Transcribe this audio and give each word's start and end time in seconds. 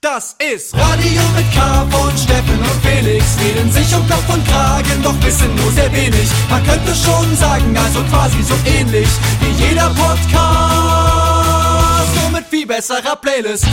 Das 0.00 0.36
ist 0.38 0.76
Radio 0.76 1.22
mit 1.34 1.52
K 1.52 1.84
von 1.90 2.16
Steffen 2.16 2.56
und 2.56 2.80
Felix. 2.86 3.36
Reden 3.40 3.68
sich 3.72 3.92
um 3.96 4.06
Kopf 4.06 4.32
und 4.32 4.46
Kragen, 4.46 5.02
doch 5.02 5.20
wissen 5.24 5.52
nur 5.56 5.72
sehr 5.72 5.92
wenig. 5.92 6.30
Man 6.48 6.62
könnte 6.62 6.94
schon 6.94 7.34
sagen, 7.34 7.76
also 7.76 8.04
quasi 8.04 8.40
so 8.44 8.54
ähnlich 8.64 9.08
wie 9.40 9.50
jeder 9.64 9.90
Podcast. 9.90 10.22
Nur 12.14 12.30
mit 12.30 12.44
viel 12.44 12.64
besserer 12.64 13.16
Playlist. 13.16 13.66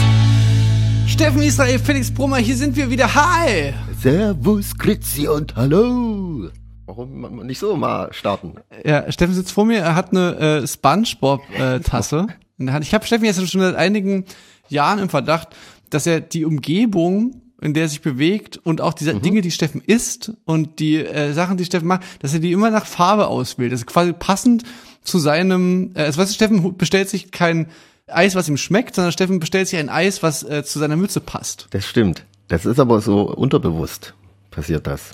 Steffen 1.06 1.44
Israel, 1.44 1.78
Felix 1.78 2.12
Brummer, 2.12 2.38
hier 2.38 2.56
sind 2.56 2.76
wir 2.76 2.90
wieder. 2.90 3.14
Hi! 3.14 3.76
Servus, 4.02 4.76
Grüezi 4.80 5.28
und 5.28 5.56
Hallo. 5.56 6.50
Warum 6.88 7.46
nicht 7.46 7.60
so 7.60 7.76
mal 7.76 8.12
starten? 8.14 8.56
Ja, 8.84 9.12
Steffen 9.12 9.36
sitzt 9.36 9.52
vor 9.52 9.66
mir, 9.66 9.78
er 9.78 9.94
hat 9.94 10.10
eine 10.10 10.64
äh, 10.64 10.68
Spongebob-Tasse. 10.68 12.26
Äh, 12.58 12.80
ich 12.82 12.96
habe 12.96 13.06
Steffen 13.06 13.26
jetzt 13.26 13.48
schon 13.48 13.62
seit 13.62 13.76
einigen 13.76 14.26
Jahren 14.70 15.00
im 15.00 15.10
Verdacht, 15.10 15.50
dass 15.90 16.08
er 16.08 16.22
die 16.22 16.46
Umgebung, 16.46 17.42
in 17.62 17.74
der 17.74 17.84
er 17.84 17.90
sich 17.90 18.02
bewegt 18.02 18.58
und 18.58 18.82
auch 18.82 18.94
diese 18.94 19.14
mhm. 19.14 19.22
Dinge, 19.22 19.42
die 19.42 19.52
Steffen 19.52 19.82
isst 19.82 20.34
und 20.46 20.80
die 20.80 20.98
äh, 20.98 21.34
Sachen, 21.34 21.58
die 21.58 21.66
Steffen 21.66 21.88
macht, 21.88 22.04
dass 22.20 22.34
er 22.34 22.40
die 22.40 22.52
immer 22.52 22.70
nach 22.70 22.86
Farbe 22.86 23.28
auswählt. 23.28 23.72
Das 23.72 23.82
ist 23.82 23.88
quasi 23.88 24.14
passend 24.14 24.64
zu 25.04 25.20
seinem, 25.20 25.92
äh, 25.96 26.02
also 26.02 26.20
weißt 26.20 26.32
du, 26.32 26.36
Steffen 26.36 26.78
bestellt 26.78 27.10
sich 27.10 27.32
kein 27.32 27.68
Eis, 28.08 28.36
was 28.36 28.48
ihm 28.48 28.58
schmeckt, 28.58 28.96
sondern 28.96 29.12
Steffen 29.12 29.40
bestellt 29.40 29.68
sich 29.68 29.80
ein 29.80 29.90
Eis, 29.90 30.22
was 30.22 30.44
äh, 30.44 30.64
zu 30.64 30.80
seiner 30.80 30.96
Mütze 30.96 31.22
passt. 31.22 31.68
Das 31.72 31.86
stimmt. 31.86 32.26
Das 32.48 32.66
ist 32.66 32.80
aber 32.80 33.02
so 33.02 33.22
unterbewusst 33.22 34.14
passiert 34.56 34.88
das, 34.88 35.12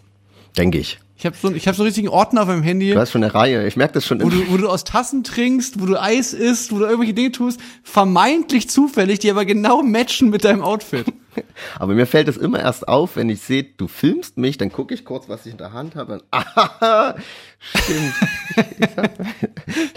denke 0.58 0.78
ich. 0.78 1.00
Ich 1.22 1.26
habe 1.28 1.36
so, 1.40 1.52
ich 1.52 1.68
hab 1.68 1.76
so 1.76 1.84
einen 1.84 1.90
richtigen 1.90 2.08
Ordner 2.08 2.42
auf 2.42 2.48
meinem 2.48 2.64
Handy. 2.64 2.94
Du 2.94 3.00
hast 3.00 3.12
schon 3.12 3.24
eine 3.24 3.32
Reihe, 3.32 3.68
ich 3.68 3.76
merke 3.76 3.94
das 3.94 4.08
schon. 4.08 4.24
Wo 4.24 4.30
du, 4.30 4.50
wo 4.50 4.58
du 4.58 4.68
aus 4.68 4.84
Tassen 4.84 5.24
trinkst, 5.24 5.80
wo 5.80 5.86
du 5.86 6.02
Eis 6.02 6.34
isst, 6.34 6.72
wo 6.72 6.80
du 6.80 6.86
irgendwelche 6.86 7.14
Dinge 7.14 7.32
tust, 7.32 7.60
vermeintlich 7.84 8.72
zufällig, 8.72 9.20
die 9.20 9.30
aber 9.30 9.46
genau 9.46 9.84
matchen 9.84 10.32
mit 10.32 10.44
deinem 10.46 10.64
Outfit. 10.64 11.06
aber 11.80 11.94
mir 11.94 12.08
fällt 12.08 12.28
es 12.28 12.38
immer 12.38 12.60
erst 12.60 12.88
auf, 12.88 13.18
wenn 13.18 13.30
ich 13.30 13.40
sehe, 13.42 13.64
du 13.64 13.88
filmst 13.88 14.38
mich, 14.38 14.58
dann 14.58 14.72
gucke 14.72 14.96
ich 14.96 15.06
kurz, 15.06 15.30
was 15.30 15.46
ich 15.46 15.52
in 15.52 15.60
der 15.60 15.74
Hand 15.74 15.94
habe 15.96 16.14
und 16.14 16.24
ah, 16.32 17.14
stimmt. 17.60 18.14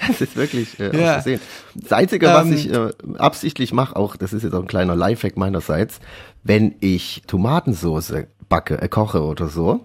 das 0.06 0.20
ist 0.20 0.36
wirklich 0.36 0.78
äh, 0.78 0.94
ja. 0.94 1.22
sehen. 1.22 1.40
Das 1.74 1.92
Einzige, 1.92 2.26
was 2.26 2.48
ähm, 2.48 2.52
ich 2.52 2.70
äh, 2.70 2.90
absichtlich 3.16 3.72
mache, 3.72 3.96
auch, 3.96 4.16
das 4.16 4.34
ist 4.34 4.42
jetzt 4.42 4.52
auch 4.52 4.60
ein 4.60 4.66
kleiner 4.66 4.94
Lifehack 4.94 5.38
meinerseits, 5.38 6.00
wenn 6.42 6.74
ich 6.80 7.22
Tomatensoße 7.26 8.26
backe, 8.50 8.82
äh, 8.82 8.88
koche 8.88 9.22
oder 9.22 9.48
so, 9.48 9.80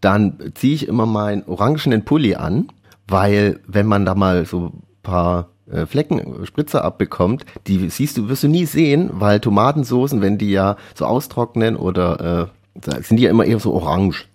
dann 0.00 0.38
ziehe 0.54 0.74
ich 0.74 0.88
immer 0.88 1.06
meinen 1.06 1.44
orangenen 1.44 2.04
Pulli 2.04 2.34
an, 2.34 2.68
weil 3.06 3.60
wenn 3.66 3.86
man 3.86 4.04
da 4.04 4.14
mal 4.14 4.46
so 4.46 4.72
paar 5.02 5.48
äh, 5.70 5.86
Flecken, 5.86 6.46
Spritzer 6.46 6.84
abbekommt, 6.84 7.44
die 7.66 7.88
siehst 7.90 8.16
du, 8.16 8.28
wirst 8.28 8.42
du 8.42 8.48
nie 8.48 8.66
sehen, 8.66 9.10
weil 9.12 9.40
Tomatensoßen, 9.40 10.20
wenn 10.20 10.38
die 10.38 10.50
ja 10.50 10.76
so 10.94 11.06
austrocknen 11.06 11.76
oder 11.76 12.50
äh, 12.84 13.02
sind 13.02 13.16
die 13.16 13.24
ja 13.24 13.30
immer 13.30 13.44
eher 13.44 13.60
so 13.60 13.72
orange. 13.72 14.26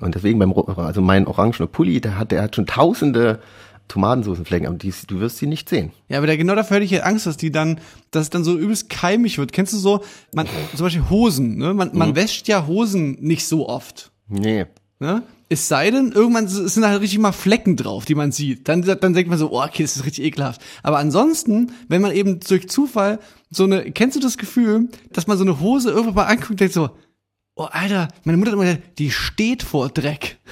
Und 0.00 0.14
deswegen 0.14 0.38
beim, 0.38 0.52
also 0.52 1.00
mein 1.00 1.26
orangener 1.26 1.66
Pulli, 1.66 2.00
der 2.00 2.18
hat, 2.18 2.30
der 2.30 2.42
hat 2.42 2.54
schon 2.54 2.66
tausende 2.66 3.40
Tomatensoßenflecken, 3.88 4.66
aber 4.66 4.76
die, 4.76 4.92
du 5.06 5.20
wirst 5.20 5.38
sie 5.38 5.46
nicht 5.46 5.68
sehen. 5.68 5.92
Ja, 6.08 6.18
aber 6.18 6.26
da, 6.26 6.36
genau 6.36 6.54
dafür 6.54 6.76
hätte 6.76 6.86
ich 6.86 7.04
Angst, 7.04 7.26
dass 7.26 7.36
die 7.36 7.52
dann, 7.52 7.80
dass 8.10 8.24
es 8.24 8.30
dann 8.30 8.44
so 8.44 8.58
übelst 8.58 8.90
keimig 8.90 9.38
wird. 9.38 9.52
Kennst 9.52 9.72
du 9.72 9.78
so, 9.78 10.02
man, 10.34 10.46
zum 10.74 10.84
Beispiel 10.84 11.08
Hosen, 11.08 11.56
ne? 11.56 11.72
Man, 11.72 11.90
man 11.94 12.10
mhm. 12.10 12.16
wäscht 12.16 12.48
ja 12.48 12.66
Hosen 12.66 13.16
nicht 13.20 13.46
so 13.46 13.68
oft. 13.68 14.10
Nee. 14.28 14.66
Ne? 14.98 15.22
Es 15.48 15.68
sei 15.68 15.90
denn, 15.90 16.10
irgendwann 16.10 16.48
sind 16.48 16.82
da 16.82 16.88
halt 16.88 17.02
richtig 17.02 17.18
mal 17.18 17.32
Flecken 17.32 17.76
drauf, 17.76 18.04
die 18.04 18.14
man 18.14 18.32
sieht. 18.32 18.66
Dann, 18.68 18.82
dann 18.82 19.14
denkt 19.14 19.28
man 19.28 19.38
so, 19.38 19.52
oh, 19.52 19.62
okay, 19.62 19.82
das 19.82 19.96
ist 19.96 20.04
richtig 20.04 20.24
ekelhaft. 20.24 20.60
Aber 20.82 20.98
ansonsten, 20.98 21.72
wenn 21.88 22.02
man 22.02 22.12
eben 22.12 22.40
durch 22.40 22.68
Zufall 22.68 23.20
so 23.50 23.64
eine, 23.64 23.92
kennst 23.92 24.16
du 24.16 24.20
das 24.20 24.38
Gefühl, 24.38 24.88
dass 25.12 25.26
man 25.26 25.38
so 25.38 25.44
eine 25.44 25.60
Hose 25.60 25.90
irgendwann 25.90 26.14
mal 26.14 26.24
anguckt 26.24 26.50
und 26.50 26.60
denkt 26.60 26.74
so, 26.74 26.90
oh, 27.56 27.68
Alter, 27.70 28.08
meine 28.24 28.38
Mutter 28.38 28.50
hat 28.50 28.54
immer 28.54 28.64
gesagt, 28.64 28.98
die 28.98 29.10
steht 29.10 29.62
vor 29.62 29.88
Dreck. 29.88 30.38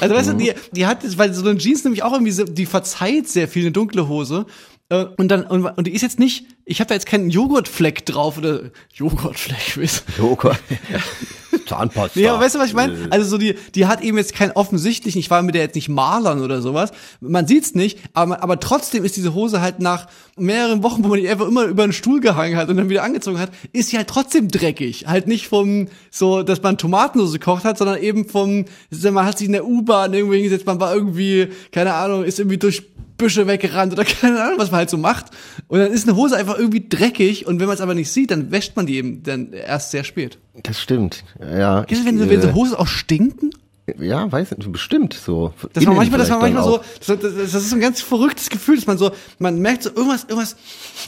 Also 0.00 0.16
weißt 0.16 0.32
mhm. 0.32 0.38
du, 0.38 0.44
die, 0.44 0.52
die 0.72 0.86
hat, 0.86 1.16
weil 1.16 1.32
so 1.32 1.48
eine 1.48 1.56
Jeans 1.58 1.84
nämlich 1.84 2.02
auch 2.02 2.12
irgendwie 2.12 2.32
so, 2.32 2.42
die 2.42 2.66
verzeiht 2.66 3.28
sehr 3.28 3.46
viel, 3.46 3.62
eine 3.62 3.70
dunkle 3.70 4.08
Hose. 4.08 4.46
Äh, 4.88 5.06
und 5.16 5.28
dann, 5.28 5.44
und, 5.44 5.64
und 5.64 5.86
die 5.86 5.92
ist 5.92 6.02
jetzt 6.02 6.18
nicht, 6.18 6.46
ich 6.64 6.80
habe 6.80 6.88
da 6.88 6.94
jetzt 6.94 7.06
keinen 7.06 7.30
Joghurtfleck 7.30 8.06
drauf 8.06 8.38
oder 8.38 8.70
Joghurtfleck, 8.94 9.76
weißt 9.82 10.04
Joghurt. 10.18 10.58
Zahnpasta. 11.66 12.18
Ja, 12.20 12.38
weißt 12.38 12.54
du, 12.54 12.58
was 12.58 12.68
ich 12.68 12.74
meine? 12.74 12.92
Äh. 12.92 13.08
Also 13.10 13.28
so 13.28 13.38
die, 13.38 13.54
die 13.74 13.86
hat 13.86 14.02
eben 14.02 14.16
jetzt 14.16 14.34
keinen 14.34 14.52
offensichtlichen, 14.52 15.18
ich 15.18 15.30
war 15.30 15.42
mit 15.42 15.54
der 15.54 15.62
jetzt 15.62 15.74
nicht 15.74 15.88
malern 15.88 16.42
oder 16.42 16.60
sowas. 16.60 16.92
Man 17.20 17.46
sieht's 17.46 17.74
nicht, 17.74 17.98
aber, 18.12 18.42
aber 18.42 18.60
trotzdem 18.60 19.04
ist 19.04 19.16
diese 19.16 19.34
Hose 19.34 19.60
halt 19.60 19.80
nach 19.80 20.06
mehreren 20.36 20.82
Wochen, 20.82 21.04
wo 21.04 21.08
man 21.08 21.20
die 21.20 21.28
einfach 21.28 21.46
immer 21.46 21.64
über 21.64 21.86
den 21.86 21.92
Stuhl 21.92 22.20
gehangen 22.20 22.56
hat 22.56 22.68
und 22.68 22.76
dann 22.76 22.88
wieder 22.88 23.04
angezogen 23.04 23.38
hat, 23.38 23.50
ist 23.72 23.90
sie 23.90 23.96
halt 23.96 24.08
trotzdem 24.08 24.48
dreckig. 24.48 25.06
Halt 25.06 25.26
nicht 25.26 25.46
vom, 25.48 25.88
so, 26.10 26.42
dass 26.42 26.62
man 26.62 26.78
Tomatensauce 26.78 27.32
gekocht 27.32 27.64
hat, 27.64 27.78
sondern 27.78 27.98
eben 28.02 28.28
vom, 28.28 28.64
man 28.90 29.26
hat 29.26 29.38
sich 29.38 29.46
in 29.46 29.52
der 29.52 29.66
U-Bahn 29.66 30.12
irgendwie 30.14 30.36
hingesetzt, 30.36 30.66
man 30.66 30.80
war 30.80 30.94
irgendwie, 30.94 31.48
keine 31.70 31.94
Ahnung, 31.94 32.24
ist 32.24 32.38
irgendwie 32.38 32.58
durch 32.58 32.82
Büsche 33.22 33.46
weggerannt 33.46 33.92
oder 33.92 34.04
keine 34.20 34.42
Ahnung, 34.42 34.58
was 34.58 34.70
man 34.70 34.78
halt 34.78 34.90
so 34.90 34.98
macht. 34.98 35.26
Und 35.68 35.78
dann 35.78 35.92
ist 35.92 36.06
eine 36.06 36.16
Hose 36.16 36.36
einfach 36.36 36.58
irgendwie 36.58 36.86
dreckig 36.88 37.46
und 37.46 37.60
wenn 37.60 37.66
man 37.66 37.74
es 37.74 37.80
aber 37.80 37.94
nicht 37.94 38.10
sieht, 38.10 38.30
dann 38.30 38.50
wäscht 38.50 38.76
man 38.76 38.86
die 38.86 38.96
eben 38.96 39.22
dann 39.22 39.52
erst 39.52 39.90
sehr 39.90 40.04
spät. 40.04 40.38
Das 40.62 40.80
stimmt, 40.80 41.24
ja. 41.40 41.84
Kennst 41.84 42.02
du, 42.02 42.06
wenn, 42.06 42.18
so, 42.18 42.28
wenn 42.28 42.42
so 42.42 42.48
äh, 42.48 42.52
Hosen 42.52 42.76
auch 42.76 42.88
stinken? 42.88 43.50
Ja, 43.98 44.30
weiß 44.30 44.50
nicht, 44.56 44.72
bestimmt 44.72 45.14
so. 45.14 45.52
Das 45.72 45.86
war 45.86 45.94
manchmal, 45.94 46.18
das 46.18 46.30
war 46.30 46.38
manchmal 46.38 46.64
so, 46.64 46.78
das, 46.98 47.06
das, 47.06 47.20
das, 47.20 47.54
ist 47.54 47.70
so 47.70 47.76
ein 47.76 47.80
ganz 47.80 48.00
verrücktes 48.00 48.50
Gefühl, 48.50 48.76
dass 48.76 48.86
man 48.86 48.98
so, 48.98 49.10
man 49.38 49.58
merkt 49.58 49.82
so 49.82 49.90
irgendwas, 49.90 50.24
irgendwas, 50.24 50.56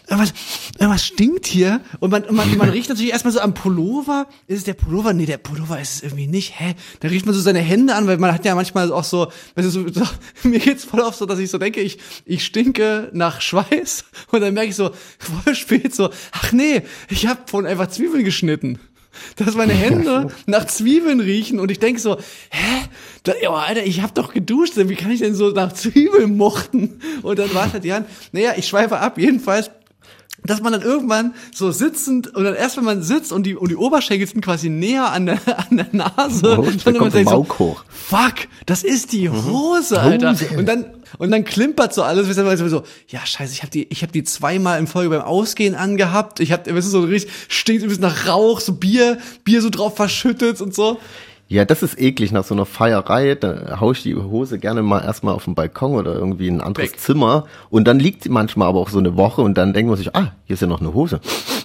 irgendwas, 0.08 0.34
irgendwas 0.78 1.04
stinkt 1.04 1.46
hier 1.46 1.80
und 2.00 2.10
man, 2.10 2.24
man, 2.30 2.56
man 2.56 2.68
riecht 2.70 2.88
natürlich 2.88 3.12
erstmal 3.12 3.32
so 3.32 3.40
am 3.40 3.54
Pullover. 3.54 4.26
Ist 4.46 4.58
es 4.58 4.64
der 4.64 4.74
Pullover? 4.74 5.12
Nee, 5.12 5.26
der 5.26 5.38
Pullover 5.38 5.80
ist 5.80 5.94
es 5.96 6.02
irgendwie 6.02 6.26
nicht. 6.26 6.58
Hä? 6.58 6.74
Da 7.00 7.08
riecht 7.08 7.26
man 7.26 7.34
so 7.34 7.40
seine 7.40 7.60
Hände 7.60 7.94
an, 7.94 8.06
weil 8.06 8.18
man 8.18 8.32
hat 8.32 8.44
ja 8.44 8.54
manchmal 8.54 8.92
auch 8.92 9.04
so, 9.04 9.28
weißt 9.54 9.66
du, 9.66 9.70
so, 9.70 9.88
so 9.88 10.02
mir 10.48 10.58
geht's 10.58 10.84
voll 10.84 11.02
auf 11.02 11.14
so, 11.14 11.26
dass 11.26 11.38
ich 11.38 11.50
so 11.50 11.58
denke, 11.58 11.80
ich, 11.80 11.98
ich 12.24 12.44
stinke 12.44 13.10
nach 13.12 13.40
Schweiß 13.40 14.04
und 14.30 14.40
dann 14.40 14.54
merke 14.54 14.70
ich 14.70 14.76
so, 14.76 14.90
voll 15.18 15.54
spät 15.54 15.94
so, 15.94 16.10
ach 16.32 16.52
nee, 16.52 16.82
ich 17.08 17.26
habe 17.26 17.40
von 17.46 17.66
einfach 17.66 17.88
Zwiebeln 17.88 18.24
geschnitten 18.24 18.78
dass 19.36 19.54
meine 19.54 19.72
Hände 19.72 20.28
nach 20.46 20.66
Zwiebeln 20.66 21.20
riechen 21.20 21.60
und 21.60 21.70
ich 21.70 21.78
denke 21.78 22.00
so, 22.00 22.16
hä? 22.50 22.88
Da, 23.22 23.32
oh, 23.48 23.54
Alter, 23.54 23.84
ich 23.84 24.02
hab 24.02 24.14
doch 24.14 24.34
geduscht, 24.34 24.74
wie 24.76 24.96
kann 24.96 25.10
ich 25.10 25.20
denn 25.20 25.34
so 25.34 25.50
nach 25.50 25.72
Zwiebeln 25.72 26.36
mochten? 26.36 27.00
Und 27.22 27.38
dann 27.38 27.54
war 27.54 27.66
es 27.66 27.72
halt 27.72 27.90
Hand. 27.90 28.06
Naja, 28.32 28.52
ich 28.56 28.68
schweife 28.68 28.98
ab, 28.98 29.18
jedenfalls 29.18 29.70
dass 30.46 30.60
man 30.60 30.72
dann 30.72 30.82
irgendwann 30.82 31.34
so 31.54 31.70
sitzend 31.72 32.34
und 32.34 32.44
dann 32.44 32.54
erst 32.54 32.76
wenn 32.76 32.84
man 32.84 33.02
sitzt 33.02 33.32
und 33.32 33.44
die 33.44 33.56
und 33.56 33.70
die 33.70 33.76
Oberschenkel 33.76 34.26
sind 34.26 34.44
quasi 34.44 34.68
näher 34.68 35.10
an 35.10 35.26
der 35.26 35.38
an 35.70 35.76
der 35.76 35.88
Nase, 35.92 36.58
oh, 36.58 36.68
dann 36.84 36.96
man 36.98 37.10
denkt 37.10 37.30
so, 37.30 37.46
hoch. 37.58 37.84
fuck, 37.88 38.34
das 38.66 38.84
ist 38.84 39.12
die 39.12 39.28
mhm. 39.28 39.46
Hose, 39.46 40.00
Alter. 40.00 40.32
Hose. 40.32 40.48
Und 40.56 40.66
dann 40.66 40.86
und 41.18 41.30
dann 41.30 41.44
klimpert 41.44 41.94
so 41.94 42.02
alles, 42.02 42.28
weißt 42.28 42.60
du, 42.60 42.68
so, 42.68 42.82
ja, 43.08 43.24
scheiße, 43.24 43.52
ich 43.52 43.62
habe 43.62 43.70
die, 43.70 43.86
ich 43.90 44.02
habe 44.02 44.12
die 44.12 44.24
zweimal 44.24 44.78
in 44.78 44.86
Folge 44.86 45.10
beim 45.10 45.22
Ausgehen 45.22 45.74
angehabt. 45.74 46.40
Ich 46.40 46.52
habe, 46.52 46.74
weißt 46.74 46.86
du, 46.86 46.90
so 46.90 47.00
richtig, 47.02 47.32
stinkt 47.48 47.82
ein 47.82 47.88
bisschen 47.88 48.02
nach 48.02 48.26
Rauch, 48.26 48.60
so 48.60 48.74
Bier, 48.74 49.18
Bier 49.44 49.62
so 49.62 49.70
drauf 49.70 49.96
verschüttet 49.96 50.60
und 50.60 50.74
so. 50.74 50.98
Ja, 51.46 51.64
das 51.64 51.82
ist 51.82 52.00
eklig 52.00 52.32
nach 52.32 52.44
so 52.44 52.54
einer 52.54 52.64
Feierei. 52.64 53.34
Da 53.34 53.78
hau 53.78 53.92
ich 53.92 54.02
die 54.02 54.14
Hose 54.14 54.58
gerne 54.58 54.82
mal 54.82 55.04
erstmal 55.04 55.34
auf 55.34 55.44
den 55.44 55.54
Balkon 55.54 55.94
oder 55.94 56.14
irgendwie 56.14 56.48
in 56.48 56.56
ein 56.56 56.60
anderes 56.62 56.92
Weg. 56.92 57.00
Zimmer. 57.00 57.46
Und 57.70 57.86
dann 57.86 57.98
liegt 57.98 58.22
sie 58.22 58.30
manchmal 58.30 58.68
aber 58.68 58.80
auch 58.80 58.88
so 58.88 58.98
eine 58.98 59.16
Woche 59.16 59.42
und 59.42 59.58
dann 59.58 59.72
denkt 59.72 59.88
man 59.88 59.98
sich, 59.98 60.16
ah, 60.16 60.32
hier 60.44 60.54
ist 60.54 60.60
ja 60.60 60.66
noch 60.66 60.80
eine 60.80 60.94
Hose. 60.94 61.20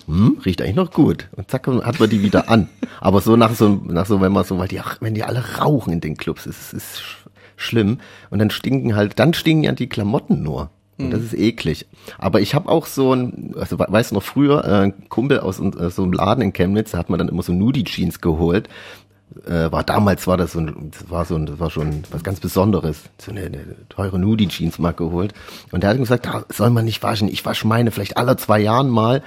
Hm, 0.07 0.39
riecht 0.45 0.61
eigentlich 0.61 0.75
noch 0.75 0.91
gut. 0.91 1.29
Und 1.35 1.49
zack, 1.49 1.67
hat 1.67 1.99
man 1.99 2.09
die 2.09 2.21
wieder 2.21 2.49
an. 2.49 2.67
aber 2.99 3.21
so 3.21 3.37
nach 3.37 3.53
so, 3.53 3.81
nach 3.85 4.05
so, 4.05 4.19
wenn 4.21 4.33
man 4.33 4.43
so, 4.43 4.57
weil 4.57 4.67
die, 4.67 4.81
wenn 4.99 5.13
die 5.13 5.23
alle 5.23 5.43
rauchen 5.59 5.93
in 5.93 6.01
den 6.01 6.17
Clubs, 6.17 6.45
ist, 6.45 6.73
ist 6.73 7.01
schlimm. 7.55 7.99
Und 8.29 8.39
dann 8.39 8.49
stinken 8.49 8.95
halt, 8.95 9.17
dann 9.17 9.33
stinken 9.33 9.63
ja 9.63 9.71
die 9.71 9.87
Klamotten 9.87 10.43
nur. 10.43 10.71
Und 10.99 11.11
das 11.11 11.21
mhm. 11.21 11.25
ist 11.27 11.33
eklig. 11.37 11.85
Aber 12.17 12.41
ich 12.41 12.53
habe 12.53 12.67
auch 12.67 12.85
so 12.85 13.13
ein, 13.13 13.55
also 13.57 13.79
weißt 13.79 14.11
du 14.11 14.15
noch 14.15 14.23
früher, 14.23 14.65
äh, 14.65 14.83
ein 14.83 15.07
Kumpel 15.07 15.39
aus 15.39 15.59
äh, 15.59 15.89
so 15.89 16.03
einem 16.03 16.11
Laden 16.11 16.43
in 16.43 16.53
Chemnitz, 16.53 16.91
da 16.91 16.97
hat 16.97 17.09
man 17.09 17.17
dann 17.17 17.29
immer 17.29 17.41
so 17.41 17.53
Nudie-Jeans 17.53 18.19
geholt. 18.19 18.67
Äh, 19.45 19.71
war 19.71 19.83
damals 19.83 20.27
war 20.27 20.37
das 20.37 20.53
so 20.53 20.59
ein, 20.59 20.91
das 20.91 21.09
war 21.09 21.25
so 21.25 21.35
ein, 21.35 21.45
das 21.45 21.59
war 21.59 21.69
schon 21.69 22.03
was 22.11 22.23
ganz 22.23 22.39
Besonderes. 22.39 23.03
So 23.17 23.31
eine, 23.31 23.41
eine 23.41 23.75
teure 23.89 24.19
Nudie-Jeans 24.19 24.79
mal 24.79 24.93
geholt. 24.93 25.33
Und 25.71 25.83
der 25.83 25.91
hat 25.91 25.97
gesagt, 25.97 26.25
da 26.25 26.45
soll 26.49 26.69
man 26.69 26.85
nicht 26.85 27.01
waschen. 27.03 27.27
Ich 27.27 27.45
wasche 27.45 27.67
meine 27.67 27.91
vielleicht 27.91 28.17
alle 28.17 28.37
zwei 28.37 28.59
Jahren 28.59 28.89
mal. 28.89 29.23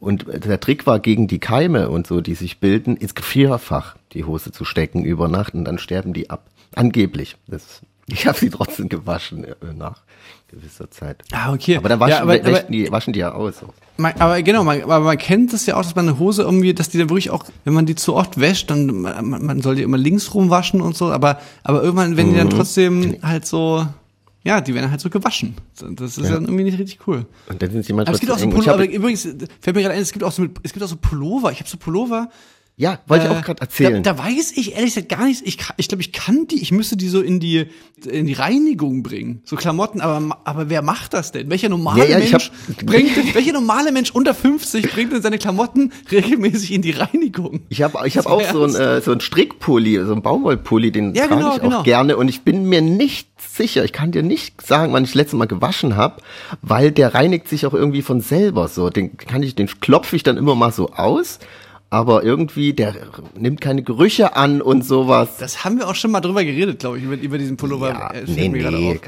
Und 0.00 0.26
der 0.28 0.60
Trick 0.60 0.86
war 0.86 0.98
gegen 0.98 1.28
die 1.28 1.38
Keime 1.38 1.88
und 1.88 2.06
so, 2.06 2.20
die 2.20 2.34
sich 2.34 2.60
bilden, 2.60 2.96
ins 2.96 3.14
Gefrierfach 3.14 3.96
die 4.12 4.24
Hose 4.24 4.52
zu 4.52 4.64
stecken 4.64 5.04
über 5.04 5.28
Nacht 5.28 5.54
und 5.54 5.64
dann 5.64 5.78
sterben 5.78 6.12
die 6.12 6.30
ab. 6.30 6.46
Angeblich. 6.74 7.36
Das, 7.46 7.82
ich 8.06 8.26
habe 8.26 8.38
sie 8.38 8.50
trotzdem 8.50 8.88
gewaschen 8.88 9.44
äh, 9.44 9.54
nach 9.74 10.02
gewisser 10.48 10.90
Zeit. 10.90 11.22
Ah, 11.32 11.52
okay. 11.52 11.76
Aber 11.76 11.88
dann 11.88 12.00
waschen, 12.00 12.10
ja, 12.12 12.22
aber, 12.22 12.34
aber, 12.34 12.60
die, 12.62 12.90
waschen 12.90 13.12
die 13.12 13.20
ja 13.20 13.32
aus. 13.32 13.54
Man, 13.96 14.12
aber 14.18 14.42
genau, 14.42 14.64
man, 14.64 14.82
aber 14.82 15.00
man 15.00 15.18
kennt 15.18 15.52
das 15.52 15.66
ja 15.66 15.76
auch, 15.76 15.82
dass 15.82 15.94
man 15.94 16.08
eine 16.08 16.18
Hose 16.18 16.42
irgendwie, 16.42 16.74
dass 16.74 16.88
die 16.88 16.98
dann 16.98 17.10
wirklich 17.10 17.30
auch, 17.30 17.44
wenn 17.64 17.74
man 17.74 17.86
die 17.86 17.94
zu 17.94 18.14
oft 18.14 18.40
wäscht, 18.40 18.70
dann 18.70 18.86
man, 18.86 19.44
man 19.44 19.62
soll 19.62 19.76
die 19.76 19.82
immer 19.82 19.98
links 19.98 20.34
rum 20.34 20.50
waschen 20.50 20.80
und 20.80 20.96
so, 20.96 21.12
aber 21.12 21.40
aber 21.62 21.82
irgendwann, 21.82 22.16
wenn 22.16 22.30
die 22.30 22.36
dann 22.36 22.48
mhm. 22.48 22.52
trotzdem 22.52 23.16
halt 23.22 23.46
so 23.46 23.86
ja, 24.44 24.60
die 24.60 24.74
werden 24.74 24.90
halt 24.90 25.00
so 25.00 25.08
gewaschen. 25.08 25.54
Das 25.96 26.18
ist 26.18 26.24
ja. 26.24 26.34
dann 26.34 26.44
irgendwie 26.44 26.64
nicht 26.64 26.78
richtig 26.78 27.00
cool. 27.06 27.24
Und 27.48 27.62
dann 27.62 27.70
sind 27.70 27.84
sie 27.84 27.94
manchmal 27.94 28.08
aber 28.08 28.14
es 28.14 28.20
gibt 28.20 28.30
auch 28.30 28.38
so 28.38 28.50
Pullover, 28.50 28.86
übrigens, 28.86 29.22
fällt 29.22 29.74
mir 29.74 29.82
gerade 29.82 29.94
ein, 29.94 30.02
es 30.02 30.12
gibt 30.12 30.22
auch 30.22 30.32
so, 30.32 30.46
es 30.62 30.74
gibt 30.74 30.84
auch 30.84 30.88
so 30.88 30.96
Pullover. 30.96 31.50
Ich 31.50 31.60
habe 31.60 31.68
so 31.68 31.78
Pullover, 31.78 32.28
ja, 32.76 32.98
wollte 33.06 33.26
äh, 33.26 33.30
ich 33.30 33.36
auch 33.36 33.42
gerade 33.42 33.60
erzählen. 33.60 34.02
Da, 34.02 34.14
da, 34.14 34.24
weiß 34.24 34.52
ich 34.56 34.74
ehrlich 34.74 34.94
gesagt 34.94 35.08
gar 35.08 35.26
nichts. 35.26 35.42
Ich, 35.44 35.58
ich 35.76 35.88
glaube, 35.88 36.02
ich 36.02 36.10
kann 36.10 36.48
die, 36.48 36.60
ich 36.60 36.72
müsste 36.72 36.96
die 36.96 37.08
so 37.08 37.20
in 37.20 37.38
die 37.38 37.66
in 38.04 38.26
die 38.26 38.32
Reinigung 38.32 39.04
bringen. 39.04 39.42
So 39.44 39.54
Klamotten, 39.54 40.00
aber 40.00 40.40
aber 40.42 40.70
wer 40.70 40.82
macht 40.82 41.14
das 41.14 41.30
denn? 41.30 41.48
Welcher 41.50 41.68
normale 41.68 42.00
ja, 42.00 42.18
ja, 42.18 42.18
Mensch 42.18 42.32
hab, 42.32 42.84
bringt 42.84 43.34
welcher 43.34 43.52
normale 43.52 43.92
Mensch 43.92 44.10
unter 44.10 44.34
50 44.34 44.90
bringt 44.90 45.12
denn 45.12 45.22
seine 45.22 45.38
Klamotten 45.38 45.92
regelmäßig 46.10 46.72
in 46.72 46.82
die 46.82 46.90
Reinigung? 46.90 47.60
Ich 47.68 47.80
habe 47.82 48.06
ich 48.08 48.18
habe 48.18 48.28
auch 48.28 48.42
so 48.50 48.64
ein 48.64 48.74
äh, 48.74 49.00
so 49.00 49.12
ein 49.12 49.20
Strickpulli, 49.20 50.04
so 50.04 50.12
ein 50.12 50.22
Baumwollpulli, 50.22 50.90
den 50.90 51.14
ja, 51.14 51.28
trage 51.28 51.36
genau, 51.36 51.54
ich 51.54 51.60
auch 51.60 51.62
genau. 51.62 51.82
gerne 51.84 52.16
und 52.16 52.26
ich 52.26 52.42
bin 52.42 52.68
mir 52.68 52.82
nicht 52.82 53.28
sicher, 53.38 53.84
ich 53.84 53.92
kann 53.92 54.10
dir 54.10 54.24
nicht 54.24 54.66
sagen, 54.66 54.92
wann 54.92 55.04
ich 55.04 55.10
das 55.10 55.14
letzte 55.14 55.36
Mal 55.36 55.46
gewaschen 55.46 55.94
habe, 55.94 56.22
weil 56.60 56.90
der 56.90 57.14
reinigt 57.14 57.48
sich 57.48 57.66
auch 57.66 57.74
irgendwie 57.74 58.02
von 58.02 58.20
selber 58.20 58.66
so. 58.66 58.90
Den 58.90 59.16
kann 59.16 59.44
ich 59.44 59.54
den 59.54 59.68
klopfe 59.80 60.16
ich 60.16 60.24
dann 60.24 60.36
immer 60.36 60.56
mal 60.56 60.72
so 60.72 60.90
aus 60.90 61.38
aber 61.94 62.24
irgendwie, 62.24 62.72
der 62.72 62.92
nimmt 63.36 63.60
keine 63.60 63.84
Gerüche 63.84 64.34
an 64.34 64.60
und 64.60 64.84
sowas. 64.84 65.36
Das 65.38 65.64
haben 65.64 65.78
wir 65.78 65.86
auch 65.86 65.94
schon 65.94 66.10
mal 66.10 66.20
drüber 66.20 66.44
geredet, 66.44 66.80
glaube 66.80 66.98
ich, 66.98 67.04
über, 67.04 67.14
über 67.14 67.38
diesen 67.38 67.56
Pullover. 67.56 67.90
Ja, 67.90 68.10
äh, 68.10 68.24
nee, 68.26 68.48
nee, 68.48 68.98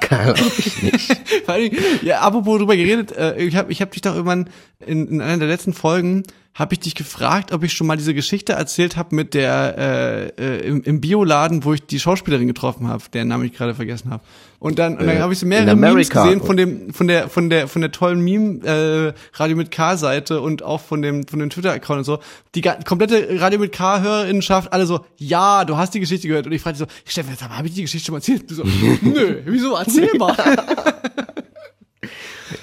kann, 0.00 0.34
ich 0.58 0.82
nicht. 0.82 1.20
Vor 1.44 1.54
allem, 1.54 1.70
ja, 2.02 2.22
apropos 2.22 2.58
drüber 2.58 2.74
geredet, 2.74 3.12
äh, 3.12 3.40
ich 3.40 3.54
habe 3.54 3.70
ich 3.70 3.80
hab 3.80 3.92
dich 3.92 4.02
doch 4.02 4.16
irgendwann 4.16 4.50
in, 4.84 5.06
in 5.06 5.20
einer 5.20 5.38
der 5.38 5.46
letzten 5.46 5.72
Folgen 5.72 6.24
habe 6.56 6.72
ich 6.72 6.80
dich 6.80 6.94
gefragt, 6.94 7.52
ob 7.52 7.62
ich 7.64 7.74
schon 7.74 7.86
mal 7.86 7.98
diese 7.98 8.14
Geschichte 8.14 8.54
erzählt 8.54 8.96
habe 8.96 9.14
mit 9.14 9.34
der 9.34 10.32
äh, 10.38 10.42
äh, 10.42 10.66
im, 10.66 10.82
im 10.82 11.02
Bioladen, 11.02 11.64
wo 11.64 11.74
ich 11.74 11.84
die 11.84 12.00
Schauspielerin 12.00 12.46
getroffen 12.46 12.88
habe, 12.88 13.04
deren 13.12 13.28
Namen 13.28 13.44
ich 13.44 13.52
gerade 13.52 13.74
vergessen 13.74 14.10
habe. 14.10 14.24
Und 14.58 14.78
dann, 14.78 14.96
und 14.96 15.06
dann 15.06 15.18
äh, 15.18 15.20
habe 15.20 15.34
ich 15.34 15.38
so 15.38 15.46
mehrere 15.46 15.76
Memes 15.76 16.08
gesehen 16.08 16.40
von 16.40 16.56
dem 16.56 16.94
von 16.94 17.08
der 17.08 17.28
von 17.28 17.50
der 17.50 17.68
von 17.68 17.82
der 17.82 17.92
tollen 17.92 18.20
Meme 18.20 18.64
äh, 18.64 19.12
Radio 19.34 19.54
mit 19.54 19.70
K 19.70 19.98
Seite 19.98 20.40
und 20.40 20.62
auch 20.62 20.80
von 20.80 21.02
dem 21.02 21.26
von 21.26 21.40
dem 21.40 21.50
Twitter 21.50 21.72
Account 21.72 21.98
und 21.98 22.04
so. 22.04 22.20
Die 22.54 22.62
komplette 22.62 23.38
Radio 23.38 23.58
mit 23.58 23.72
K 23.72 24.00
Hörerinnenschaft 24.00 24.72
alle 24.72 24.86
so, 24.86 25.04
ja, 25.18 25.66
du 25.66 25.76
hast 25.76 25.92
die 25.92 26.00
Geschichte 26.00 26.26
gehört 26.26 26.46
und 26.46 26.52
ich 26.52 26.62
fragte 26.62 26.78
so, 26.78 26.86
Steffen, 27.04 27.36
habe 27.38 27.68
ich 27.68 27.74
die 27.74 27.82
Geschichte 27.82 28.06
schon 28.06 28.14
mal 28.14 28.18
erzählt? 28.18 28.50
Du 28.50 28.54
so, 28.54 28.64
nö, 29.02 29.42
wieso 29.44 29.76
erzähl 29.76 30.16
mal. 30.16 30.34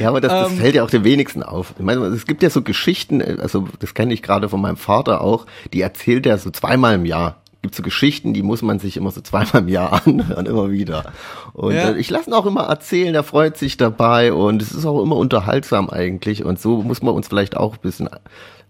Ja, 0.04 0.10
aber 0.10 0.20
das, 0.20 0.34
das 0.34 0.52
ähm, 0.52 0.58
fällt 0.58 0.76
ja 0.76 0.84
auch 0.84 0.90
den 0.90 1.06
wenigsten 1.06 1.44
auf. 1.44 1.74
Ich 1.80 1.86
meine, 1.86 2.02
es 2.08 2.26
gibt 2.26 2.44
ja 2.44 2.50
so 2.50 2.62
Geschichten, 2.62 3.22
also 3.40 3.70
das 3.80 3.94
kenne 3.94 4.14
ich 4.14 4.22
gerade 4.22 4.50
von 4.50 4.60
meinem 4.60 4.76
Vater 4.76 5.22
auch, 5.22 5.46
die 5.72 5.80
erzählt 5.80 6.26
er 6.26 6.38
so 6.38 6.50
zweimal 6.50 6.96
im 6.96 7.06
Jahr. 7.06 7.38
Gibt 7.62 7.74
so 7.74 7.84
Geschichten, 7.84 8.34
die 8.34 8.44
muss 8.44 8.62
man 8.62 8.80
sich 8.80 8.98
immer 8.98 9.12
so 9.12 9.22
zweimal 9.22 9.62
im 9.62 9.70
Jahr 9.70 10.02
anhören, 10.06 10.46
immer 10.46 10.72
wieder. 10.72 11.14
Und 11.54 11.76
ja. 11.76 11.92
äh, 11.92 11.98
ich 11.98 12.10
lasse 12.10 12.30
ihn 12.30 12.34
auch 12.34 12.46
immer 12.46 12.64
erzählen, 12.64 13.16
er 13.16 13.24
freut 13.24 13.58
sich 13.58 13.78
dabei 13.78 14.34
und 14.34 14.62
es 14.62 14.74
ist 14.74 14.86
auch 14.86 15.02
immer 15.02 15.16
unterhaltsam 15.16 15.90
eigentlich. 15.90 16.44
Und 16.44 16.60
so 16.60 16.82
muss 16.82 17.02
man 17.02 17.16
uns 17.16 17.30
vielleicht 17.30 17.56
auch 17.56 17.76
ein 17.76 17.82
bisschen 17.82 18.10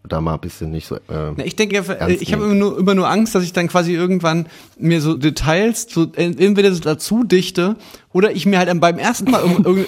da 0.08 0.20
mal 0.20 0.34
ein 0.34 0.40
bisschen 0.40 0.72
nicht 0.72 0.86
so. 0.86 0.96
Äh, 0.96 1.42
ich 1.44 1.56
denke, 1.56 1.78
ich 2.20 2.34
habe 2.34 2.44
immer 2.44 2.54
nur, 2.54 2.78
immer 2.78 2.94
nur 2.94 3.10
Angst, 3.10 3.36
dass 3.36 3.44
ich 3.44 3.54
dann 3.54 3.68
quasi 3.70 3.94
irgendwann 3.94 4.48
mir 4.78 5.00
so 5.00 5.16
Details 5.16 5.88
so 5.90 6.12
entweder 6.14 6.74
so 6.74 6.82
dazu 6.82 7.24
dichte 7.24 7.78
oder 8.12 8.32
ich 8.32 8.46
mir 8.46 8.60
halt 8.60 8.80
beim 8.82 9.00
ersten 9.00 9.32
Mal 9.32 9.42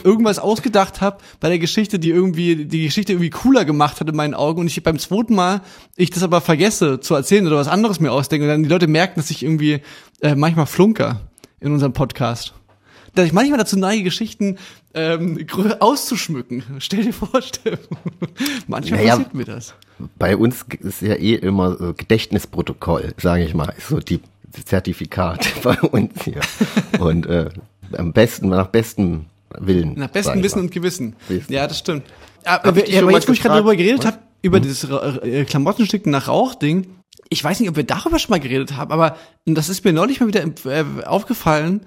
irgendwas 0.04 0.40
ausgedacht 0.40 1.02
habe 1.02 1.18
bei 1.42 1.50
der 1.50 1.60
Geschichte, 1.60 2.00
die 2.00 2.12
irgendwie 2.12 2.66
die 2.66 2.86
Geschichte 2.86 3.12
irgendwie 3.14 3.30
cooler 3.30 3.66
gemacht 3.66 4.00
hat 4.00 4.08
in 4.08 4.16
meinen 4.16 4.34
Augen 4.34 4.62
und 4.62 4.68
ich 4.68 4.82
beim 4.84 5.00
zweiten 5.00 5.36
Mal 5.36 5.62
ich 5.98 6.12
das 6.12 6.24
aber 6.24 6.40
vergesse 6.40 7.02
zu 7.02 7.14
erzählen 7.14 7.46
oder 7.46 7.58
was 7.58 7.68
anderes 7.68 8.00
mir 8.00 8.12
ausdenke 8.12 8.46
und 8.46 8.50
dann 8.50 8.64
die 8.64 8.70
Leute 8.70 8.88
merken, 8.88 9.20
dass 9.20 9.30
ich 9.32 9.44
irgendwie 9.44 9.82
äh, 10.22 10.36
manchmal 10.36 10.66
flunker 10.66 11.22
in 11.60 11.74
unserem 11.74 11.94
Podcast 11.94 12.54
dass 13.16 13.26
ich 13.26 13.34
manchmal 13.34 13.58
dazu 13.58 13.78
neige, 13.78 14.04
Geschichten 14.04 14.58
ähm, 14.94 15.46
auszuschmücken. 15.80 16.64
Stell 16.80 17.04
dir 17.04 17.14
vor. 17.14 17.30
Manchmal 18.68 19.00
naja, 19.00 19.16
passiert 19.16 19.34
mir 19.34 19.46
das. 19.46 19.74
Bei 20.18 20.38
uns 20.38 20.66
ist 20.80 21.02
ja 21.02 21.16
eh 21.16 21.36
immer 21.36 21.78
so 21.78 21.94
Gedächtnisprotokoll, 21.94 23.14
sage 23.18 23.46
ich 23.46 23.54
mal, 23.54 23.74
ist 23.78 23.88
so 23.88 24.00
die 24.00 24.20
Zertifikat 24.66 25.48
bei 25.64 25.80
uns 25.82 26.24
hier. 26.24 26.42
Und 27.00 27.26
äh, 27.26 27.50
am 27.98 28.14
besten, 28.14 28.50
nach 28.50 28.68
bestem 28.68 29.26
Willen. 29.58 29.94
Nach 29.98 30.10
bestem 30.10 30.44
Wissen 30.44 30.60
und 30.60 30.72
Gewissen. 30.72 31.16
Wissen. 31.28 31.52
Ja, 31.52 31.68
das 31.68 31.80
stimmt. 31.80 32.04
Aber, 32.44 32.70
aber, 32.70 32.80
jetzt, 33.12 33.28
wo 33.28 33.34
ich 33.34 33.42
gerade 33.42 33.56
darüber 33.56 33.76
geredet 33.76 34.06
habe, 34.06 34.20
über 34.42 34.58
hm? 34.58 34.64
dieses 34.64 34.84
äh, 34.84 35.46
Klamottenstücken 35.46 36.12
nach 36.12 36.28
Rauchding, 36.28 36.88
ich 37.30 37.44
weiß 37.44 37.60
nicht, 37.60 37.70
ob 37.70 37.76
wir 37.76 37.84
darüber 37.84 38.20
schon 38.20 38.32
mal 38.32 38.40
geredet 38.40 38.76
haben, 38.76 38.92
aber 38.92 39.18
das 39.46 39.70
ist 39.70 39.84
mir 39.84 39.94
neulich 39.94 40.20
mal 40.20 40.28
wieder 40.28 40.44
äh, 40.44 41.06
aufgefallen, 41.06 41.82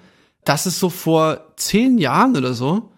dass 0.49 0.65
es 0.65 0.79
so 0.79 0.89
vor 0.89 1.41
zehn 1.57 1.99
Jahren 1.99 2.35
oder 2.35 2.55
so 2.55 2.91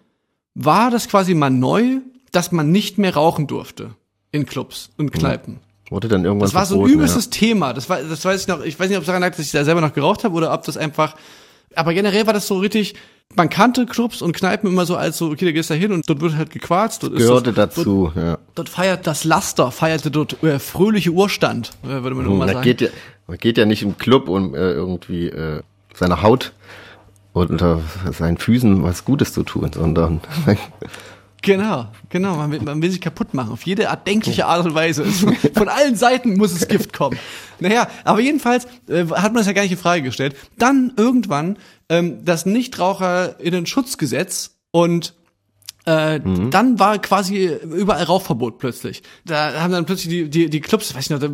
war 0.55 0.89
das 0.89 1.09
quasi 1.09 1.33
mal 1.33 1.49
neu, 1.49 1.97
dass 2.31 2.53
man 2.53 2.71
nicht 2.71 2.97
mehr 2.97 3.13
rauchen 3.13 3.45
durfte 3.47 3.91
in 4.31 4.45
Clubs 4.45 4.89
und 4.97 5.11
Kneipen. 5.11 5.59
Wurde 5.89 6.07
dann 6.07 6.23
irgendwann 6.23 6.47
Das 6.47 6.53
war 6.53 6.65
so 6.65 6.85
ein 6.85 6.89
übelstes 6.89 7.25
ja. 7.25 7.31
Thema. 7.31 7.73
Das 7.73 7.89
war, 7.89 8.01
das 8.01 8.23
weiß 8.23 8.41
ich 8.41 8.47
noch. 8.47 8.63
Ich 8.63 8.79
weiß 8.79 8.87
nicht, 8.87 8.97
ob 8.97 9.01
es 9.01 9.07
daran 9.07 9.21
lag, 9.21 9.31
dass 9.31 9.45
ich 9.45 9.51
da 9.51 9.65
selber 9.65 9.81
noch 9.81 9.93
geraucht 9.93 10.23
habe 10.23 10.33
oder 10.33 10.53
ob 10.53 10.63
das 10.63 10.77
einfach. 10.77 11.15
Aber 11.75 11.93
generell 11.93 12.25
war 12.25 12.33
das 12.33 12.47
so 12.47 12.57
richtig. 12.59 12.95
Man 13.35 13.49
kannte 13.49 13.85
Clubs 13.85 14.21
und 14.21 14.33
Kneipen 14.33 14.69
immer 14.69 14.85
so 14.85 14.95
als 14.95 15.17
so, 15.17 15.29
okay, 15.29 15.45
da 15.45 15.51
gehst 15.51 15.69
da 15.69 15.73
hin 15.73 15.91
und 15.91 16.09
dort 16.09 16.21
wird 16.21 16.35
halt 16.35 16.51
gequarzt. 16.51 17.03
Dort 17.03 17.17
Gehörte 17.17 17.51
das, 17.51 17.75
dazu, 17.75 18.11
dort, 18.13 18.15
ja. 18.15 18.37
Dort 18.55 18.69
feiert 18.69 19.07
das 19.07 19.25
Laster, 19.25 19.71
feierte 19.71 20.11
dort 20.11 20.41
äh, 20.43 20.59
fröhliche 20.59 21.11
Urstand, 21.11 21.71
äh, 21.83 21.87
würde 21.87 22.15
man 22.15 22.25
hm, 22.25 22.37
mal 22.37 22.47
sagen. 22.47 22.61
Geht 22.61 22.81
ja, 22.81 22.89
man 23.27 23.37
geht 23.37 23.57
ja 23.57 23.65
nicht 23.65 23.83
im 23.83 23.97
Club, 23.97 24.29
um 24.29 24.53
äh, 24.53 24.71
irgendwie 24.71 25.27
äh, 25.27 25.61
seine 25.93 26.21
Haut 26.21 26.53
unter 27.33 27.81
seinen 28.11 28.37
Füßen 28.37 28.83
was 28.83 29.05
Gutes 29.05 29.33
zu 29.33 29.43
tun, 29.43 29.71
sondern 29.73 30.21
Genau, 31.43 31.87
genau. 32.09 32.35
Man 32.35 32.51
will, 32.51 32.61
man 32.61 32.79
will 32.81 32.91
sich 32.91 33.01
kaputt 33.01 33.33
machen. 33.33 33.51
Auf 33.51 33.63
jede 33.63 33.83
erdenkliche 33.83 34.45
Art 34.45 34.65
und 34.65 34.75
Weise. 34.75 35.05
Von 35.55 35.69
allen 35.69 35.95
Seiten 35.95 36.37
muss 36.37 36.53
das 36.53 36.67
Gift 36.67 36.93
kommen. 36.93 37.17
Naja, 37.59 37.87
aber 38.03 38.19
jedenfalls 38.19 38.65
äh, 38.87 39.07
hat 39.07 39.33
man 39.33 39.37
das 39.37 39.47
ja 39.47 39.53
gar 39.53 39.63
nicht 39.63 39.71
in 39.71 39.77
Frage 39.77 40.03
gestellt. 40.03 40.35
Dann 40.59 40.93
irgendwann 40.97 41.57
ähm, 41.89 42.23
das 42.23 42.45
Nichtraucherinnen-Schutzgesetz 42.45 44.57
und 44.69 45.15
äh, 45.87 46.19
mhm. 46.19 46.51
dann 46.51 46.77
war 46.77 46.99
quasi 46.99 47.47
überall 47.47 48.03
Rauchverbot 48.03 48.59
plötzlich. 48.59 49.01
Da 49.25 49.61
haben 49.61 49.73
dann 49.73 49.87
plötzlich 49.87 50.09
die, 50.09 50.29
die, 50.29 50.47
die 50.47 50.61
Clubs, 50.61 50.93
weiß 50.93 51.05
ich 51.05 51.09
noch, 51.09 51.27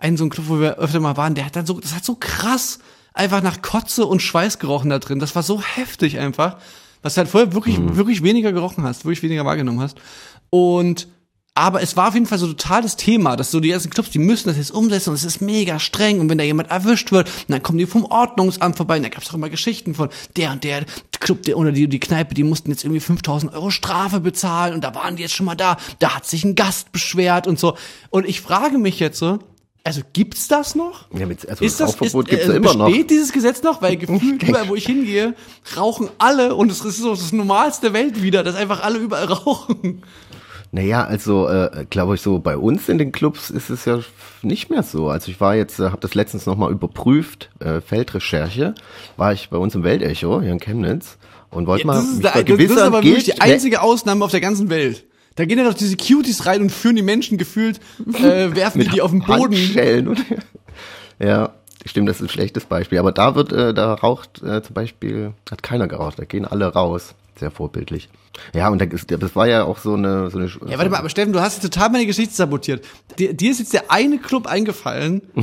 einen 0.00 0.16
so 0.16 0.24
ein 0.24 0.30
Club, 0.30 0.46
wo 0.48 0.58
wir 0.58 0.78
öfter 0.78 0.98
mal 0.98 1.16
waren, 1.16 1.36
der 1.36 1.46
hat 1.46 1.54
dann 1.54 1.66
so, 1.66 1.78
das 1.78 1.94
hat 1.94 2.04
so 2.04 2.16
krass 2.18 2.80
einfach 3.14 3.42
nach 3.42 3.62
Kotze 3.62 4.06
und 4.06 4.22
Schweiß 4.22 4.58
gerochen 4.58 4.90
da 4.90 4.98
drin. 4.98 5.18
Das 5.18 5.34
war 5.34 5.42
so 5.42 5.60
heftig 5.60 6.18
einfach, 6.18 6.58
was 7.02 7.14
du 7.14 7.18
halt 7.18 7.28
vorher 7.28 7.52
wirklich, 7.52 7.78
mhm. 7.78 7.96
wirklich 7.96 8.22
weniger 8.22 8.52
gerochen 8.52 8.84
hast, 8.84 9.04
wirklich 9.04 9.22
weniger 9.22 9.44
wahrgenommen 9.44 9.80
hast. 9.80 9.98
Und 10.50 11.08
aber 11.54 11.82
es 11.82 11.98
war 11.98 12.08
auf 12.08 12.14
jeden 12.14 12.24
Fall 12.24 12.38
so 12.38 12.46
total 12.46 12.80
das 12.80 12.96
Thema, 12.96 13.36
dass 13.36 13.50
so 13.50 13.60
die 13.60 13.70
ersten 13.70 13.90
Clubs, 13.90 14.08
die 14.08 14.18
müssen 14.18 14.48
das 14.48 14.56
jetzt 14.56 14.70
umsetzen 14.70 15.10
und 15.10 15.16
es 15.16 15.24
ist 15.24 15.42
mega 15.42 15.78
streng 15.78 16.18
und 16.18 16.30
wenn 16.30 16.38
da 16.38 16.44
jemand 16.44 16.70
erwischt 16.70 17.12
wird, 17.12 17.30
dann 17.48 17.62
kommen 17.62 17.76
die 17.76 17.84
vom 17.84 18.06
Ordnungsamt 18.06 18.78
vorbei 18.78 18.96
und 18.96 19.02
da 19.02 19.10
gab 19.10 19.22
es 19.22 19.28
auch 19.28 19.34
immer 19.34 19.50
Geschichten 19.50 19.94
von 19.94 20.08
der 20.36 20.52
und 20.52 20.64
der 20.64 20.86
Club 21.20 21.42
der, 21.42 21.58
oder 21.58 21.70
die, 21.70 21.88
die 21.88 22.00
Kneipe, 22.00 22.34
die 22.34 22.42
mussten 22.42 22.70
jetzt 22.70 22.84
irgendwie 22.84 23.00
5000 23.00 23.52
Euro 23.52 23.70
Strafe 23.70 24.20
bezahlen 24.20 24.72
und 24.72 24.82
da 24.82 24.94
waren 24.94 25.16
die 25.16 25.22
jetzt 25.22 25.34
schon 25.34 25.44
mal 25.44 25.54
da, 25.54 25.76
da 25.98 26.14
hat 26.14 26.26
sich 26.26 26.42
ein 26.42 26.54
Gast 26.54 26.90
beschwert 26.90 27.46
und 27.46 27.58
so 27.58 27.76
und 28.08 28.26
ich 28.26 28.40
frage 28.40 28.78
mich 28.78 28.98
jetzt 28.98 29.18
so, 29.18 29.38
also 29.84 30.00
gibt's 30.12 30.48
das 30.48 30.74
noch? 30.74 31.06
Ja, 31.12 31.26
mit, 31.26 31.48
also 31.48 31.64
ist 31.64 31.80
das 31.80 31.90
Rauchverbot 31.90 32.28
gibt's 32.28 32.46
äh, 32.46 32.50
ja 32.50 32.54
immer 32.54 32.74
noch. 32.74 32.86
Besteht 32.86 33.10
dieses 33.10 33.32
Gesetz 33.32 33.62
noch? 33.62 33.82
Weil 33.82 33.96
gefühlt 33.98 34.42
überall, 34.42 34.68
wo 34.68 34.76
ich 34.76 34.86
hingehe, 34.86 35.34
rauchen 35.76 36.08
alle 36.18 36.54
und 36.54 36.70
es 36.70 36.84
ist 36.84 36.98
so 36.98 37.10
das 37.10 37.32
Normalste 37.32 37.90
der 37.90 37.92
Welt 37.94 38.22
wieder, 38.22 38.44
dass 38.44 38.54
einfach 38.54 38.82
alle 38.82 38.98
überall 38.98 39.24
rauchen. 39.32 40.02
Naja, 40.74 41.04
also 41.04 41.48
äh, 41.48 41.84
glaube 41.90 42.14
ich 42.14 42.22
so, 42.22 42.38
bei 42.38 42.56
uns 42.56 42.88
in 42.88 42.96
den 42.96 43.12
Clubs 43.12 43.50
ist 43.50 43.68
es 43.68 43.84
ja 43.84 44.00
nicht 44.40 44.70
mehr 44.70 44.82
so. 44.82 45.10
Also 45.10 45.30
ich 45.30 45.38
war 45.38 45.54
jetzt, 45.54 45.78
äh, 45.78 45.84
habe 45.84 46.00
das 46.00 46.14
letztens 46.14 46.46
nochmal 46.46 46.72
überprüft, 46.72 47.50
äh, 47.58 47.82
Feldrecherche, 47.82 48.74
war 49.18 49.34
ich 49.34 49.50
bei 49.50 49.58
uns 49.58 49.74
im 49.74 49.84
Weltecho 49.84 50.40
hier 50.40 50.52
in 50.52 50.60
Chemnitz 50.60 51.18
und 51.50 51.66
wollte 51.66 51.82
ja, 51.82 51.86
mal 51.88 52.02
mich 52.02 52.22
der, 52.22 52.42
Das 52.42 52.58
ist 52.58 52.78
aber 52.78 53.02
wirklich 53.02 53.24
die 53.24 53.40
einzige 53.40 53.82
Ausnahme 53.82 54.24
auf 54.24 54.30
der 54.30 54.40
ganzen 54.40 54.70
Welt. 54.70 55.04
Da 55.34 55.44
gehen 55.44 55.58
ja 55.58 55.64
doch 55.64 55.74
diese 55.74 55.96
Cuties 55.96 56.46
rein 56.46 56.62
und 56.62 56.70
führen 56.70 56.96
die 56.96 57.02
Menschen 57.02 57.38
gefühlt, 57.38 57.80
äh, 58.14 58.54
werfen 58.54 58.80
die 58.80 58.88
die 58.88 59.02
auf 59.02 59.10
den 59.10 59.20
Boden. 59.20 59.54
Handschellen. 59.54 60.16
ja, 61.18 61.52
stimmt, 61.86 62.08
das 62.08 62.16
ist 62.16 62.22
ein 62.22 62.28
schlechtes 62.28 62.64
Beispiel. 62.64 62.98
Aber 62.98 63.12
da 63.12 63.34
wird, 63.34 63.52
äh, 63.52 63.72
da 63.72 63.94
raucht 63.94 64.42
äh, 64.42 64.62
zum 64.62 64.74
Beispiel, 64.74 65.32
hat 65.50 65.62
keiner 65.62 65.88
geraucht, 65.88 66.18
da 66.18 66.24
gehen 66.24 66.44
alle 66.44 66.66
raus. 66.66 67.14
Sehr 67.38 67.50
vorbildlich. 67.50 68.08
Ja, 68.54 68.68
und 68.68 68.80
das 68.80 69.36
war 69.36 69.46
ja 69.46 69.64
auch 69.64 69.78
so 69.78 69.94
eine, 69.94 70.30
so 70.30 70.38
eine. 70.38 70.46
Ja, 70.46 70.78
warte 70.78 70.90
mal, 70.90 70.98
aber 70.98 71.08
Steffen, 71.08 71.32
du 71.32 71.40
hast 71.40 71.62
total 71.62 71.90
meine 71.90 72.06
Geschichte 72.06 72.34
sabotiert. 72.34 72.84
Dir, 73.18 73.34
dir 73.34 73.50
ist 73.50 73.58
jetzt 73.58 73.72
der 73.72 73.90
eine 73.90 74.18
Club 74.18 74.46
eingefallen, 74.46 75.22
wo, 75.34 75.42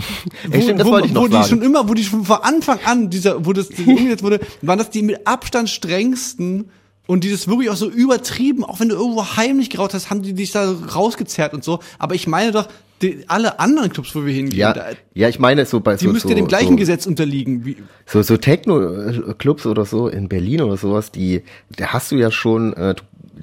Ey, 0.52 0.62
stimmt, 0.62 0.86
wo, 0.86 0.98
noch 0.98 1.16
wo 1.16 1.28
die 1.28 1.44
schon 1.44 1.62
immer, 1.62 1.90
wo 1.90 1.94
die 1.94 2.04
schon 2.04 2.26
von 2.26 2.38
Anfang 2.42 2.80
an, 2.86 3.10
dieser, 3.10 3.46
wo 3.46 3.54
das 3.54 3.70
umgesetzt 3.86 4.24
wurde, 4.24 4.40
waren 4.62 4.78
das 4.78 4.90
die 4.90 5.02
mit 5.02 5.28
Abstand 5.28 5.70
strengsten 5.70 6.70
und 7.10 7.24
dieses 7.24 7.48
wirklich 7.48 7.72
auch 7.72 7.76
so 7.76 7.90
übertrieben, 7.90 8.64
auch 8.64 8.80
wenn 8.80 8.90
du 8.90 8.96
irgendwo 8.96 9.26
heimlich 9.36 9.72
geraucht 9.72 9.96
hast, 9.96 10.12
haben 10.12 10.22
die 10.22 10.34
dich 10.34 10.52
da 10.52 10.72
rausgezerrt 10.72 11.56
und 11.56 11.64
so. 11.64 11.80
Aber 11.98 12.14
ich 12.14 12.28
meine 12.28 12.52
doch, 12.52 12.68
die, 13.02 13.24
alle 13.28 13.60
anderen 13.60 13.92
Clubs, 13.92 14.14
wo 14.14 14.28
wir 14.28 14.32
hingehen, 14.32 14.60
Ja, 14.60 14.74
da, 14.74 14.90
ja, 15.16 15.28
ich 15.28 15.40
meine 15.40 15.66
so 15.66 15.80
bei 15.80 15.96
die 15.96 16.06
so, 16.06 16.12
müssten 16.12 16.28
so, 16.28 16.36
ja 16.36 16.40
dem 16.40 16.48
gleichen 16.48 16.74
so, 16.74 16.76
Gesetz 16.76 17.08
unterliegen. 17.08 17.66
Wie, 17.66 17.78
so, 18.06 18.22
so 18.22 18.38
Techno-Clubs 18.38 19.66
oder 19.66 19.86
so 19.86 20.08
in 20.08 20.30
Berlin 20.30 20.62
oder 20.62 20.78
sowas, 20.78 21.12
die, 21.12 21.42
da 21.76 21.94
hast 21.94 22.12
du 22.12 22.16
ja 22.16 22.30
schon, 22.30 22.74
äh, 22.74 22.94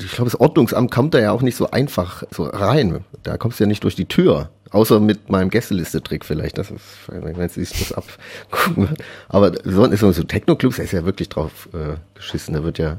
ich 0.00 0.12
glaube, 0.12 0.30
das 0.30 0.38
Ordnungsamt 0.38 0.92
kommt 0.92 1.14
da 1.14 1.18
ja 1.18 1.32
auch 1.32 1.42
nicht 1.42 1.56
so 1.56 1.68
einfach 1.68 2.22
so 2.30 2.44
rein. 2.44 3.04
Da 3.24 3.36
kommst 3.36 3.58
du 3.58 3.64
ja 3.64 3.68
nicht 3.68 3.82
durch 3.82 3.96
die 3.96 4.06
Tür. 4.06 4.50
Außer 4.70 5.00
mit 5.00 5.28
meinem 5.28 5.50
Gästeliste-Trick 5.50 6.24
vielleicht. 6.24 6.58
Das 6.58 6.70
ist, 6.70 6.84
wenn 7.08 7.48
sie 7.48 7.64
sich 7.64 7.80
das 7.80 7.92
abgucken. 7.92 8.90
Aber 9.28 9.50
so, 9.64 9.92
so, 9.96 10.12
so 10.12 10.22
Techno-Clubs, 10.22 10.76
da 10.76 10.84
ist 10.84 10.92
ja 10.92 11.04
wirklich 11.04 11.30
drauf 11.30 11.68
äh, 11.72 11.96
geschissen. 12.14 12.54
Da 12.54 12.62
wird 12.62 12.78
ja 12.78 12.98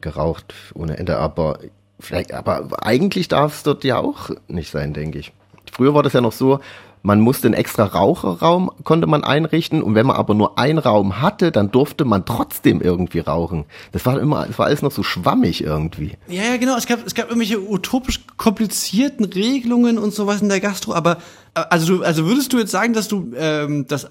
geraucht 0.00 0.54
ohne 0.74 0.98
Ende. 0.98 1.18
Aber 1.18 1.58
vielleicht, 2.00 2.32
aber 2.32 2.84
eigentlich 2.84 3.28
darf 3.28 3.54
es 3.54 3.62
dort 3.62 3.84
ja 3.84 3.98
auch 3.98 4.30
nicht 4.48 4.70
sein, 4.70 4.92
denke 4.92 5.18
ich. 5.18 5.32
Früher 5.72 5.94
war 5.94 6.02
das 6.02 6.12
ja 6.12 6.20
noch 6.20 6.32
so, 6.32 6.60
man 7.06 7.20
musste 7.20 7.46
einen 7.46 7.54
extra 7.54 7.84
Raucherraum, 7.84 8.68
konnte 8.82 9.06
man 9.06 9.22
einrichten. 9.22 9.80
Und 9.80 9.94
wenn 9.94 10.06
man 10.06 10.16
aber 10.16 10.34
nur 10.34 10.58
einen 10.58 10.78
Raum 10.78 11.22
hatte, 11.22 11.52
dann 11.52 11.70
durfte 11.70 12.04
man 12.04 12.24
trotzdem 12.24 12.80
irgendwie 12.80 13.20
rauchen. 13.20 13.64
Das 13.92 14.04
war 14.06 14.18
immer, 14.18 14.44
das 14.46 14.58
war 14.58 14.66
alles 14.66 14.82
noch 14.82 14.90
so 14.90 15.04
schwammig 15.04 15.62
irgendwie. 15.62 16.14
Ja, 16.26 16.42
ja, 16.42 16.56
genau. 16.56 16.76
Es 16.76 16.86
gab, 16.86 17.06
es 17.06 17.14
gab 17.14 17.26
irgendwelche 17.26 17.60
utopisch 17.60 18.24
komplizierten 18.36 19.24
Regelungen 19.24 19.98
und 19.98 20.14
sowas 20.14 20.42
in 20.42 20.48
der 20.48 20.58
Gastro. 20.58 20.94
Aber 20.94 21.18
äh, 21.54 21.60
also, 21.70 22.02
also 22.02 22.26
würdest 22.26 22.52
du 22.52 22.58
jetzt 22.58 22.72
sagen, 22.72 22.92
dass 22.92 23.06
du 23.06 23.32
ähm, 23.36 23.86
das 23.86 24.10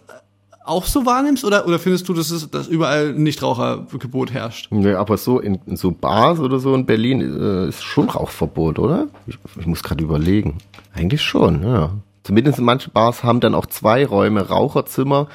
auch 0.65 0.85
so 0.85 1.05
wahrnimmst 1.05 1.45
oder 1.45 1.67
oder 1.67 1.79
findest 1.79 2.09
du, 2.09 2.13
dass 2.13 2.31
es 2.31 2.49
dass 2.49 2.67
überall 2.67 3.13
Nichtrauchergebot 3.13 4.31
herrscht? 4.33 4.67
Nee, 4.71 4.93
aber 4.93 5.17
so 5.17 5.39
in, 5.39 5.59
in 5.65 5.77
so 5.77 5.91
Bars 5.91 6.39
oder 6.39 6.59
so 6.59 6.73
in 6.73 6.85
Berlin 6.85 7.21
äh, 7.21 7.69
ist 7.69 7.83
schon 7.83 8.09
Rauchverbot, 8.09 8.79
oder? 8.79 9.07
Ich, 9.27 9.37
ich 9.59 9.65
muss 9.65 9.83
gerade 9.83 10.03
überlegen. 10.03 10.57
Eigentlich 10.93 11.21
schon, 11.21 11.63
ja. 11.63 11.91
Zumindest 12.23 12.59
manche 12.59 12.89
Bars 12.89 13.23
haben 13.23 13.39
dann 13.39 13.53
auch 13.53 13.67
zwei 13.67 14.05
Räume, 14.05 14.47
Raucherzimmer, 14.49 15.27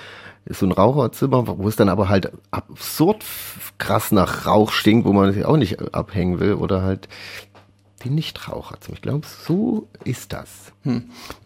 ist 0.44 0.60
so 0.60 0.66
ein 0.66 0.72
Raucherzimmer, 0.72 1.46
wo 1.46 1.68
es 1.68 1.76
dann 1.76 1.88
aber 1.88 2.08
halt 2.08 2.32
absurd 2.50 3.24
krass 3.78 4.10
nach 4.10 4.46
Rauch 4.46 4.72
stinkt, 4.72 5.06
wo 5.06 5.12
man 5.12 5.32
sich 5.32 5.44
auch 5.44 5.56
nicht 5.56 5.94
abhängen 5.94 6.40
will, 6.40 6.54
oder 6.54 6.82
halt 6.82 7.08
die 8.02 8.10
Nichtraucherzimmer. 8.10 8.96
Ich 8.96 9.02
glaube, 9.02 9.26
so 9.46 9.88
ist 10.04 10.32
das. 10.32 10.72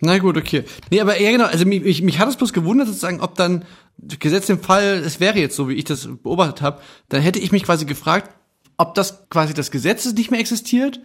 Na 0.00 0.18
gut, 0.18 0.36
okay. 0.36 0.64
Nee, 0.90 1.00
aber 1.00 1.20
ja 1.20 1.30
genau, 1.30 1.46
also 1.46 1.64
mich, 1.64 1.82
mich, 1.82 2.02
mich 2.02 2.18
hat 2.18 2.28
es 2.28 2.36
bloß 2.36 2.52
gewundert 2.52 2.86
sozusagen, 2.86 3.20
ob 3.20 3.34
dann 3.34 3.64
gesetzt 3.98 4.50
im 4.50 4.60
Fall, 4.60 5.02
es 5.04 5.20
wäre 5.20 5.38
jetzt 5.38 5.56
so, 5.56 5.68
wie 5.68 5.74
ich 5.74 5.84
das 5.84 6.08
beobachtet 6.22 6.62
habe, 6.62 6.80
dann 7.08 7.22
hätte 7.22 7.38
ich 7.38 7.52
mich 7.52 7.64
quasi 7.64 7.84
gefragt, 7.84 8.30
ob 8.76 8.94
das 8.94 9.28
quasi 9.28 9.54
das 9.54 9.70
Gesetz 9.70 10.12
nicht 10.12 10.30
mehr 10.30 10.40
existiert 10.40 11.00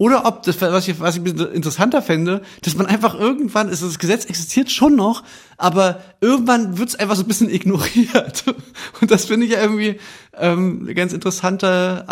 oder 0.00 0.24
ob 0.24 0.44
das, 0.44 0.58
was 0.62 0.88
ich, 0.88 0.98
was 0.98 1.16
ich 1.16 1.20
ein 1.20 1.24
bisschen 1.24 1.52
interessanter 1.52 2.00
fände, 2.00 2.40
dass 2.62 2.74
man 2.74 2.86
einfach 2.86 3.14
irgendwann, 3.14 3.68
ist 3.68 3.82
das 3.82 3.98
Gesetz 3.98 4.24
existiert 4.24 4.70
schon 4.70 4.96
noch, 4.96 5.22
aber 5.58 6.00
irgendwann 6.22 6.78
wird 6.78 6.88
es 6.88 6.94
einfach 6.94 7.16
so 7.16 7.22
ein 7.22 7.28
bisschen 7.28 7.50
ignoriert. 7.54 8.44
Und 9.02 9.10
das 9.10 9.26
finde 9.26 9.44
ich 9.44 9.52
ja 9.52 9.60
irgendwie 9.60 10.00
ähm, 10.38 10.80
eine 10.84 10.94
ganz 10.94 11.12
interessante, 11.12 12.06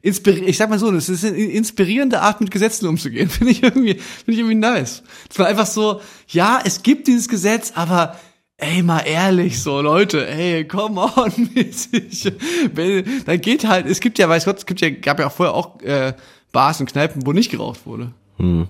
inspiri 0.00 0.44
ich 0.44 0.58
sag 0.58 0.70
mal 0.70 0.78
so, 0.78 0.92
das 0.92 1.08
ist 1.08 1.24
eine 1.24 1.36
inspirierende 1.36 2.20
Art, 2.20 2.40
mit 2.40 2.52
Gesetzen 2.52 2.86
umzugehen. 2.86 3.28
Finde 3.40 3.50
ich 3.52 3.64
irgendwie, 3.64 3.94
finde 3.94 4.32
ich 4.32 4.38
irgendwie 4.38 4.54
nice. 4.54 5.02
Es 5.28 5.40
war 5.40 5.46
einfach 5.48 5.66
so, 5.66 6.00
ja, 6.28 6.60
es 6.64 6.84
gibt 6.84 7.08
dieses 7.08 7.28
Gesetz, 7.28 7.72
aber 7.74 8.16
ey, 8.58 8.84
mal 8.84 9.00
ehrlich, 9.00 9.60
so 9.60 9.80
Leute, 9.80 10.28
ey, 10.28 10.68
come 10.68 11.00
on, 11.00 11.50
mäßig. 11.54 12.32
Wenn- 12.74 13.24
Da 13.24 13.36
geht 13.36 13.66
halt, 13.66 13.86
es 13.86 13.98
gibt 13.98 14.18
ja, 14.20 14.28
weiß 14.28 14.44
Gott, 14.44 14.58
es 14.58 14.66
gibt 14.66 14.80
ja, 14.80 14.90
gab 14.90 15.18
ja 15.18 15.26
auch 15.26 15.32
vorher 15.32 15.54
auch 15.54 15.80
äh, 15.82 16.12
Bars 16.52 16.80
und 16.80 16.90
Kneipen, 16.90 17.26
wo 17.26 17.32
nicht 17.32 17.50
geraucht 17.50 17.86
wurde. 17.86 18.12
Und 18.38 18.68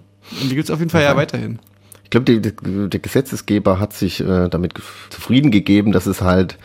die 0.51 0.55
gibt's 0.55 0.71
auf 0.71 0.79
jeden 0.79 0.91
Fall 0.91 1.03
ja 1.03 1.17
weiterhin. 1.17 1.59
Ich 2.05 2.11
glaube, 2.11 2.41
der 2.41 3.01
Gesetzesgeber 3.01 3.79
hat 3.79 3.93
sich 3.93 4.21
äh, 4.21 4.49
damit 4.49 4.75
zufrieden 5.11 5.51
gegeben, 5.51 5.93
dass 5.93 6.07
es 6.07 6.23
halt 6.23 6.59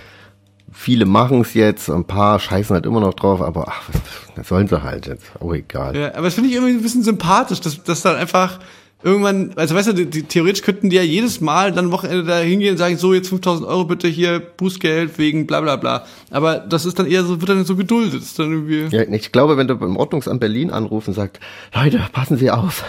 viele 0.75 1.05
machen 1.05 1.41
es 1.41 1.53
jetzt, 1.53 1.89
ein 1.89 2.05
paar 2.05 2.39
scheißen 2.39 2.73
halt 2.73 2.85
immer 2.85 2.99
noch 2.99 3.13
drauf, 3.13 3.41
aber 3.41 3.67
ach, 3.69 3.89
das 4.35 4.47
sollen 4.47 4.67
sie 4.67 4.83
halt 4.83 5.07
jetzt, 5.07 5.31
auch 5.39 5.53
egal. 5.53 5.95
Ja, 5.95 6.13
aber 6.13 6.23
das 6.23 6.33
finde 6.33 6.49
ich 6.49 6.55
irgendwie 6.55 6.73
ein 6.73 6.81
bisschen 6.81 7.03
sympathisch, 7.03 7.61
dass, 7.61 7.81
dass 7.83 8.01
dann 8.01 8.17
einfach 8.17 8.59
irgendwann, 9.05 9.53
also 9.55 9.75
weißt 9.75 9.89
du, 9.89 9.93
die, 9.93 10.07
die, 10.07 10.23
theoretisch 10.23 10.63
könnten 10.63 10.89
die 10.89 10.95
ja 10.95 11.03
jedes 11.03 11.39
Mal 11.39 11.71
dann 11.71 11.91
Wochenende 11.91 12.23
da 12.23 12.39
hingehen 12.39 12.71
und 12.71 12.77
sagen, 12.77 12.97
so 12.97 13.13
jetzt 13.13 13.29
5000 13.29 13.67
Euro 13.67 13.85
bitte 13.85 14.07
hier 14.07 14.39
Bußgeld 14.39 15.19
wegen 15.19 15.45
bla 15.45 15.61
bla 15.61 15.75
bla. 15.75 16.05
Aber 16.31 16.57
das 16.57 16.85
ist 16.85 16.97
dann 16.97 17.05
eher 17.05 17.23
so, 17.23 17.39
wird 17.39 17.49
dann 17.49 17.65
so 17.65 17.75
geduldet. 17.75 18.23
Ist 18.23 18.39
dann 18.39 18.51
irgendwie, 18.51 18.95
Ja, 18.95 19.03
ich 19.03 19.31
glaube, 19.31 19.57
wenn 19.57 19.67
du 19.67 19.75
beim 19.75 19.95
Ordnungsamt 19.95 20.39
Berlin 20.39 20.71
anrufst 20.71 21.07
und 21.07 21.13
sagst, 21.13 21.39
Leute, 21.75 22.01
passen 22.11 22.37
Sie 22.37 22.49
auf, 22.49 22.83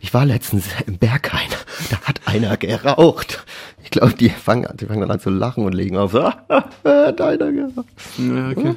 ich 0.00 0.14
war 0.14 0.24
letztens 0.24 0.66
im 0.86 0.98
Berghain, 0.98 1.48
da 1.90 2.00
hat 2.02 2.20
einer 2.26 2.56
geraucht. 2.56 3.44
Ich 3.82 3.90
glaube, 3.90 4.14
die 4.14 4.30
fangen, 4.30 4.68
die 4.76 4.86
fangen 4.86 5.00
dann 5.00 5.10
an 5.10 5.20
zu 5.20 5.30
lachen 5.30 5.64
und 5.64 5.72
legen 5.72 5.96
auf, 5.96 6.14
ah, 6.14 6.44
hat 6.84 7.20
einer 7.20 7.50
geraucht. 7.50 7.86
ja, 8.18 8.50
okay. 8.50 8.76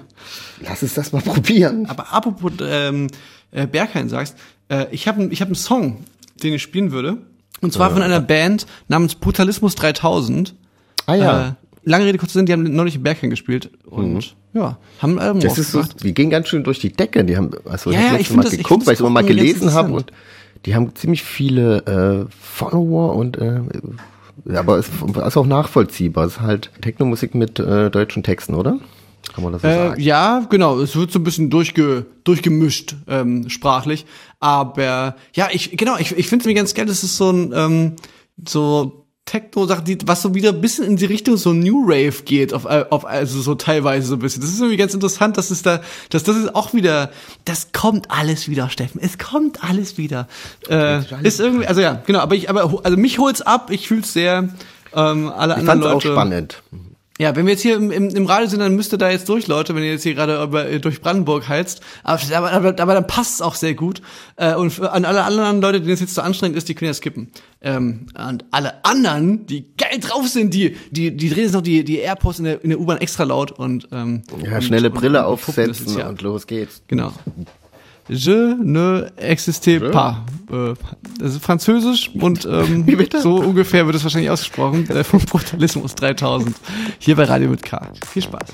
Lass 0.61 0.81
uns 0.81 0.95
das 0.95 1.11
mal 1.11 1.21
probieren. 1.21 1.85
Aber 1.85 2.11
apropos 2.11 2.51
ähm, 2.61 3.07
äh, 3.51 3.67
Berghain 3.67 4.09
sagst, 4.09 4.35
äh, 4.69 4.87
ich 4.89 5.07
habe 5.07 5.25
ich 5.25 5.41
hab 5.41 5.49
einen 5.49 5.55
Song, 5.55 6.03
den 6.39 6.53
ich 6.53 6.61
spielen 6.61 6.91
würde. 6.91 7.17
Und 7.61 7.73
zwar 7.73 7.91
von 7.91 8.01
einer 8.01 8.21
Band 8.21 8.65
namens 8.87 9.15
Brutalismus 9.15 9.75
3000. 9.75 10.55
Ah 11.05 11.15
ja. 11.15 11.47
Äh, 11.49 11.51
lange 11.83 12.05
Rede, 12.05 12.17
kurzer 12.17 12.33
Sinn, 12.33 12.45
die 12.45 12.53
haben 12.53 12.63
neulich 12.63 12.95
im 12.95 13.03
Berghain 13.03 13.29
gespielt. 13.29 13.69
Und 13.85 14.35
ja, 14.53 14.77
haben 15.01 15.13
ein 15.17 15.19
Album 15.19 15.41
Das 15.41 15.57
ist 15.57 15.71
so, 15.71 15.83
die 15.83 16.13
gehen 16.13 16.29
ganz 16.29 16.47
schön 16.47 16.63
durch 16.63 16.79
die 16.79 16.91
Decke. 16.93 17.23
Die 17.25 17.35
haben, 17.37 17.51
also 17.65 17.91
Ja, 17.91 17.99
ich 17.99 18.03
ja, 18.05 18.11
hab 18.11 18.13
ich 18.13 18.19
letztes 18.29 18.35
mal 18.37 18.43
das- 18.43 18.53
ich 18.53 18.57
geguckt, 18.59 18.73
find 18.83 18.87
weil 18.87 18.93
ich 18.93 18.99
immer 19.01 19.09
mal 19.09 19.23
gelesen 19.23 19.73
habe 19.73 19.93
und 19.93 20.11
die 20.65 20.75
haben 20.75 20.93
ziemlich 20.95 21.23
viele 21.23 22.27
äh, 22.27 22.33
Follower 22.41 23.15
und 23.15 23.37
äh, 23.37 23.61
ja, 24.45 24.59
aber 24.59 24.77
es 24.77 24.87
ist 24.89 25.37
auch 25.37 25.45
nachvollziehbar. 25.45 26.25
Es 26.25 26.33
ist 26.33 26.41
halt 26.41 26.71
Technomusik 26.81 27.35
mit 27.35 27.59
äh, 27.59 27.89
deutschen 27.89 28.23
Texten, 28.23 28.55
oder? 28.55 28.79
Kann 29.41 29.43
man 29.43 29.53
das 29.53 29.61
so 29.61 29.67
Äh, 29.67 29.75
sagen? 29.89 30.01
ja, 30.01 30.45
genau. 30.49 30.79
Es 30.79 30.95
wird 30.95 31.11
so 31.11 31.19
ein 31.19 31.23
bisschen 31.23 31.49
durchge, 31.49 32.05
durchgemischt 32.23 32.95
ähm, 33.07 33.49
sprachlich, 33.49 34.05
aber 34.39 35.15
ja, 35.35 35.47
ich 35.51 35.75
genau. 35.77 35.97
Ich, 35.97 36.11
ich 36.17 36.27
finde 36.27 36.43
es 36.43 36.47
mir 36.47 36.53
ganz 36.53 36.73
geil. 36.73 36.85
Das 36.85 37.03
ist 37.03 37.17
so 37.17 37.31
ein 37.31 37.51
ähm, 37.55 37.95
so 38.47 39.05
Techno-Sache, 39.25 39.83
die 39.83 39.97
was 40.05 40.23
so 40.23 40.33
wieder 40.33 40.49
ein 40.49 40.59
bisschen 40.61 40.85
in 40.85 40.95
die 40.95 41.05
Richtung 41.05 41.37
so 41.37 41.53
New 41.53 41.83
Rave 41.85 42.23
geht, 42.25 42.51
auf, 42.51 42.65
äh, 42.65 42.85
auf 42.89 43.05
also 43.05 43.39
so 43.41 43.53
teilweise 43.53 44.07
so 44.07 44.15
ein 44.15 44.19
bisschen. 44.19 44.41
Das 44.41 44.49
ist 44.49 44.57
irgendwie 44.59 44.77
ganz 44.77 44.93
interessant, 44.95 45.37
dass 45.37 45.51
es 45.51 45.61
da, 45.61 45.81
dass 46.09 46.23
das 46.23 46.35
ist 46.35 46.55
auch 46.55 46.73
wieder, 46.73 47.11
das 47.45 47.71
kommt 47.71 48.09
alles 48.09 48.49
wieder, 48.49 48.69
Steffen. 48.71 48.99
Es 49.03 49.19
kommt 49.19 49.63
alles 49.63 49.99
wieder. 49.99 50.27
Äh, 50.67 51.01
ist 51.21 51.39
irgendwie, 51.39 51.67
also 51.67 51.79
ja, 51.79 52.01
genau. 52.07 52.19
Aber 52.21 52.33
ich, 52.33 52.49
aber 52.49 52.81
also 52.83 52.97
mich 52.97 53.19
holt's 53.19 53.41
ab. 53.41 53.69
Ich 53.71 53.87
fühl's 53.87 54.13
sehr. 54.13 54.49
Ähm, 54.95 55.29
alle 55.29 55.53
Ich 55.53 55.59
anderen 55.59 55.65
fand 55.67 55.81
es 55.83 55.87
auch 55.87 55.93
Leute. 55.93 56.11
spannend. 56.11 56.63
Ja, 57.19 57.35
wenn 57.35 57.45
wir 57.45 57.51
jetzt 57.51 57.61
hier 57.61 57.75
im, 57.75 57.91
im, 57.91 58.07
im 58.15 58.25
Radio 58.25 58.47
sind, 58.47 58.61
dann 58.61 58.77
müsst 58.77 58.93
ihr 58.93 58.97
da 58.97 59.09
jetzt 59.09 59.27
durch, 59.27 59.47
Leute, 59.47 59.75
wenn 59.75 59.83
ihr 59.83 59.91
jetzt 59.91 60.03
hier 60.03 60.13
gerade 60.13 60.41
über, 60.41 60.69
äh, 60.69 60.79
durch 60.79 61.01
Brandenburg 61.01 61.49
heizt. 61.49 61.81
Aber, 62.01 62.21
aber, 62.49 62.79
aber, 62.79 62.93
dann 62.93 63.07
passt 63.07 63.35
es 63.35 63.41
auch 63.41 63.55
sehr 63.55 63.73
gut. 63.73 64.01
Äh, 64.37 64.55
und 64.55 64.71
für, 64.71 64.93
an 64.93 65.03
alle 65.03 65.23
anderen 65.23 65.59
Leute, 65.59 65.81
denen 65.81 65.91
es 65.91 65.99
jetzt 65.99 66.15
zu 66.15 66.23
anstrengend 66.23 66.57
ist, 66.57 66.69
die 66.69 66.75
können 66.75 66.87
ja 66.87 66.93
skippen. 66.93 67.29
Ähm, 67.61 68.07
und 68.17 68.45
alle 68.51 68.85
anderen, 68.85 69.45
die 69.47 69.65
geil 69.75 69.99
drauf 69.99 70.29
sind, 70.29 70.53
die, 70.53 70.77
die, 70.91 71.15
die 71.15 71.29
drehen 71.29 71.43
jetzt 71.43 71.53
noch 71.53 71.61
die, 71.61 71.83
die 71.83 71.97
Airpods 71.97 72.39
in 72.39 72.45
der, 72.45 72.63
in 72.63 72.69
der 72.69 72.79
U-Bahn 72.79 72.99
extra 72.99 73.25
laut 73.25 73.51
und 73.51 73.89
ähm, 73.91 74.21
Ja, 74.41 74.55
und, 74.55 74.63
schnelle 74.63 74.89
Brille 74.89 75.19
und 75.19 75.25
aufsetzen 75.25 75.87
jetzt, 75.87 75.97
ja. 75.97 76.07
und 76.07 76.21
los 76.21 76.47
geht's. 76.47 76.83
Genau. 76.87 77.11
Je 78.09 78.55
ne 78.59 79.11
existe 79.17 79.79
pas. 79.91 80.17
Äh, 80.51 80.73
das 81.19 81.35
ist 81.35 81.43
Französisch 81.43 82.09
und 82.15 82.45
ähm, 82.51 82.85
so 83.21 83.35
ungefähr 83.35 83.85
wird 83.85 83.95
es 83.95 84.03
wahrscheinlich 84.03 84.31
ausgesprochen. 84.31 84.89
Äh, 84.89 85.03
vom 85.03 85.19
Brutalismus 85.19 85.93
3000. 85.95 86.55
Hier 86.97 87.15
bei 87.15 87.25
Radio 87.25 87.49
mit 87.49 87.61
K. 87.61 87.87
Viel 88.11 88.23
Spaß. 88.23 88.49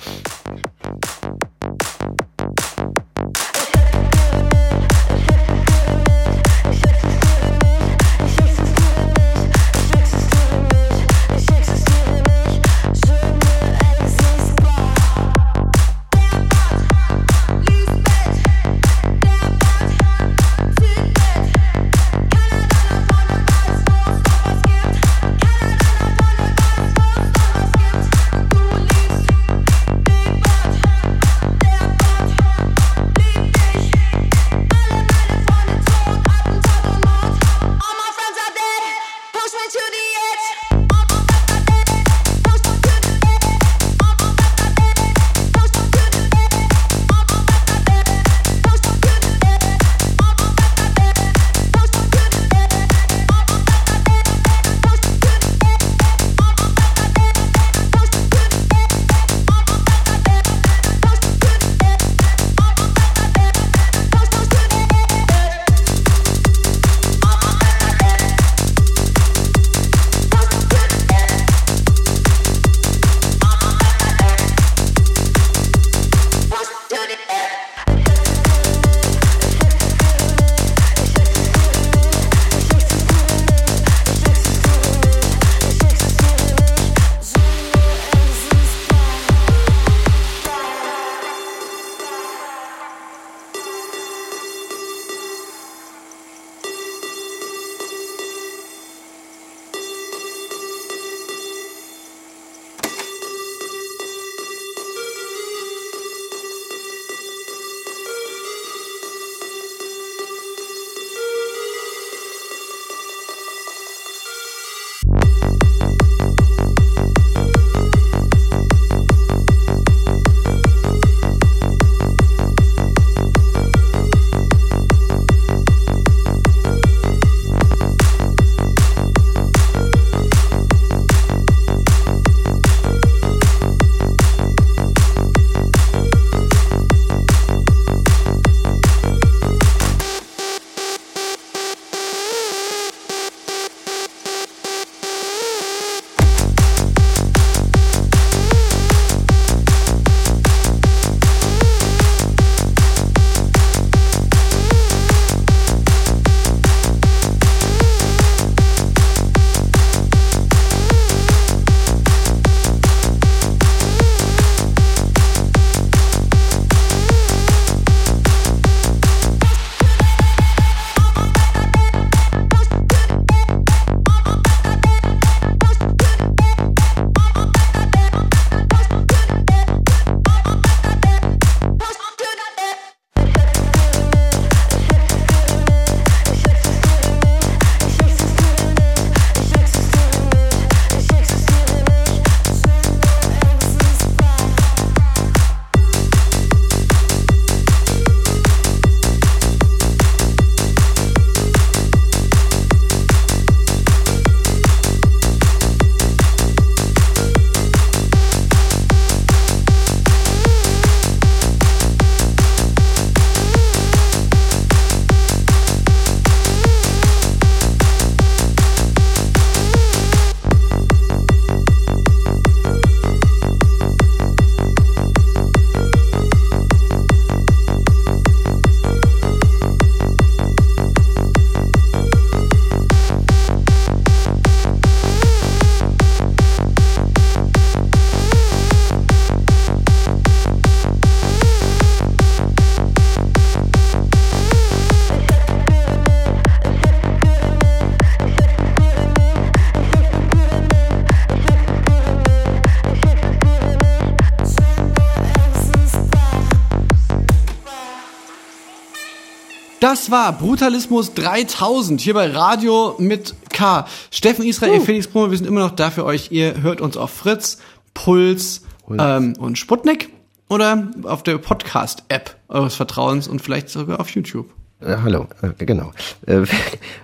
Das 259.85 260.09
war 260.09 260.33
Brutalismus 260.33 261.13
3000 261.13 262.01
hier 262.01 262.15
bei 262.15 262.31
Radio 262.31 262.95
mit 262.97 263.35
K. 263.51 263.85
Steffen 264.09 264.43
Israel, 264.43 264.79
uh. 264.79 264.83
Felix 264.83 265.05
Brummer, 265.05 265.29
wir 265.29 265.37
sind 265.37 265.45
immer 265.45 265.59
noch 265.59 265.75
da 265.75 265.91
für 265.91 266.05
euch. 266.05 266.31
Ihr 266.31 266.63
hört 266.63 266.81
uns 266.81 266.97
auf 266.97 267.11
Fritz, 267.11 267.59
Puls 267.93 268.63
ähm, 268.89 269.35
und 269.37 269.59
Sputnik 269.59 270.09
oder 270.49 270.87
auf 271.03 271.21
der 271.21 271.37
Podcast-App 271.37 272.35
eures 272.49 272.73
Vertrauens 272.73 273.27
und 273.27 273.43
vielleicht 273.43 273.69
sogar 273.69 273.99
auf 273.99 274.09
YouTube. 274.09 274.49
Äh, 274.79 274.95
hallo, 275.03 275.27
äh, 275.43 275.63
genau. 275.63 275.91
Äh, 276.25 276.45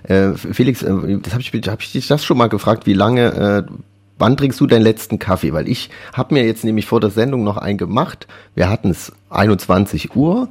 äh 0.12 0.34
Felix, 0.34 0.80
das 0.80 0.88
habe 0.88 1.40
ich, 1.40 1.52
hab 1.52 1.82
ich 1.82 1.92
dich 1.92 2.08
das 2.08 2.24
schon 2.24 2.36
mal 2.36 2.48
gefragt, 2.48 2.86
wie 2.86 2.94
lange, 2.94 3.64
wann 4.18 4.36
trinkst 4.36 4.58
du 4.58 4.66
deinen 4.66 4.82
letzten 4.82 5.20
Kaffee? 5.20 5.52
Weil 5.52 5.68
ich 5.68 5.88
habe 6.14 6.34
mir 6.34 6.44
jetzt 6.44 6.64
nämlich 6.64 6.86
vor 6.86 6.98
der 6.98 7.10
Sendung 7.10 7.44
noch 7.44 7.58
einen 7.58 7.78
gemacht. 7.78 8.26
Wir 8.56 8.68
hatten 8.68 8.90
es 8.90 9.12
21 9.30 10.16
Uhr. 10.16 10.48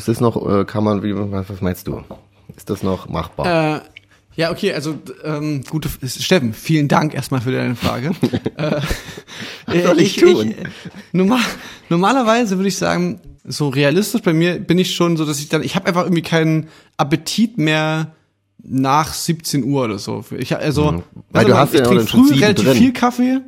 Ist 0.00 0.08
das 0.08 0.18
noch, 0.18 0.48
äh, 0.48 0.64
kann 0.64 0.82
man, 0.82 1.02
wie, 1.02 1.14
was, 1.14 1.60
meinst 1.60 1.86
du? 1.86 2.02
Ist 2.56 2.70
das 2.70 2.82
noch 2.82 3.10
machbar? 3.10 3.74
Äh, 3.74 3.80
ja, 4.34 4.50
okay, 4.50 4.72
also 4.72 4.98
ähm, 5.22 5.62
gute 5.68 5.90
Steffen, 6.08 6.54
vielen 6.54 6.88
Dank 6.88 7.12
erstmal 7.12 7.42
für 7.42 7.52
deine 7.52 7.76
Frage. 7.76 8.12
äh, 8.56 8.80
was 9.66 9.82
soll 9.84 10.00
ich, 10.00 10.16
ich 10.16 10.22
tun? 10.22 10.52
Ich, 10.52 10.56
normal, 11.12 11.42
normalerweise 11.90 12.56
würde 12.56 12.68
ich 12.68 12.78
sagen, 12.78 13.20
so 13.44 13.68
realistisch 13.68 14.22
bei 14.22 14.32
mir 14.32 14.58
bin 14.58 14.78
ich 14.78 14.94
schon 14.94 15.18
so, 15.18 15.26
dass 15.26 15.38
ich 15.38 15.50
dann, 15.50 15.62
ich 15.62 15.76
habe 15.76 15.86
einfach 15.86 16.04
irgendwie 16.04 16.22
keinen 16.22 16.68
Appetit 16.96 17.58
mehr 17.58 18.14
nach 18.62 19.12
17 19.12 19.64
Uhr 19.64 19.84
oder 19.84 19.98
so. 19.98 20.24
Ich, 20.38 20.56
also, 20.56 20.92
mhm. 20.92 21.02
Weil 21.28 21.44
du 21.44 21.58
hast 21.58 21.74
ich 21.74 21.80
ja 21.80 21.84
trinke 21.84 22.06
früh 22.06 22.32
relativ 22.36 22.64
drin. 22.64 22.74
viel 22.78 22.92
Kaffee 22.94 23.40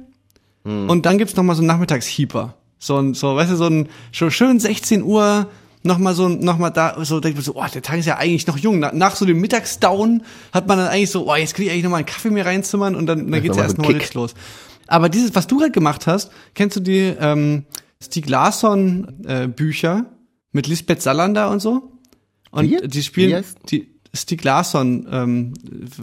mhm. 0.64 0.90
und 0.90 1.06
dann 1.06 1.16
gibt's 1.16 1.34
noch 1.34 1.44
mal 1.44 1.54
so 1.54 1.62
einen 1.62 1.68
Nachmittagshieper. 1.68 2.56
So 2.78 2.98
ein, 2.98 3.14
so, 3.14 3.36
weißt 3.36 3.52
du, 3.52 3.56
so 3.56 3.68
ein 3.68 3.88
schon 4.10 4.30
schön 4.30 4.60
16 4.60 5.02
Uhr 5.02 5.46
noch 5.82 5.98
mal 5.98 6.14
so 6.14 6.28
noch 6.28 6.58
mal 6.58 6.70
da 6.70 6.96
so 7.04 7.20
denkt 7.20 7.36
man 7.36 7.44
so, 7.44 7.54
oh, 7.56 7.64
der 7.72 7.82
Tag 7.82 7.98
ist 7.98 8.06
ja 8.06 8.18
eigentlich 8.18 8.46
noch 8.46 8.58
jung. 8.58 8.78
Nach, 8.78 8.92
nach 8.92 9.16
so 9.16 9.24
dem 9.24 9.40
Mittagsdown 9.40 10.22
hat 10.52 10.68
man 10.68 10.78
dann 10.78 10.88
eigentlich 10.88 11.10
so, 11.10 11.30
oh, 11.30 11.34
jetzt 11.34 11.54
kriege 11.54 11.68
ich 11.68 11.72
eigentlich 11.72 11.84
noch 11.84 11.90
mal 11.90 11.98
einen 11.98 12.06
Kaffee 12.06 12.30
mir 12.30 12.46
reinzimmern 12.46 12.94
und 12.94 13.06
dann, 13.06 13.30
dann 13.30 13.42
geht's 13.42 13.56
ja 13.56 13.64
erst 13.64 13.78
noch 13.78 13.88
mal 13.88 14.00
los. 14.14 14.34
Aber 14.86 15.08
dieses, 15.08 15.34
was 15.34 15.46
du 15.46 15.58
gerade 15.58 15.72
gemacht 15.72 16.06
hast, 16.06 16.30
kennst 16.54 16.76
du 16.76 16.80
die 16.80 17.14
ähm, 17.18 17.64
Stieg 18.02 18.28
Larsson 18.28 19.24
äh, 19.26 19.48
Bücher 19.48 20.06
mit 20.52 20.66
Lisbeth 20.66 21.02
Salander 21.02 21.50
und 21.50 21.60
so? 21.60 21.92
Und 22.50 22.70
Wie? 22.70 22.86
die 22.86 23.02
spielen 23.02 23.44
die 23.70 23.92
Stieg 24.14 24.44
Larsson 24.44 25.08
ähm, 25.10 25.54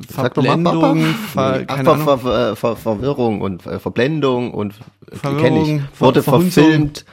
Verblendung, 0.10 1.06
Ver, 1.32 1.66
Ach, 1.68 1.84
ver, 1.84 1.98
ver, 1.98 2.18
ver, 2.18 2.56
ver, 2.56 2.76
Verwirrung 2.76 3.42
und 3.42 3.66
äh, 3.68 3.80
Verblendung 3.80 4.52
und 4.52 4.74
äh, 5.12 5.36
kenne 5.36 5.62
ich. 5.62 6.02
Wurde 6.02 6.24
verfilmt. 6.24 7.06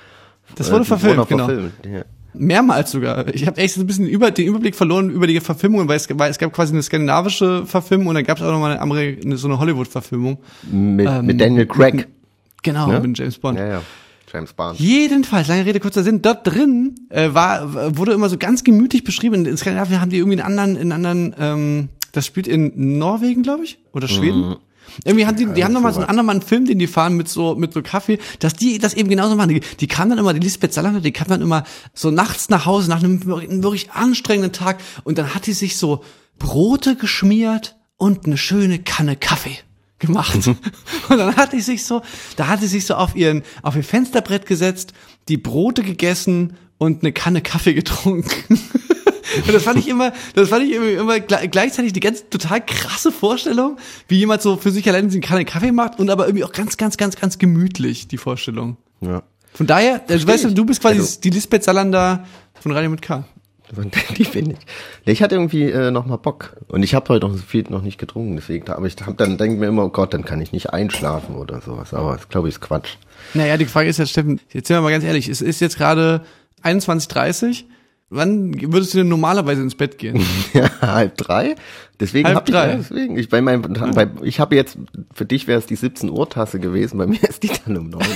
Das 0.54 0.70
wurde 0.70 0.82
äh, 0.82 0.86
verfilmt, 0.86 1.18
wurde 1.18 1.28
genau. 1.28 1.44
Verfilmt, 1.46 1.74
ja. 1.84 2.04
Mehrmals 2.38 2.90
sogar. 2.90 3.34
Ich 3.34 3.46
habe 3.46 3.58
echt 3.58 3.74
so 3.74 3.80
ein 3.80 3.86
bisschen 3.86 4.06
über, 4.06 4.30
den 4.30 4.46
Überblick 4.46 4.74
verloren 4.74 5.10
über 5.10 5.26
die 5.26 5.40
Verfilmungen, 5.40 5.88
weil 5.88 5.96
es, 5.96 6.08
weil 6.12 6.30
es 6.30 6.38
gab 6.38 6.52
quasi 6.52 6.72
eine 6.72 6.82
skandinavische 6.82 7.66
Verfilmung 7.66 8.08
und 8.08 8.14
dann 8.14 8.24
gab 8.24 8.38
es 8.38 8.44
auch 8.44 8.52
noch 8.52 8.60
mal 8.60 8.78
eine, 8.78 9.18
eine 9.24 9.36
so 9.36 9.48
eine 9.48 9.58
Hollywood-Verfilmung. 9.58 10.38
Mit, 10.70 11.08
ähm, 11.08 11.26
mit 11.26 11.40
Daniel 11.40 11.66
Craig. 11.66 12.08
Genau, 12.62 12.88
ne? 12.88 13.00
mit 13.00 13.18
James 13.18 13.38
Bond. 13.38 13.58
Ja, 13.58 13.66
ja. 13.66 13.82
James 14.32 14.52
Bond. 14.52 14.78
Jedenfalls, 14.80 15.48
lange 15.48 15.64
Rede, 15.64 15.80
kurzer 15.80 16.02
Sinn, 16.02 16.20
dort 16.20 16.46
drin 16.46 16.94
äh, 17.10 17.32
war, 17.32 17.96
wurde 17.96 18.12
immer 18.12 18.28
so 18.28 18.36
ganz 18.38 18.64
gemütlich 18.64 19.04
beschrieben. 19.04 19.46
In 19.46 19.56
Skandinavien 19.56 20.00
haben 20.00 20.10
die 20.10 20.18
irgendwie 20.18 20.40
einen 20.40 20.58
anderen, 20.58 20.76
in 20.76 20.92
anderen, 20.92 21.34
ähm, 21.38 21.88
das 22.12 22.26
spielt 22.26 22.46
in 22.48 22.98
Norwegen, 22.98 23.42
glaube 23.42 23.64
ich, 23.64 23.78
oder 23.92 24.08
Schweden. 24.08 24.48
Mhm. 24.48 24.56
Irgendwie 25.04 25.26
haben 25.26 25.36
die, 25.36 25.46
die 25.46 25.64
haben 25.64 25.72
noch 25.72 25.80
mal 25.80 25.92
so 25.92 26.00
einen 26.00 26.08
anderen 26.08 26.30
einen 26.30 26.42
Film, 26.42 26.66
den 26.66 26.78
die 26.78 26.86
fahren 26.86 27.16
mit 27.16 27.28
so, 27.28 27.54
mit 27.54 27.72
so 27.72 27.82
Kaffee, 27.82 28.18
dass 28.38 28.54
die 28.54 28.78
das 28.78 28.94
eben 28.94 29.08
genauso 29.08 29.36
machen. 29.36 29.50
Die, 29.50 29.60
die 29.60 29.86
kam 29.86 30.08
dann 30.08 30.18
immer, 30.18 30.32
die 30.32 30.40
Lisbeth 30.40 30.72
Salander, 30.72 31.00
die 31.00 31.12
kam 31.12 31.28
dann 31.28 31.42
immer 31.42 31.64
so 31.94 32.10
nachts 32.10 32.48
nach 32.48 32.66
Hause 32.66 32.88
nach 32.90 33.02
einem 33.02 33.24
wirklich 33.24 33.90
anstrengenden 33.92 34.52
Tag 34.52 34.78
und 35.04 35.18
dann 35.18 35.34
hat 35.34 35.46
die 35.46 35.52
sich 35.52 35.76
so 35.76 36.04
Brote 36.38 36.96
geschmiert 36.96 37.76
und 37.96 38.26
eine 38.26 38.36
schöne 38.36 38.78
Kanne 38.78 39.16
Kaffee 39.16 39.58
gemacht. 39.98 40.46
Mhm. 40.46 40.58
Und 41.08 41.16
dann 41.16 41.36
hat 41.36 41.52
die 41.54 41.60
sich 41.60 41.84
so, 41.84 42.02
da 42.36 42.48
hat 42.48 42.60
sie 42.60 42.66
sich 42.66 42.84
so 42.84 42.94
auf 42.94 43.16
ihren, 43.16 43.42
auf 43.62 43.76
ihr 43.76 43.84
Fensterbrett 43.84 44.44
gesetzt, 44.44 44.92
die 45.28 45.38
Brote 45.38 45.82
gegessen 45.82 46.54
und 46.78 47.02
eine 47.02 47.12
Kanne 47.12 47.42
Kaffee 47.42 47.74
getrunken. 47.74 48.60
Und 49.44 49.52
das 49.52 49.64
fand 49.64 49.78
ich 49.78 49.88
immer, 49.88 50.12
das 50.34 50.48
fand 50.48 50.64
ich 50.64 50.72
immer, 50.72 50.88
immer 50.88 51.20
gleichzeitig 51.20 51.92
die 51.92 52.00
ganz 52.00 52.28
total 52.30 52.64
krasse 52.64 53.10
Vorstellung, 53.10 53.76
wie 54.08 54.18
jemand 54.18 54.40
so 54.40 54.56
für 54.56 54.70
sich 54.70 54.88
allein 54.88 55.10
keine 55.20 55.44
Kaffee 55.44 55.72
macht 55.72 55.98
und 55.98 56.10
aber 56.10 56.26
irgendwie 56.26 56.44
auch 56.44 56.52
ganz, 56.52 56.76
ganz, 56.76 56.96
ganz, 56.96 57.16
ganz 57.16 57.36
gemütlich, 57.36 58.08
die 58.08 58.18
Vorstellung. 58.18 58.76
Ja. 59.00 59.24
Von 59.52 59.66
daher, 59.66 60.02
also, 60.08 60.26
weißt 60.26 60.44
du, 60.44 60.54
du 60.54 60.64
bist 60.64 60.80
quasi 60.80 61.00
also, 61.00 61.20
die 61.20 61.30
Lisbeth 61.30 61.64
Salander 61.64 62.24
von 62.60 62.72
Radio 62.72 62.88
mit 62.88 63.02
K. 63.02 63.24
Die 64.16 64.24
finde 64.24 64.52
ich. 64.52 65.12
Ich 65.12 65.22
hatte 65.22 65.34
irgendwie 65.34 65.64
äh, 65.64 65.90
noch 65.90 66.06
mal 66.06 66.18
Bock 66.18 66.56
und 66.68 66.84
ich 66.84 66.94
habe 66.94 67.08
heute 67.08 67.26
noch 67.26 67.34
so 67.34 67.42
viel 67.42 67.64
noch 67.68 67.82
nicht 67.82 67.98
getrunken, 67.98 68.36
deswegen. 68.36 68.68
Aber 68.70 68.86
ich 68.86 68.94
hab 69.04 69.16
dann 69.16 69.38
denke 69.38 69.58
mir 69.58 69.66
immer, 69.66 69.84
oh 69.84 69.88
Gott, 69.88 70.14
dann 70.14 70.24
kann 70.24 70.40
ich 70.40 70.52
nicht 70.52 70.72
einschlafen 70.72 71.34
oder 71.34 71.60
sowas. 71.60 71.92
Aber 71.92 72.14
das 72.16 72.28
glaube 72.28 72.48
ich 72.48 72.54
ist 72.54 72.60
Quatsch. 72.60 72.90
Naja, 73.34 73.56
die 73.56 73.66
Frage 73.66 73.88
ist 73.88 73.98
ja, 73.98 74.06
Steffen, 74.06 74.40
jetzt 74.52 74.68
sind 74.68 74.76
wir 74.76 74.82
mal 74.82 74.90
ganz 74.90 75.04
ehrlich, 75.04 75.28
es 75.28 75.40
ist 75.40 75.60
jetzt 75.60 75.78
gerade 75.78 76.24
21:30 76.62 77.64
Wann 78.08 78.54
würdest 78.72 78.94
du 78.94 78.98
denn 78.98 79.08
normalerweise 79.08 79.62
ins 79.62 79.74
Bett 79.74 79.98
gehen? 79.98 80.24
ja, 80.52 80.70
halb 80.80 81.16
drei. 81.16 81.56
Deswegen 81.98 82.28
halb 82.28 82.36
hab 82.36 82.46
drei. 82.46 82.70
ich, 82.70 82.76
deswegen, 82.88 83.18
ich 83.18 83.28
bei 83.28 83.40
meinem, 83.40 83.62
bei, 83.62 84.08
ich 84.22 84.38
habe 84.38 84.54
jetzt, 84.54 84.78
für 85.12 85.24
dich 85.24 85.48
wäre 85.48 85.58
es 85.58 85.66
die 85.66 85.74
17 85.74 86.10
Uhr 86.10 86.28
Tasse 86.28 86.60
gewesen, 86.60 86.98
bei 86.98 87.06
mir 87.08 87.20
ist 87.24 87.42
die 87.42 87.50
dann 87.64 87.76
um 87.76 87.90
neun. 87.90 88.06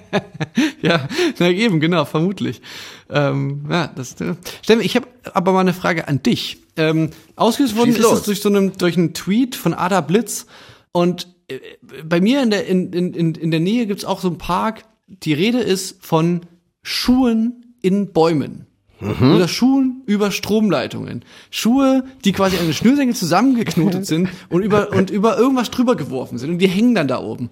ja, 0.82 1.08
na 1.38 1.48
eben, 1.48 1.80
genau, 1.80 2.04
vermutlich. 2.04 2.60
Ähm, 3.08 3.64
ja, 3.70 3.86
das, 3.86 4.20
äh, 4.20 4.34
Steffen, 4.60 4.84
ich 4.84 4.96
habe 4.96 5.06
aber 5.32 5.52
mal 5.52 5.60
eine 5.60 5.72
Frage 5.72 6.06
an 6.06 6.22
dich. 6.22 6.58
Ähm, 6.76 7.08
ausgelöst 7.36 7.76
worden 7.76 7.96
ist 7.96 8.04
es 8.04 8.22
durch 8.24 8.42
so 8.42 8.50
einen, 8.50 8.76
durch 8.76 8.98
einen 8.98 9.14
Tweet 9.14 9.54
von 9.54 9.72
Ada 9.72 10.02
Blitz 10.02 10.44
und 10.92 11.28
äh, 11.48 11.58
bei 12.04 12.20
mir 12.20 12.42
in 12.42 12.50
der, 12.50 12.66
in, 12.66 12.92
in, 12.92 13.34
in 13.34 13.50
der 13.50 13.60
Nähe 13.60 13.86
gibt's 13.86 14.04
auch 14.04 14.20
so 14.20 14.28
einen 14.28 14.36
Park. 14.36 14.84
Die 15.06 15.32
Rede 15.32 15.60
ist 15.60 16.04
von 16.04 16.42
Schuhen 16.84 17.74
in 17.82 18.12
Bäumen. 18.12 18.66
Mhm. 19.00 19.34
Oder 19.34 19.48
Schuhen 19.48 20.02
über 20.06 20.30
Stromleitungen. 20.30 21.24
Schuhe, 21.50 22.04
die 22.24 22.32
quasi 22.32 22.56
eine 22.58 22.72
Schnürsenkel 22.72 23.16
zusammengeknotet 23.16 24.06
sind 24.06 24.28
und 24.48 24.62
über, 24.62 24.92
und 24.96 25.10
über 25.10 25.36
irgendwas 25.36 25.70
drüber 25.70 25.96
geworfen 25.96 26.38
sind 26.38 26.50
und 26.50 26.58
die 26.58 26.68
hängen 26.68 26.94
dann 26.94 27.08
da 27.08 27.20
oben. 27.20 27.50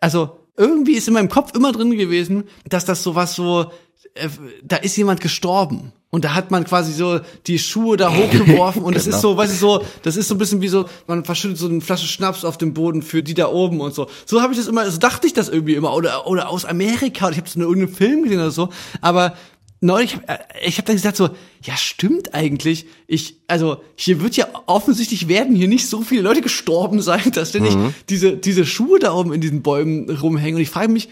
Also, 0.00 0.38
irgendwie 0.56 0.94
ist 0.94 1.06
in 1.06 1.14
meinem 1.14 1.28
Kopf 1.28 1.54
immer 1.54 1.72
drin 1.72 1.96
gewesen, 1.96 2.44
dass 2.68 2.84
das 2.84 3.02
sowas 3.02 3.34
so, 3.34 3.70
äh, 4.14 4.28
da 4.64 4.76
ist 4.76 4.96
jemand 4.96 5.20
gestorben. 5.20 5.92
Und 6.12 6.24
da 6.24 6.34
hat 6.34 6.50
man 6.50 6.64
quasi 6.64 6.92
so 6.92 7.20
die 7.46 7.60
Schuhe 7.60 7.96
da 7.96 8.12
hochgeworfen 8.12 8.82
und 8.82 8.96
es 8.96 9.04
genau. 9.04 9.16
ist 9.16 9.22
so, 9.22 9.36
weißt 9.36 9.52
du, 9.52 9.56
so, 9.56 9.84
das 10.02 10.16
ist 10.16 10.26
so 10.26 10.34
ein 10.34 10.38
bisschen 10.38 10.60
wie 10.60 10.68
so, 10.68 10.86
man 11.06 11.24
verschüttet 11.24 11.58
so 11.58 11.68
eine 11.68 11.80
Flasche 11.80 12.08
Schnaps 12.08 12.44
auf 12.44 12.58
dem 12.58 12.74
Boden 12.74 13.02
für 13.02 13.22
die 13.22 13.34
da 13.34 13.48
oben 13.48 13.80
und 13.80 13.94
so. 13.94 14.08
So 14.26 14.42
habe 14.42 14.52
ich 14.52 14.58
das 14.58 14.66
immer, 14.66 14.90
so 14.90 14.98
dachte 14.98 15.28
ich 15.28 15.34
das 15.34 15.48
irgendwie 15.48 15.74
immer. 15.74 15.94
Oder, 15.94 16.26
oder 16.26 16.48
aus 16.48 16.64
Amerika, 16.64 17.26
oder 17.26 17.32
ich 17.32 17.38
habe 17.38 17.48
so 17.48 17.60
in 17.60 17.64
irgendeinem 17.64 17.94
Film 17.94 18.24
gesehen 18.24 18.40
oder 18.40 18.50
so. 18.50 18.70
Aber 19.00 19.36
neulich, 19.80 20.18
äh, 20.26 20.38
ich 20.64 20.78
habe 20.78 20.86
dann 20.86 20.96
gesagt 20.96 21.16
so, 21.16 21.30
ja 21.62 21.76
stimmt 21.76 22.34
eigentlich. 22.34 22.86
Ich, 23.06 23.36
also 23.46 23.80
hier 23.94 24.20
wird 24.20 24.36
ja 24.36 24.48
offensichtlich 24.66 25.28
werden 25.28 25.54
hier 25.54 25.68
nicht 25.68 25.88
so 25.88 26.02
viele 26.02 26.22
Leute 26.22 26.40
gestorben 26.40 27.00
sein, 27.02 27.30
dass 27.32 27.50
ständig 27.50 27.76
mhm. 27.76 27.94
diese 28.08 28.36
diese 28.36 28.66
Schuhe 28.66 28.98
da 28.98 29.14
oben 29.14 29.32
in 29.32 29.40
diesen 29.40 29.62
Bäumen 29.62 30.10
rumhängen. 30.10 30.56
Und 30.56 30.62
ich 30.62 30.70
frage 30.70 30.92
mich, 30.92 31.08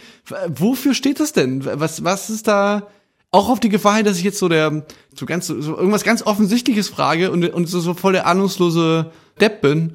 wofür 0.49 0.95
steht 0.95 1.21
das 1.21 1.33
denn? 1.33 1.65
Was 1.65 2.03
was 2.03 2.31
ist 2.31 2.49
da? 2.49 2.89
Auch 3.31 3.51
auf 3.51 3.61
die 3.61 3.69
Gefahr 3.69 3.97
hin, 3.97 4.05
dass 4.05 4.19
ich 4.19 4.25
jetzt 4.25 4.39
so 4.39 4.49
der 4.49 4.87
so 5.15 5.27
ganz 5.27 5.49
so 5.49 5.77
irgendwas 5.77 6.05
ganz 6.05 6.23
offensichtliches 6.23 6.89
frage 6.89 7.31
und 7.31 7.45
und 7.53 7.69
so, 7.69 7.81
so 7.81 7.95
voll 7.95 8.13
der 8.13 8.27
ahnungslose 8.27 9.11
Depp 9.41 9.61
bin. 9.61 9.95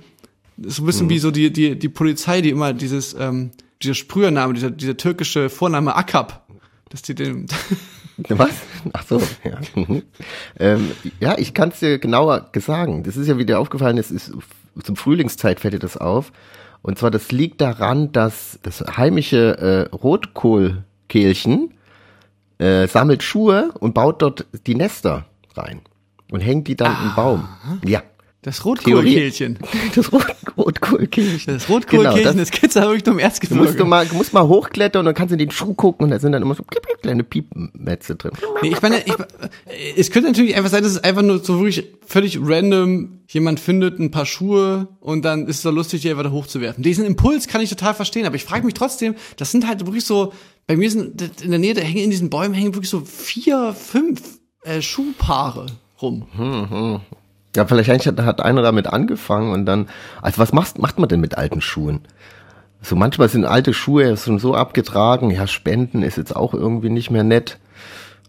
So 0.62 0.84
ein 0.84 0.86
bisschen 0.86 1.08
mhm. 1.08 1.12
wie 1.12 1.20
so 1.20 1.32
die 1.32 1.52
die 1.52 1.78
die 1.78 1.90
Polizei, 1.90 2.42
die 2.42 2.50
immer 2.50 2.74
dieses 2.74 3.16
ähm, 3.20 3.52
dieser 3.82 3.96
Sprühername, 3.96 4.54
dieser 4.54 4.70
dieser 4.70 4.98
türkische 4.98 5.50
Vorname 5.50 5.96
Akap, 5.96 6.46
dass 6.90 7.02
die 7.02 7.16
den 7.16 7.48
Was? 8.30 8.52
Ach 8.94 9.04
so, 9.08 9.22
ja. 9.44 9.60
Ähm, 10.60 10.92
ja, 11.20 11.36
ich 11.38 11.54
kann 11.54 11.70
es 11.70 11.80
dir 11.80 11.98
genauer 11.98 12.52
sagen. 12.56 13.04
Das 13.04 13.18
ist 13.18 13.28
ja, 13.28 13.38
wie 13.38 13.46
dir 13.46 13.60
aufgefallen 13.60 13.98
ist, 13.98 14.12
ist 14.12 14.32
zum 14.84 14.96
Frühlingszeit 14.96 15.60
fällt 15.60 15.74
dir 15.74 15.80
das 15.80 15.98
auf. 15.98 16.32
Und 16.82 17.00
zwar, 17.00 17.12
das 17.12 17.32
liegt 17.32 17.62
daran, 17.62 18.12
dass 18.12 18.60
das 18.62 18.82
heimische 18.98 19.58
äh, 19.92 19.96
Rotkohlkehlchen 19.96 21.74
äh, 22.64 22.88
sammelt 22.88 23.24
Schuhe 23.24 23.72
und 23.80 23.94
baut 23.94 24.22
dort 24.22 24.46
die 24.66 24.76
Nester 24.76 25.26
rein 25.56 25.82
und 26.32 26.40
hängt 26.40 26.68
die 26.68 26.76
dann 26.76 26.96
ah. 26.96 27.04
im 27.04 27.16
Baum. 27.16 27.48
Ja. 27.86 28.04
Das 28.44 28.66
Rotkohlkehlchen. 28.66 29.58
Das 29.96 30.12
Rot 30.12 30.26
Rotkohlkehlchen. 30.58 31.54
Das 31.54 31.70
Rotkohlkehlchen, 31.70 32.24
genau, 32.24 32.38
das, 32.38 32.50
das 32.50 32.52
gibt's 32.52 32.76
aber 32.76 32.88
wirklich 32.88 33.06
nur 33.06 33.16
im 33.16 33.20
Erzgebirge. 33.20 33.64
Du 33.64 33.66
musst, 33.66 33.80
du 33.80 33.86
mal, 33.86 34.06
musst 34.12 34.34
mal 34.34 34.46
hochklettern 34.46 35.00
und 35.00 35.06
dann 35.06 35.16
kannst 35.16 35.32
du 35.32 35.36
in 35.36 35.40
den 35.40 35.52
Schuh 35.52 35.74
gucken 35.74 36.04
und 36.04 36.12
da 36.12 36.20
sind 36.20 36.34
dann 36.34 36.42
immer 36.42 36.54
so 36.54 36.64
kleine 37.02 37.24
Piepmetze 37.24 38.16
drin. 38.16 38.34
Nee, 38.62 38.70
ich 38.70 38.82
meine, 38.82 39.02
ich, 39.06 39.14
es 39.96 40.12
könnte 40.12 40.30
natürlich 40.30 40.56
einfach 40.56 40.70
sein, 40.70 40.84
dass 40.84 40.92
es 40.92 41.04
einfach 41.04 41.22
nur 41.22 41.40
so 41.40 41.58
wirklich 41.60 41.88
völlig 42.06 42.38
random 42.42 43.22
jemand 43.30 43.62
findet 43.62 44.00
ein 44.00 44.12
paar 44.12 44.26
Schuhe 44.26 44.90
und 45.00 45.24
dann 45.24 45.48
ist 45.48 45.58
es 45.58 45.62
so 45.62 45.72
lustig, 45.72 46.02
die 46.02 46.10
einfach 46.10 46.24
da 46.24 46.32
hochzuwerfen. 46.32 46.84
Diesen 46.84 47.06
Impuls 47.06 47.48
kann 47.48 47.62
ich 47.62 47.70
total 47.70 47.94
verstehen, 47.94 48.26
aber 48.26 48.36
ich 48.36 48.44
frage 48.44 48.66
mich 48.66 48.74
trotzdem, 48.74 49.16
das 49.38 49.52
sind 49.52 49.68
halt 49.68 49.86
wirklich 49.86 50.06
so, 50.06 50.34
bei 50.68 50.78
mir 50.78 50.90
sind 50.90 51.42
in 51.42 51.52
der 51.52 51.60
Nähe, 51.60 51.74
da 51.74 51.82
hängen 51.82 52.04
in 52.06 52.10
diesen 52.10 52.30
Bäumen 52.30 52.54
hängen 52.54 52.74
wirklich 52.74 52.90
so 52.90 53.02
vier, 53.02 53.74
fünf 53.74 54.40
äh, 54.64 54.82
Schuhpaare 54.82 55.68
rum. 56.02 57.02
Ja, 57.56 57.66
vielleicht 57.66 57.90
eigentlich 57.90 58.08
hat, 58.08 58.20
hat 58.20 58.42
einer 58.42 58.62
damit 58.62 58.88
angefangen 58.88 59.52
und 59.52 59.66
dann, 59.66 59.88
also 60.22 60.40
was 60.40 60.54
machst, 60.54 60.80
macht 60.80 60.98
man 61.00 61.10
denn 61.10 61.20
mit 61.20 61.38
alten 61.38 61.62
Schuhen? 61.62 62.02
So 62.82 62.96
manchmal 62.96 63.30
sind 63.30 63.46
alte 63.46 63.74
Schuhe 63.74 64.18
schon 64.18 64.40
so 64.40 64.56
abgetragen, 64.56 65.30
ja, 65.32 65.48
spenden 65.48 66.04
ist 66.04 66.18
jetzt 66.18 66.36
auch 66.36 66.54
irgendwie 66.54 66.90
nicht 66.90 67.12
mehr 67.12 67.24
nett. 67.24 67.60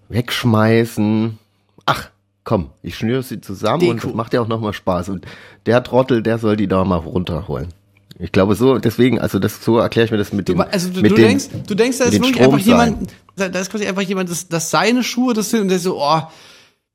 Wegschmeißen. 0.08 1.38
Ach, 1.86 2.10
komm, 2.44 2.70
ich 2.82 2.96
schnüre 2.96 3.22
sie 3.22 3.40
zusammen 3.40 3.88
und 3.88 3.96
Deko. 3.96 4.08
das 4.08 4.16
macht 4.16 4.34
ja 4.34 4.42
auch 4.42 4.48
nochmal 4.48 4.74
Spaß. 4.74 5.08
Und 5.08 5.26
der 5.66 5.82
Trottel, 5.82 6.22
der 6.22 6.38
soll 6.38 6.56
die 6.56 6.68
da 6.68 6.84
mal 6.84 6.96
runterholen. 6.96 7.68
Ich 8.18 8.31
glaube 8.31 8.55
so, 8.55 8.79
deswegen, 8.79 9.18
also 9.18 9.38
das 9.38 9.64
so 9.64 9.79
erkläre 9.79 10.07
ich 10.07 10.11
mir 10.12 10.18
das 10.18 10.33
mit 10.33 10.48
dem. 10.48 10.61
Also 10.61 10.88
du, 10.90 11.00
mit 11.00 11.11
du 11.11 11.16
dem, 11.16 11.27
denkst, 11.27 11.48
du 11.66 11.74
denkst, 11.74 11.98
da 11.98 12.05
ist 12.05 12.12
wirklich 12.12 12.40
einfach 12.40 12.61
Stromseilen. 12.61 12.94
jemand, 12.94 13.14
da, 13.37 13.48
da 13.48 13.59
ist 13.59 13.70
quasi 13.70 13.87
einfach 13.87 14.03
jemand, 14.03 14.31
dass, 14.31 14.48
dass 14.48 14.70
seine 14.70 15.03
Schuhe 15.03 15.35
das 15.35 15.50
sind 15.50 15.62
und 15.62 15.68
der 15.68 15.81
so, 15.81 16.00
oh, 16.00 16.22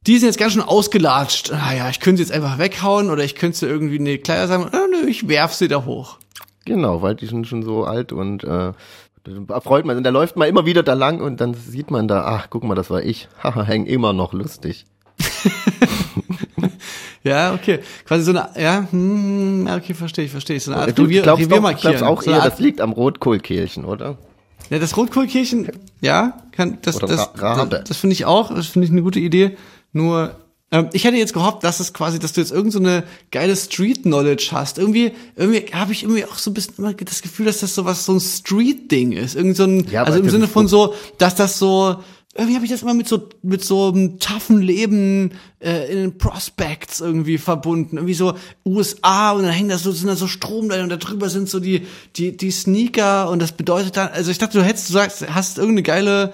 die 0.07 0.17
sind 0.17 0.27
jetzt 0.27 0.39
ganz 0.39 0.53
schön 0.53 0.61
ausgelatscht. 0.61 1.51
Ah 1.51 1.73
ja, 1.73 1.89
ich 1.89 1.99
könnte 1.99 2.17
sie 2.17 2.23
jetzt 2.23 2.31
einfach 2.31 2.57
weghauen 2.57 3.09
oder 3.09 3.23
ich 3.23 3.35
könnte 3.35 3.57
sie 3.57 3.65
irgendwie 3.65 3.97
in 3.97 4.05
die 4.05 4.17
Kleider 4.17 4.47
sagen, 4.47 4.69
ah, 4.71 4.85
nö, 4.89 5.09
ich 5.09 5.27
werf 5.27 5.53
sie 5.53 5.67
da 5.67 5.83
hoch. 5.85 6.19
Genau, 6.65 7.01
weil 7.01 7.15
die 7.15 7.25
sind 7.25 7.47
schon 7.47 7.63
so 7.63 7.83
alt 7.83 8.13
und 8.13 8.43
äh, 8.45 8.71
da 9.23 9.59
freut 9.59 9.85
man. 9.85 9.97
Und 9.97 10.03
da 10.03 10.09
läuft 10.09 10.37
man 10.37 10.47
immer 10.47 10.65
wieder 10.65 10.83
da 10.83 10.93
lang 10.93 11.19
und 11.19 11.41
dann 11.41 11.53
sieht 11.53 11.91
man 11.91 12.07
da, 12.07 12.23
ach, 12.25 12.47
guck 12.49 12.63
mal, 12.63 12.75
das 12.75 12.89
war 12.89 13.03
ich. 13.03 13.27
Haha, 13.43 13.63
häng 13.63 13.85
immer 13.85 14.13
noch 14.13 14.31
lustig. 14.33 14.85
Ja, 17.23 17.53
okay. 17.53 17.79
Quasi 18.05 18.23
so 18.23 18.31
eine, 18.31 18.49
ja, 18.57 18.87
hm, 18.89 19.67
okay, 19.67 19.93
verstehe 19.93 20.25
ich, 20.25 20.31
verstehe 20.31 20.55
ich. 20.55 20.63
So 20.63 20.71
eine 20.71 20.81
Art 20.81 20.97
du 20.97 21.03
Revier, 21.03 21.21
glaubst, 21.21 21.45
Revier 21.45 21.61
doch, 21.61 21.79
glaubst 21.81 22.03
auch 22.03 22.21
so 22.21 22.31
eher, 22.31 22.43
Art, 22.43 22.53
das 22.53 22.59
liegt 22.59 22.81
am 22.81 22.91
Rotkohlkehlchen, 22.91 23.85
oder? 23.85 24.17
ja, 24.69 24.79
das 24.79 24.95
Rotkohlkirchen, 24.95 25.71
ja, 26.01 26.41
kann, 26.51 26.77
das, 26.81 26.97
Oder 26.97 27.07
das, 27.07 27.29
Rabe. 27.41 27.69
das, 27.69 27.83
das 27.85 27.97
finde 27.97 28.13
ich 28.13 28.25
auch, 28.25 28.53
das 28.53 28.67
finde 28.67 28.85
ich 28.85 28.91
eine 28.91 29.01
gute 29.01 29.19
Idee. 29.19 29.57
Nur, 29.93 30.35
ähm, 30.71 30.89
ich 30.93 31.03
hätte 31.05 31.17
jetzt 31.17 31.33
gehofft, 31.33 31.63
dass 31.63 31.79
es 31.79 31.93
quasi, 31.93 32.19
dass 32.19 32.33
du 32.33 32.41
jetzt 32.41 32.51
irgend 32.51 32.73
so 32.73 32.79
eine 32.79 33.03
geile 33.31 33.55
Street-Knowledge 33.55 34.49
hast. 34.51 34.77
Irgendwie, 34.77 35.11
irgendwie 35.35 35.65
habe 35.73 35.91
ich 35.91 36.03
irgendwie 36.03 36.25
auch 36.25 36.37
so 36.37 36.51
ein 36.51 36.53
bisschen 36.53 36.75
immer 36.77 36.93
das 36.93 37.21
Gefühl, 37.23 37.47
dass 37.47 37.59
das 37.59 37.73
so 37.73 37.85
was, 37.85 38.05
so 38.05 38.13
ein 38.13 38.19
Street-Ding 38.19 39.13
ist. 39.13 39.35
Irgend 39.35 39.57
so 39.57 39.63
ein, 39.63 39.87
Ja, 39.89 40.03
also 40.03 40.19
im 40.19 40.25
das 40.25 40.33
Sinne 40.33 40.47
von 40.47 40.67
so, 40.67 40.93
dass 41.17 41.33
das 41.33 41.57
so, 41.57 42.03
irgendwie 42.35 42.55
habe 42.55 42.65
ich 42.65 42.71
das 42.71 42.83
immer 42.83 42.93
mit 42.93 43.07
so 43.07 43.27
mit 43.41 43.63
so 43.63 43.87
einem 43.87 44.19
toughen 44.19 44.61
Leben 44.61 45.31
äh, 45.59 45.91
in 45.91 45.97
den 45.97 46.17
Prospects 46.17 47.01
irgendwie 47.01 47.39
verbunden, 47.39 47.97
irgendwie 47.97 48.13
so 48.13 48.35
USA 48.65 49.31
und 49.31 49.43
dann 49.43 49.51
hängen 49.51 49.69
da 49.69 49.77
so 49.79 49.91
sind 49.91 50.07
da 50.07 50.15
so 50.15 50.27
Stromleitungen 50.27 50.91
und 50.91 51.01
da 51.01 51.05
drüber 51.05 51.29
sind 51.29 51.49
so 51.49 51.59
die 51.59 51.87
die 52.15 52.37
die 52.37 52.51
Sneaker 52.51 53.29
und 53.31 53.41
das 53.41 53.53
bedeutet 53.53 53.97
dann, 53.97 54.09
also 54.09 54.29
ich 54.29 54.37
dachte, 54.37 54.59
du 54.59 54.63
hättest 54.63 54.89
du 54.89 54.93
sagst, 54.93 55.33
hast 55.33 55.57
irgendeine 55.57 55.83
geile 55.83 56.33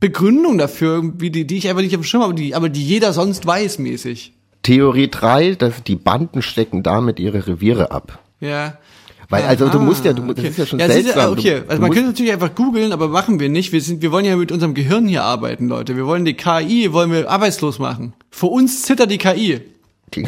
Begründung 0.00 0.58
dafür, 0.58 0.94
irgendwie 0.94 1.30
die 1.30 1.46
die 1.46 1.58
ich 1.58 1.68
einfach 1.68 1.82
nicht 1.82 1.94
auf 1.94 2.00
dem 2.00 2.04
Schirm 2.04 2.22
habe, 2.22 2.32
aber 2.32 2.40
die 2.40 2.54
aber 2.54 2.68
die 2.68 2.84
jeder 2.84 3.12
sonst 3.12 3.46
weiß 3.46 3.78
mäßig. 3.78 4.32
Theorie 4.62 5.08
drei, 5.08 5.54
dass 5.54 5.84
die 5.84 5.94
Banden 5.94 6.42
stecken 6.42 6.82
damit 6.82 7.20
ihre 7.20 7.46
Reviere 7.46 7.92
ab. 7.92 8.18
Ja. 8.40 8.78
Weil, 9.28 9.42
Ah, 9.42 9.48
also 9.48 9.68
du 9.68 9.78
ah, 9.78 9.82
musst 9.82 10.04
ja, 10.04 10.12
du, 10.12 10.32
das 10.32 10.44
ist 10.44 10.58
ja 10.58 10.66
schon 10.66 10.78
du, 10.78 10.86
seltsam. 10.86 11.32
okay, 11.32 11.60
Du, 11.60 11.68
also 11.68 11.74
du 11.76 11.80
man 11.80 11.90
könnte 11.90 12.08
natürlich 12.10 12.32
einfach 12.32 12.54
googeln, 12.54 12.92
aber 12.92 13.08
machen 13.08 13.40
wir 13.40 13.48
nicht. 13.48 13.72
Wir 13.72 13.80
sind, 13.80 14.02
wir 14.02 14.12
wollen 14.12 14.24
ja 14.24 14.36
mit 14.36 14.52
unserem 14.52 14.74
Gehirn 14.74 15.08
hier 15.08 15.24
arbeiten, 15.24 15.68
Leute. 15.68 15.96
Wir 15.96 16.06
wollen 16.06 16.24
die 16.24 16.34
KI, 16.34 16.92
wollen 16.92 17.10
wir 17.10 17.28
arbeitslos 17.30 17.78
machen. 17.78 18.12
Für 18.30 18.46
uns 18.46 18.82
zittert 18.82 19.10
die 19.10 19.18
KI. 19.18 19.60
die, 20.14 20.24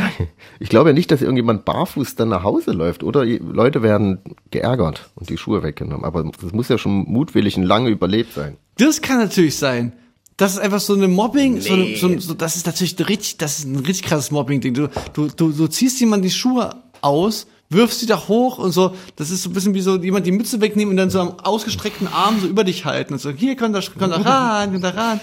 ich 0.60 0.68
glaube 0.68 0.90
ja 0.90 0.94
nicht, 0.94 1.10
dass 1.12 1.22
irgendjemand 1.22 1.64
barfuß 1.64 2.16
dann 2.16 2.28
nach 2.30 2.42
Hause 2.42 2.72
läuft, 2.72 3.04
oder? 3.04 3.24
Leute 3.24 3.82
werden 3.82 4.18
geärgert 4.50 5.10
und 5.14 5.30
die 5.30 5.38
Schuhe 5.38 5.62
weggenommen. 5.62 6.04
Aber 6.04 6.24
das 6.24 6.52
muss 6.52 6.68
ja 6.68 6.78
schon 6.78 7.04
mutwillig 7.04 7.56
und 7.56 7.62
lange 7.64 7.90
überlebt 7.90 8.34
sein. 8.34 8.56
Das 8.78 9.00
kann 9.00 9.18
natürlich 9.18 9.56
sein. 9.56 9.92
Das 10.36 10.52
ist 10.54 10.58
einfach 10.60 10.78
so 10.80 10.94
eine 10.94 11.08
Mobbing, 11.08 11.60
so, 11.60 11.72
eine, 11.74 11.96
so, 11.96 12.16
so, 12.18 12.32
das 12.34 12.54
ist 12.54 12.66
natürlich 12.66 12.96
richtig, 13.08 13.38
das 13.38 13.58
ist 13.58 13.64
ein 13.64 13.76
richtig 13.76 14.02
krasses 14.04 14.30
Mobbing-Ding. 14.30 14.72
Du, 14.72 14.88
du, 15.12 15.26
du, 15.28 15.50
du 15.50 15.66
ziehst 15.66 15.98
jemand 16.00 16.24
die 16.24 16.30
Schuhe 16.30 16.76
aus, 17.00 17.48
wirfst 17.70 18.00
sie 18.00 18.06
da 18.06 18.28
hoch 18.28 18.58
und 18.58 18.72
so, 18.72 18.94
das 19.16 19.30
ist 19.30 19.42
so 19.42 19.50
ein 19.50 19.52
bisschen 19.52 19.74
wie 19.74 19.80
so 19.80 19.96
jemand 19.96 20.26
die 20.26 20.32
Mütze 20.32 20.60
wegnehmen 20.60 20.90
und 20.90 20.96
dann 20.96 21.10
so 21.10 21.20
am 21.20 21.38
ausgestreckten 21.40 22.08
Arm 22.08 22.40
so 22.40 22.46
über 22.46 22.64
dich 22.64 22.84
halten 22.84 23.14
und 23.14 23.20
so, 23.20 23.30
hier, 23.30 23.56
komm 23.56 23.72
da, 23.72 23.80
komm 23.98 24.10
da 24.10 24.16
ran, 24.16 24.72
komm 24.72 24.82
da 24.82 24.90
ran. 24.90 25.20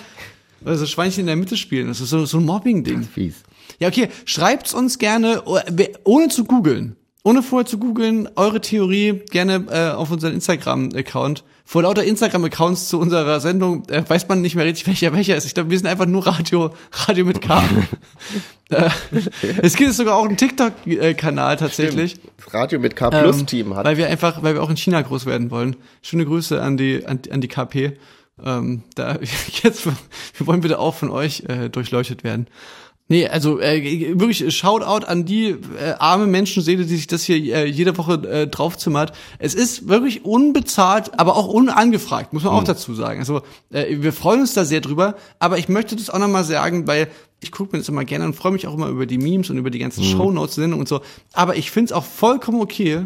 Oder 0.63 0.75
so 0.75 0.85
Schweinchen 0.85 1.21
in 1.21 1.27
der 1.27 1.35
Mitte 1.35 1.57
spielen, 1.57 1.87
das 1.87 2.01
ist 2.01 2.09
so, 2.09 2.25
so 2.25 2.37
ein 2.37 2.45
Mobbing-Ding. 2.45 3.03
Fies. 3.03 3.43
Ja, 3.79 3.87
okay, 3.87 4.09
schreibt's 4.25 4.73
uns 4.73 4.97
gerne, 4.99 5.43
oh, 5.45 5.59
ohne 6.03 6.29
zu 6.29 6.45
googeln. 6.45 6.95
Ohne 7.23 7.41
vorher 7.41 7.65
zu 7.65 7.79
googeln, 7.79 8.29
eure 8.35 8.61
Theorie 8.61 9.23
gerne 9.31 9.65
äh, 9.69 9.89
auf 9.95 10.11
unseren 10.11 10.33
Instagram-Account. 10.33 11.43
Vor 11.67 11.81
lauter 11.81 12.03
Instagram-Accounts 12.03 12.89
zu 12.89 12.99
unserer 12.99 13.39
Sendung 13.39 13.89
äh, 13.89 14.03
weiß 14.07 14.27
man 14.27 14.41
nicht 14.41 14.55
mehr 14.55 14.65
richtig, 14.65 14.85
welcher 14.85 15.11
welcher 15.13 15.35
ist. 15.35 15.45
Ich 15.45 15.55
glaube, 15.55 15.71
wir 15.71 15.77
sind 15.79 15.87
einfach 15.87 16.05
nur 16.05 16.25
Radio, 16.27 16.71
Radio 16.91 17.25
mit 17.25 17.41
K. 17.41 17.63
äh, 18.69 18.89
es 19.63 19.75
gibt 19.75 19.91
sogar 19.93 20.15
auch 20.15 20.25
einen 20.25 20.37
TikTok-Kanal 20.37 21.57
tatsächlich. 21.57 22.17
Das 22.37 22.53
Radio 22.53 22.79
mit 22.79 22.93
Ähm, 22.93 22.97
K-Plus-Team 22.97 23.75
hat. 23.75 23.83
Weil 23.83 23.97
wir 23.97 24.07
einfach, 24.07 24.43
weil 24.43 24.53
wir 24.53 24.61
auch 24.61 24.69
in 24.69 24.77
China 24.77 25.01
groß 25.01 25.25
werden 25.25 25.49
wollen. 25.49 25.75
Schöne 26.03 26.25
Grüße 26.25 26.61
an 26.61 26.77
die, 26.77 27.03
an, 27.03 27.19
an 27.31 27.41
die 27.41 27.47
KP. 27.47 27.97
Ähm, 28.43 28.83
da 28.93 29.17
jetzt, 29.63 29.87
wir 29.87 30.47
wollen 30.47 30.61
bitte 30.61 30.77
auch 30.77 30.93
von 30.93 31.09
euch 31.09 31.45
äh, 31.47 31.69
durchleuchtet 31.69 32.23
werden. 32.23 32.45
Nee, 33.07 33.27
also 33.27 33.59
äh, 33.59 34.17
wirklich 34.19 34.55
Shoutout 34.55 35.05
an 35.05 35.25
die 35.25 35.49
äh, 35.49 35.93
arme 35.99 36.25
Menschenseele, 36.25 36.85
die 36.85 36.95
sich 36.95 37.05
das 37.05 37.23
hier 37.23 37.35
äh, 37.35 37.65
jede 37.67 37.95
Woche 37.99 38.13
äh, 38.27 38.47
draufzimmert. 38.47 39.13
Es 39.37 39.53
ist 39.53 39.87
wirklich 39.87 40.25
unbezahlt, 40.25 41.19
aber 41.19 41.35
auch 41.35 41.47
unangefragt, 41.47 42.33
muss 42.33 42.43
man 42.43 42.53
auch 42.53 42.63
dazu 42.63 42.95
sagen. 42.95 43.19
Also 43.19 43.43
äh, 43.71 43.97
wir 43.99 44.11
freuen 44.11 44.41
uns 44.41 44.55
da 44.55 44.65
sehr 44.65 44.81
drüber, 44.81 45.15
aber 45.37 45.59
ich 45.59 45.69
möchte 45.69 45.95
das 45.95 46.09
auch 46.09 46.17
nochmal 46.17 46.43
sagen, 46.43 46.87
weil 46.87 47.07
ich 47.41 47.51
gucke 47.51 47.73
mir 47.75 47.79
das 47.79 47.89
immer 47.89 48.05
gerne 48.05 48.25
und 48.25 48.35
freue 48.35 48.53
mich 48.53 48.65
auch 48.65 48.73
immer 48.73 48.87
über 48.87 49.05
die 49.05 49.19
Memes 49.19 49.51
und 49.51 49.59
über 49.59 49.69
die 49.69 49.79
ganzen 49.79 50.03
Shownotes, 50.03 50.55
Sendungen 50.55 50.81
und 50.81 50.87
so. 50.87 51.01
Aber 51.33 51.57
ich 51.57 51.69
finde 51.69 51.89
es 51.89 51.91
auch 51.91 52.05
vollkommen 52.05 52.59
okay, 52.59 53.05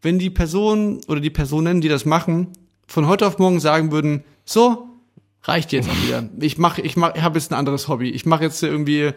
wenn 0.00 0.18
die 0.18 0.30
Personen 0.30 1.00
oder 1.06 1.20
die 1.20 1.28
Personen, 1.28 1.82
die 1.82 1.88
das 1.88 2.06
machen, 2.06 2.48
von 2.86 3.08
heute 3.08 3.26
auf 3.26 3.38
morgen 3.38 3.60
sagen 3.60 3.92
würden, 3.92 4.24
so, 4.46 4.88
reicht 5.44 5.72
jetzt 5.72 5.88
auch 5.88 6.06
wieder. 6.06 6.28
Ich 6.40 6.58
mache, 6.58 6.80
ich 6.82 6.96
mach, 6.96 7.14
ich 7.14 7.22
habe 7.22 7.38
jetzt 7.38 7.52
ein 7.52 7.54
anderes 7.58 7.88
Hobby. 7.88 8.10
Ich 8.10 8.26
mache 8.26 8.42
jetzt 8.44 8.62
irgendwie, 8.62 9.10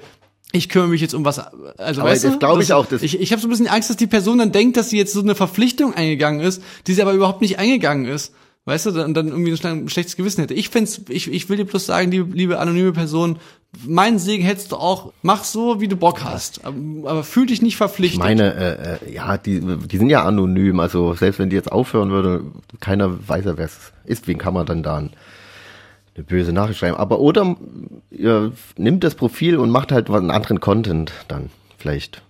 ich 0.51 0.69
kümmere 0.69 0.89
mich 0.89 1.01
jetzt 1.01 1.13
um 1.13 1.25
was. 1.25 1.39
Also 1.39 2.01
Aber 2.01 2.09
weißt 2.11 2.23
das 2.25 2.33
du, 2.33 2.39
glaub 2.39 2.61
ich 2.61 2.73
auch, 2.73 2.85
das- 2.85 3.01
ich 3.03 3.19
ich 3.19 3.31
habe 3.31 3.41
so 3.41 3.47
ein 3.47 3.51
bisschen 3.51 3.67
Angst, 3.67 3.89
dass 3.89 3.97
die 3.97 4.07
Person 4.07 4.37
dann 4.37 4.51
denkt, 4.51 4.77
dass 4.77 4.89
sie 4.89 4.97
jetzt 4.97 5.13
so 5.13 5.21
eine 5.21 5.35
Verpflichtung 5.35 5.93
eingegangen 5.93 6.41
ist, 6.41 6.61
die 6.87 6.93
sie 6.93 7.01
aber 7.01 7.13
überhaupt 7.13 7.41
nicht 7.41 7.59
eingegangen 7.59 8.05
ist. 8.05 8.33
Weißt 8.65 8.85
du, 8.85 8.91
dann, 8.91 9.13
dann 9.13 9.29
irgendwie 9.29 9.55
ein 9.65 9.87
schlechtes 9.87 10.17
Gewissen 10.17 10.41
hätte. 10.41 10.53
Ich 10.53 10.67
find's, 10.67 10.99
ich, 11.07 11.31
ich 11.31 11.47
will 11.47 11.55
dir 11.55 11.63
bloß 11.63 11.85
sagen, 11.85 12.11
liebe, 12.11 12.35
liebe 12.35 12.59
anonyme 12.59 12.91
Person, 12.91 13.37
meinen 13.85 14.19
Segen 14.19 14.43
hättest 14.43 14.73
du 14.73 14.75
auch, 14.75 15.13
mach 15.21 15.45
so, 15.45 15.79
wie 15.79 15.87
du 15.87 15.95
Bock 15.95 16.25
hast. 16.25 16.65
Aber, 16.65 16.75
aber 17.09 17.23
fühl 17.23 17.45
dich 17.45 17.61
nicht 17.61 17.73
Ich 17.73 17.77
verpflichtet. 17.77 18.19
meine, 18.19 18.53
äh, 19.01 19.07
äh, 19.09 19.13
ja, 19.13 19.37
die, 19.37 19.61
die 19.61 19.97
sind 19.97 20.09
ja 20.09 20.25
anonym, 20.25 20.81
also 20.81 21.13
selbst 21.13 21.39
wenn 21.39 21.49
die 21.49 21.55
jetzt 21.55 21.71
aufhören 21.71 22.09
würde, 22.09 22.43
keiner 22.81 23.25
weiß 23.29 23.45
ja, 23.45 23.57
wer 23.57 23.65
es 23.67 23.77
ist, 24.03 24.27
wen 24.27 24.37
kann 24.37 24.53
man 24.53 24.65
dann 24.65 24.83
da 24.83 24.97
ein- 24.97 25.11
eine 26.17 26.25
böse 26.25 26.51
Nachricht 26.51 26.79
schreiben. 26.79 26.97
Aber 26.97 27.19
oder 27.19 27.55
ihr 28.11 28.51
nimmt 28.77 29.03
das 29.03 29.15
Profil 29.15 29.57
und 29.57 29.69
macht 29.69 29.91
halt 29.91 30.09
was- 30.09 30.19
einen 30.21 30.31
anderen 30.31 30.59
Content 30.59 31.13
dann 31.27 31.49
vielleicht. 31.77 32.21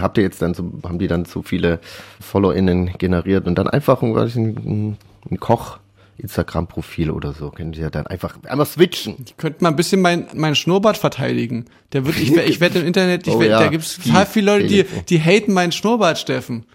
Habt 0.00 0.18
ihr 0.18 0.24
jetzt 0.24 0.42
dann 0.42 0.52
so, 0.54 0.70
haben 0.82 0.98
die 0.98 1.06
dann 1.08 1.24
so 1.24 1.42
viele 1.42 1.78
FollowerInnen 2.20 2.98
generiert 2.98 3.46
und 3.46 3.54
dann 3.56 3.66
einfach 3.68 4.02
ein, 4.02 4.16
ich, 4.26 4.36
ein, 4.36 4.96
ein 5.30 5.40
Koch 5.40 5.78
Instagram-Profil 6.18 7.10
oder 7.10 7.32
so, 7.32 7.50
können 7.50 7.72
sie 7.72 7.80
ja 7.80 7.88
dann 7.88 8.06
einfach 8.06 8.36
einmal 8.46 8.66
switchen. 8.66 9.24
könnte 9.38 9.62
mal 9.64 9.70
ein 9.70 9.76
bisschen 9.76 10.02
mein, 10.02 10.26
mein 10.34 10.54
Schnurrbart 10.54 10.98
verteidigen. 10.98 11.64
Der 11.94 12.04
wird, 12.04 12.18
ich, 12.18 12.36
ich 12.36 12.60
werde 12.60 12.80
im 12.80 12.86
Internet, 12.86 13.26
ich 13.26 13.32
Oh 13.34 13.40
werd, 13.40 13.50
ja, 13.50 13.60
da 13.60 13.68
gibt's 13.68 13.94
fies, 13.94 14.04
total 14.12 14.26
viele 14.26 14.46
Leute, 14.52 14.66
die, 14.66 14.84
die 15.08 15.18
haten 15.20 15.54
meinen 15.54 15.72
Schnurrbart, 15.72 16.18
Steffen. 16.18 16.66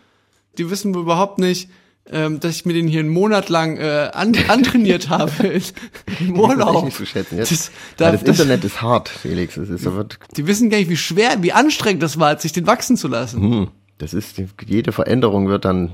Die 0.58 0.68
wissen 0.72 0.96
überhaupt 0.96 1.38
nicht, 1.38 1.70
ähm, 2.12 2.40
dass 2.40 2.56
ich 2.58 2.66
mir 2.66 2.74
den 2.74 2.88
hier 2.88 3.00
einen 3.00 3.10
Monat 3.10 3.50
lang 3.50 3.78
äh, 3.78 4.10
an, 4.14 4.34
antrainiert 4.48 5.10
habe 5.10 5.32
im 6.20 6.36
Das 6.36 6.40
Urlaub. 6.44 6.76
ist 6.78 6.84
nicht 6.84 6.98
zu 6.98 7.06
schätzen. 7.06 7.38
Jetzt. 7.38 7.52
Das, 7.52 7.72
da, 7.98 8.12
das 8.12 8.24
Internet 8.24 8.64
ist 8.64 8.82
hart, 8.82 9.10
Felix. 9.10 9.58
Es 9.58 9.70
ist, 9.70 9.86
da 9.86 9.96
wird 9.96 10.20
die 10.38 10.46
wissen 10.48 10.70
gar 10.70 10.78
nicht, 10.78 10.90
wie 10.90 10.98
schwer, 10.98 11.42
wie 11.42 11.52
anstrengend 11.52 12.04
das 12.04 12.20
war, 12.20 12.38
sich 12.38 12.54
den 12.54 12.68
wachsen 12.68 12.96
zu 12.98 13.08
lassen. 13.08 13.42
Hm, 13.42 13.68
das 13.98 14.14
ist, 14.14 14.42
jede 14.68 14.92
Veränderung 14.92 15.48
wird 15.48 15.66
dann, 15.66 15.92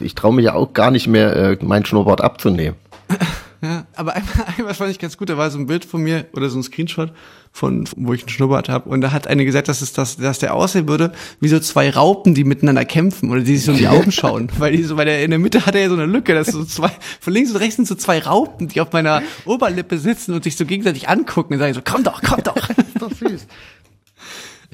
ich 0.00 0.14
traue 0.14 0.34
mich 0.34 0.44
ja 0.46 0.54
auch 0.54 0.72
gar 0.72 0.90
nicht 0.90 1.06
mehr, 1.06 1.34
äh, 1.34 1.58
mein 1.62 1.84
Schnurrbart 1.84 2.20
abzunehmen. 2.20 2.76
Ja, 3.64 3.86
aber 3.96 4.14
einmal, 4.14 4.32
einmal 4.58 4.74
fand 4.74 4.90
ich 4.90 4.98
ganz 4.98 5.16
gut, 5.16 5.30
da 5.30 5.38
war 5.38 5.50
so 5.50 5.58
ein 5.58 5.66
Bild 5.66 5.86
von 5.86 6.02
mir 6.02 6.26
oder 6.34 6.50
so 6.50 6.58
ein 6.58 6.62
Screenshot 6.62 7.12
von, 7.50 7.88
wo 7.96 8.12
ich 8.12 8.20
einen 8.20 8.28
Schnurrbart 8.28 8.68
habe 8.68 8.90
und 8.90 9.00
da 9.00 9.10
hat 9.10 9.26
eine 9.26 9.44
gesagt, 9.46 9.68
dass 9.68 9.80
es 9.80 9.94
das, 9.94 10.18
dass 10.18 10.38
der 10.38 10.54
aussehen 10.54 10.86
würde 10.86 11.12
wie 11.40 11.48
so 11.48 11.58
zwei 11.60 11.88
Raupen, 11.88 12.34
die 12.34 12.44
miteinander 12.44 12.84
kämpfen 12.84 13.30
oder 13.30 13.40
die 13.40 13.56
sich 13.56 13.64
so 13.64 13.72
in 13.72 13.78
die 13.78 13.88
Augen 13.88 14.12
schauen, 14.12 14.50
weil 14.58 14.76
die 14.76 14.82
so, 14.82 14.98
weil 14.98 15.06
der 15.06 15.24
in 15.24 15.30
der 15.30 15.38
Mitte 15.38 15.64
hat 15.64 15.74
er 15.74 15.82
ja 15.82 15.88
so 15.88 15.94
eine 15.94 16.04
Lücke, 16.04 16.34
das 16.34 16.48
ist 16.48 16.54
so 16.54 16.64
zwei, 16.64 16.90
von 17.20 17.32
links 17.32 17.52
und 17.52 17.56
rechts 17.56 17.76
sind 17.76 17.88
so 17.88 17.94
zwei 17.94 18.18
Raupen, 18.18 18.68
die 18.68 18.82
auf 18.82 18.92
meiner 18.92 19.22
Oberlippe 19.46 19.96
sitzen 19.96 20.34
und 20.34 20.44
sich 20.44 20.56
so 20.56 20.66
gegenseitig 20.66 21.08
angucken 21.08 21.54
und 21.54 21.58
sagen 21.58 21.72
so, 21.72 21.80
komm 21.82 22.04
doch, 22.04 22.20
komm 22.20 22.42
doch. 22.42 22.54
Doch 22.98 23.10
süß. 23.10 23.46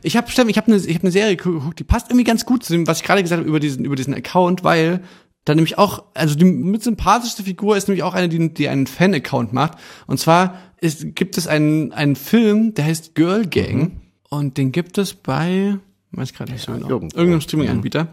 Ich 0.02 0.16
habe 0.16 0.28
ich 0.30 0.38
habe 0.38 0.66
eine 0.66 0.76
ich 0.76 0.94
habe 0.94 1.02
eine 1.02 1.10
Serie 1.10 1.36
geguckt, 1.36 1.78
die 1.78 1.84
passt 1.84 2.08
irgendwie 2.08 2.24
ganz 2.24 2.46
gut 2.46 2.64
zu 2.64 2.72
dem, 2.72 2.86
was 2.86 3.00
ich 3.00 3.04
gerade 3.04 3.22
gesagt 3.22 3.40
habe 3.40 3.48
über 3.48 3.60
diesen 3.60 3.84
über 3.84 3.96
diesen 3.96 4.14
Account, 4.14 4.64
weil 4.64 5.00
da 5.44 5.54
nämlich 5.54 5.78
auch, 5.78 6.04
also 6.14 6.34
die 6.34 6.44
mit 6.44 6.82
sympathischste 6.82 7.42
Figur 7.42 7.76
ist 7.76 7.88
nämlich 7.88 8.02
auch 8.02 8.14
eine, 8.14 8.28
die, 8.28 8.52
die 8.52 8.68
einen 8.68 8.86
Fan-Account 8.86 9.52
macht. 9.52 9.78
Und 10.06 10.18
zwar 10.20 10.58
ist, 10.80 11.14
gibt 11.14 11.38
es 11.38 11.46
einen, 11.46 11.92
einen 11.92 12.16
Film, 12.16 12.74
der 12.74 12.84
heißt 12.84 13.14
Girl 13.14 13.46
Gang. 13.46 14.00
Und 14.28 14.58
den 14.58 14.70
gibt 14.70 14.98
es 14.98 15.14
bei, 15.14 15.78
weiß 16.12 16.34
gerade 16.34 16.52
nicht 16.52 16.64
so 16.64 16.72
genau, 16.72 16.88
irgendwo. 16.88 17.16
irgendeinem 17.16 17.40
Streaming-Anbieter. 17.40 18.08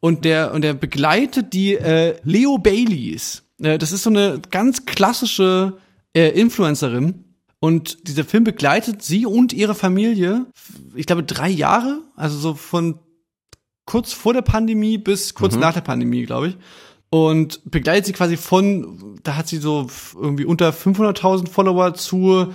Und 0.00 0.24
der, 0.24 0.52
und 0.52 0.62
der 0.62 0.74
begleitet 0.74 1.52
die 1.52 1.74
äh, 1.74 2.16
Leo 2.24 2.58
Baileys. 2.58 3.44
Äh, 3.60 3.78
das 3.78 3.92
ist 3.92 4.02
so 4.02 4.10
eine 4.10 4.40
ganz 4.50 4.86
klassische 4.86 5.78
äh, 6.14 6.28
Influencerin. 6.30 7.24
Und 7.60 8.08
dieser 8.08 8.24
Film 8.24 8.42
begleitet 8.42 9.02
sie 9.02 9.24
und 9.24 9.52
ihre 9.52 9.76
Familie, 9.76 10.46
ich 10.96 11.06
glaube, 11.06 11.22
drei 11.22 11.48
Jahre, 11.48 12.00
also 12.16 12.36
so 12.36 12.54
von 12.54 12.98
kurz 13.92 14.14
vor 14.14 14.32
der 14.32 14.40
Pandemie 14.40 14.96
bis 14.96 15.34
kurz 15.34 15.54
nach 15.56 15.74
der 15.74 15.82
Pandemie, 15.82 16.24
glaube 16.24 16.48
ich. 16.48 16.56
Und 17.10 17.60
begleitet 17.70 18.06
sie 18.06 18.14
quasi 18.14 18.38
von, 18.38 19.18
da 19.22 19.36
hat 19.36 19.48
sie 19.48 19.58
so 19.58 19.86
irgendwie 20.18 20.46
unter 20.46 20.70
500.000 20.70 21.46
Follower 21.50 21.92
zu, 21.92 22.54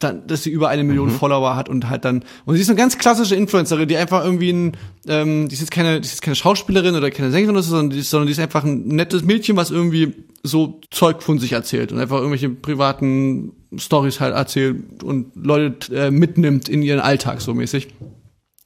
dann, 0.00 0.26
dass 0.26 0.42
sie 0.42 0.50
über 0.50 0.70
eine 0.70 0.82
Million 0.82 1.10
Follower 1.10 1.54
hat 1.54 1.68
und 1.68 1.88
halt 1.88 2.04
dann, 2.04 2.24
und 2.46 2.56
sie 2.56 2.62
ist 2.62 2.68
eine 2.68 2.76
ganz 2.76 2.98
klassische 2.98 3.36
Influencerin, 3.36 3.86
die 3.86 3.96
einfach 3.96 4.24
irgendwie 4.24 4.50
ein, 4.50 4.76
ähm, 5.06 5.46
die 5.46 5.54
ist 5.54 5.60
jetzt 5.60 5.70
keine, 5.70 6.00
die 6.00 6.06
ist 6.06 6.14
jetzt 6.14 6.22
keine 6.22 6.34
Schauspielerin 6.34 6.96
oder 6.96 7.12
keine 7.12 7.30
Sängerin 7.30 7.54
oder 7.54 7.62
so, 7.62 7.70
sondern 7.70 7.90
die 7.90 8.00
ist, 8.00 8.10
sondern 8.10 8.26
die 8.26 8.32
ist 8.32 8.40
einfach 8.40 8.64
ein 8.64 8.88
nettes 8.88 9.22
Mädchen, 9.22 9.54
was 9.54 9.70
irgendwie 9.70 10.16
so 10.42 10.80
Zeug 10.90 11.22
von 11.22 11.38
sich 11.38 11.52
erzählt 11.52 11.92
und 11.92 12.00
einfach 12.00 12.16
irgendwelche 12.16 12.50
privaten 12.50 13.52
Stories 13.76 14.18
halt 14.18 14.34
erzählt 14.34 15.04
und 15.04 15.30
Leute 15.36 15.94
äh, 15.94 16.10
mitnimmt 16.10 16.68
in 16.68 16.82
ihren 16.82 16.98
Alltag 16.98 17.40
so 17.40 17.54
mäßig. 17.54 17.86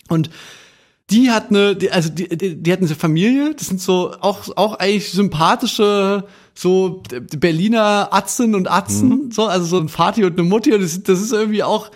Und 0.09 0.31
die 1.11 1.31
hat 1.31 1.51
eine, 1.51 1.77
die, 1.77 1.91
also 1.91 2.09
die, 2.09 2.29
die, 2.29 2.57
die 2.57 2.73
hat 2.73 2.81
eine 2.81 2.89
Familie, 2.89 3.55
das 3.55 3.69
sind 3.69 3.81
so 3.81 4.13
auch, 4.21 4.57
auch 4.57 4.75
eigentlich 4.75 5.13
sympathische, 5.13 6.25
so 6.55 7.03
Berliner 7.37 8.09
Atzen 8.13 8.55
und 8.55 8.71
Atzen, 8.71 9.31
so, 9.31 9.47
also 9.47 9.67
so 9.67 9.79
ein 9.79 9.89
Vati 9.89 10.25
und 10.25 10.39
eine 10.39 10.49
Mutti 10.49 10.73
und 10.73 10.83
das, 10.83 11.03
das 11.03 11.21
ist 11.21 11.33
irgendwie 11.33 11.63
auch, 11.63 11.91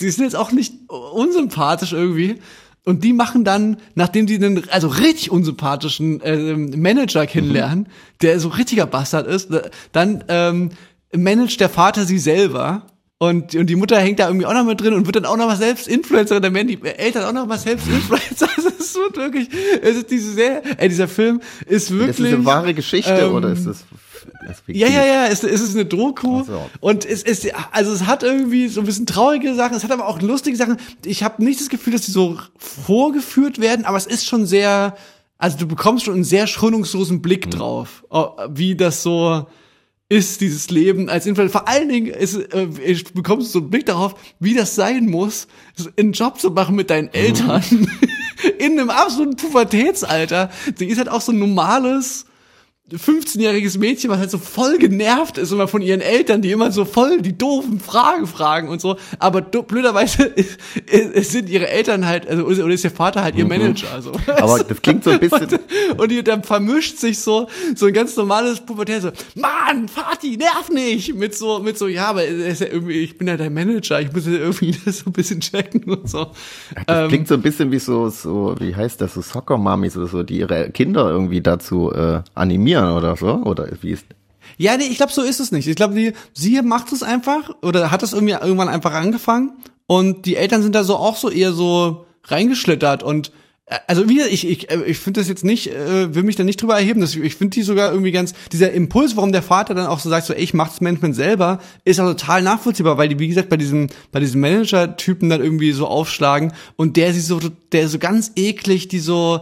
die 0.00 0.10
sind 0.10 0.24
jetzt 0.24 0.36
auch 0.36 0.52
nicht 0.52 0.74
unsympathisch 0.88 1.92
irgendwie. 1.92 2.36
Und 2.84 3.02
die 3.02 3.12
machen 3.12 3.42
dann, 3.42 3.78
nachdem 3.96 4.26
die 4.26 4.36
einen 4.36 4.68
also 4.70 4.86
richtig 4.86 5.32
unsympathischen 5.32 6.20
ähm, 6.22 6.70
Manager 6.80 7.26
kennenlernen, 7.26 7.88
der 8.22 8.38
so 8.38 8.48
richtiger 8.48 8.86
Bastard 8.86 9.26
ist, 9.26 9.48
dann 9.90 10.22
ähm, 10.28 10.70
managt 11.12 11.58
der 11.58 11.68
Vater 11.68 12.04
sie 12.04 12.20
selber. 12.20 12.86
Und, 13.18 13.54
und 13.54 13.66
die 13.66 13.76
Mutter 13.76 13.98
hängt 13.98 14.18
da 14.18 14.26
irgendwie 14.26 14.44
auch 14.44 14.52
noch 14.52 14.64
mit 14.64 14.78
drin 14.78 14.92
und 14.92 15.06
wird 15.06 15.16
dann 15.16 15.24
auch 15.24 15.38
noch 15.38 15.46
mal 15.46 15.56
selbst 15.56 15.88
Influencerin, 15.88 16.42
dann 16.42 16.52
werden 16.52 16.68
die 16.68 16.82
Eltern 16.82 17.24
auch 17.24 17.32
noch 17.32 17.46
mal 17.46 17.58
selbst 17.58 17.88
Influencer. 17.88 18.46
Also 18.56 18.68
es 18.78 18.94
wird 18.94 19.16
wirklich, 19.16 19.48
es 19.80 19.96
ist 19.96 20.10
diese 20.10 20.32
sehr, 20.34 20.62
ey, 20.78 20.88
dieser 20.90 21.08
Film 21.08 21.40
ist 21.66 21.90
wirklich. 21.90 22.10
Ist 22.10 22.20
das 22.20 22.34
eine 22.34 22.44
wahre 22.44 22.74
Geschichte 22.74 23.12
ähm, 23.12 23.32
oder 23.32 23.52
ist 23.52 23.66
das, 23.66 23.84
Ja, 24.66 24.88
ja, 24.88 25.06
ja, 25.06 25.26
es, 25.28 25.42
es 25.44 25.62
ist 25.62 25.74
eine 25.74 25.86
Doku 25.86 26.44
so. 26.44 26.68
und 26.80 27.06
es 27.06 27.22
ist 27.22 27.50
also 27.72 27.92
es 27.92 28.04
hat 28.04 28.22
irgendwie 28.22 28.68
so 28.68 28.80
ein 28.80 28.86
bisschen 28.86 29.06
traurige 29.06 29.54
Sachen, 29.54 29.78
es 29.78 29.84
hat 29.84 29.92
aber 29.92 30.08
auch 30.08 30.20
lustige 30.20 30.56
Sachen. 30.56 30.76
Ich 31.02 31.22
habe 31.22 31.42
nicht 31.42 31.58
das 31.58 31.70
Gefühl, 31.70 31.94
dass 31.94 32.02
die 32.02 32.10
so 32.10 32.38
vorgeführt 32.58 33.60
werden, 33.62 33.86
aber 33.86 33.96
es 33.96 34.06
ist 34.06 34.26
schon 34.26 34.44
sehr 34.44 34.94
also 35.38 35.56
du 35.56 35.66
bekommst 35.66 36.04
schon 36.04 36.14
einen 36.14 36.24
sehr 36.24 36.46
schonungslosen 36.46 37.22
Blick 37.22 37.50
drauf, 37.50 38.04
oh, 38.10 38.28
wie 38.50 38.74
das 38.74 39.02
so 39.02 39.46
ist 40.08 40.40
dieses 40.40 40.70
Leben 40.70 41.08
als 41.08 41.26
Influencer. 41.26 41.60
Vor 41.60 41.68
allen 41.68 41.88
Dingen 41.88 42.06
ist, 42.06 42.36
äh, 42.36 42.68
ich 42.84 43.12
bekommst 43.12 43.48
du 43.48 43.52
so 43.52 43.58
einen 43.60 43.70
Blick 43.70 43.86
darauf, 43.86 44.14
wie 44.38 44.54
das 44.54 44.74
sein 44.74 45.06
muss, 45.06 45.48
einen 45.96 46.12
Job 46.12 46.38
zu 46.38 46.50
machen 46.50 46.76
mit 46.76 46.90
deinen 46.90 47.08
Eltern 47.12 47.62
in 48.58 48.78
einem 48.78 48.90
absoluten 48.90 49.36
Pubertätsalter. 49.36 50.50
Sie 50.76 50.86
ist 50.86 50.98
halt 50.98 51.08
auch 51.08 51.20
so 51.20 51.32
ein 51.32 51.38
normales 51.38 52.26
15-jähriges 52.92 53.78
Mädchen, 53.78 54.10
was 54.10 54.18
halt 54.20 54.30
so 54.30 54.38
voll 54.38 54.78
genervt 54.78 55.38
ist 55.38 55.50
immer 55.50 55.66
von 55.66 55.82
ihren 55.82 56.00
Eltern, 56.00 56.40
die 56.40 56.52
immer 56.52 56.70
so 56.70 56.84
voll 56.84 57.20
die 57.20 57.36
doofen 57.36 57.80
Fragen 57.80 58.28
fragen 58.28 58.68
und 58.68 58.80
so. 58.80 58.96
Aber 59.18 59.40
do, 59.40 59.64
blöderweise 59.64 60.22
ist, 60.36 60.58
ist, 60.86 61.32
sind 61.32 61.48
ihre 61.50 61.68
Eltern 61.68 62.06
halt, 62.06 62.28
also 62.28 62.44
oder 62.44 62.68
ist 62.72 62.84
ihr 62.84 62.92
Vater 62.92 63.24
halt 63.24 63.34
ihr 63.34 63.44
Manager. 63.44 63.88
Also. 63.92 64.12
Aber 64.36 64.62
das 64.62 64.80
klingt 64.82 65.02
so 65.02 65.10
ein 65.10 65.18
bisschen- 65.20 65.48
Und, 65.90 65.98
und 66.00 66.10
die, 66.12 66.22
dann 66.22 66.44
vermischt 66.44 66.98
sich 66.98 67.18
so 67.18 67.48
so 67.74 67.86
ein 67.86 67.92
ganz 67.92 68.14
normales 68.16 68.60
Pubertät 68.60 69.02
so, 69.02 69.10
Mann, 69.34 69.88
Vati, 69.92 70.36
nerv 70.36 70.70
nicht! 70.70 71.12
Mit 71.16 71.34
so, 71.34 71.58
mit 71.58 71.76
so, 71.78 71.88
ja, 71.88 72.06
aber 72.10 72.22
er 72.24 72.46
ist 72.46 72.60
ja 72.60 72.68
irgendwie, 72.68 73.00
ich 73.00 73.18
bin 73.18 73.26
ja 73.26 73.36
dein 73.36 73.52
Manager, 73.52 74.00
ich 74.00 74.12
muss 74.12 74.26
ja 74.26 74.32
irgendwie 74.34 74.76
das 74.84 74.98
so 74.98 75.06
ein 75.10 75.12
bisschen 75.12 75.40
checken 75.40 75.82
und 75.84 76.08
so. 76.08 76.26
Das 76.86 77.02
Ähm, 77.04 77.08
klingt 77.08 77.26
so 77.26 77.34
ein 77.34 77.42
bisschen 77.42 77.72
wie 77.72 77.80
so, 77.80 78.08
so, 78.10 78.54
wie 78.60 78.76
heißt 78.76 79.00
das, 79.00 79.14
so 79.14 79.22
Soccer-Mamis 79.22 79.96
oder 79.96 80.06
so, 80.06 80.22
die 80.22 80.38
ihre 80.38 80.70
Kinder 80.70 81.10
irgendwie 81.10 81.40
dazu 81.40 81.90
äh, 81.92 82.20
animieren 82.36 82.75
oder 82.80 83.16
so, 83.16 83.34
oder 83.44 83.68
wie 83.80 83.90
ist, 83.90 84.06
Ja, 84.58 84.76
nee, 84.76 84.84
ich 84.84 84.96
glaube, 84.96 85.12
so 85.12 85.22
ist 85.22 85.40
es 85.40 85.52
nicht. 85.52 85.66
Ich 85.66 85.76
glaube, 85.76 86.12
sie 86.32 86.62
macht 86.62 86.92
es 86.92 87.02
einfach 87.02 87.50
oder 87.62 87.90
hat 87.90 88.02
es 88.02 88.12
irgendwie 88.12 88.34
irgendwann 88.34 88.68
einfach 88.68 88.94
angefangen 88.94 89.52
und 89.86 90.26
die 90.26 90.36
Eltern 90.36 90.62
sind 90.62 90.74
da 90.74 90.84
so 90.84 90.96
auch 90.96 91.16
so 91.16 91.30
eher 91.30 91.52
so 91.52 92.06
reingeschlittert 92.24 93.02
und 93.02 93.30
äh, 93.66 93.78
also 93.86 94.08
wie 94.08 94.20
ich 94.22 94.48
ich 94.48 94.70
äh, 94.70 94.82
ich 94.84 94.98
finde 94.98 95.20
das 95.20 95.28
jetzt 95.28 95.44
nicht 95.44 95.68
äh, 95.68 96.14
will 96.14 96.22
mich 96.22 96.36
da 96.36 96.44
nicht 96.44 96.60
drüber 96.60 96.76
erheben, 96.76 97.00
das, 97.00 97.14
ich 97.14 97.36
finde 97.36 97.54
die 97.54 97.62
sogar 97.62 97.90
irgendwie 97.90 98.12
ganz 98.12 98.34
dieser 98.52 98.72
Impuls, 98.72 99.16
warum 99.16 99.32
der 99.32 99.42
Vater 99.42 99.74
dann 99.74 99.86
auch 99.86 100.00
so 100.00 100.08
sagt 100.08 100.26
so 100.26 100.32
ey, 100.34 100.42
ich 100.42 100.54
mach 100.54 100.68
das 100.68 100.80
Management 100.80 101.14
selber, 101.14 101.60
ist 101.84 102.00
auch 102.00 102.06
total 102.06 102.42
nachvollziehbar, 102.42 102.98
weil 102.98 103.08
die 103.08 103.18
wie 103.18 103.28
gesagt 103.28 103.48
bei 103.48 103.56
diesem 103.56 103.88
bei 104.10 104.20
diesem 104.20 104.40
Manager 104.40 104.96
Typen 104.96 105.28
dann 105.28 105.42
irgendwie 105.42 105.72
so 105.72 105.86
aufschlagen 105.86 106.52
und 106.76 106.96
der 106.96 107.12
sie 107.12 107.20
so 107.20 107.38
der 107.72 107.88
so 107.88 107.98
ganz 107.98 108.32
eklig 108.36 108.88
die 108.88 109.00
so 109.00 109.40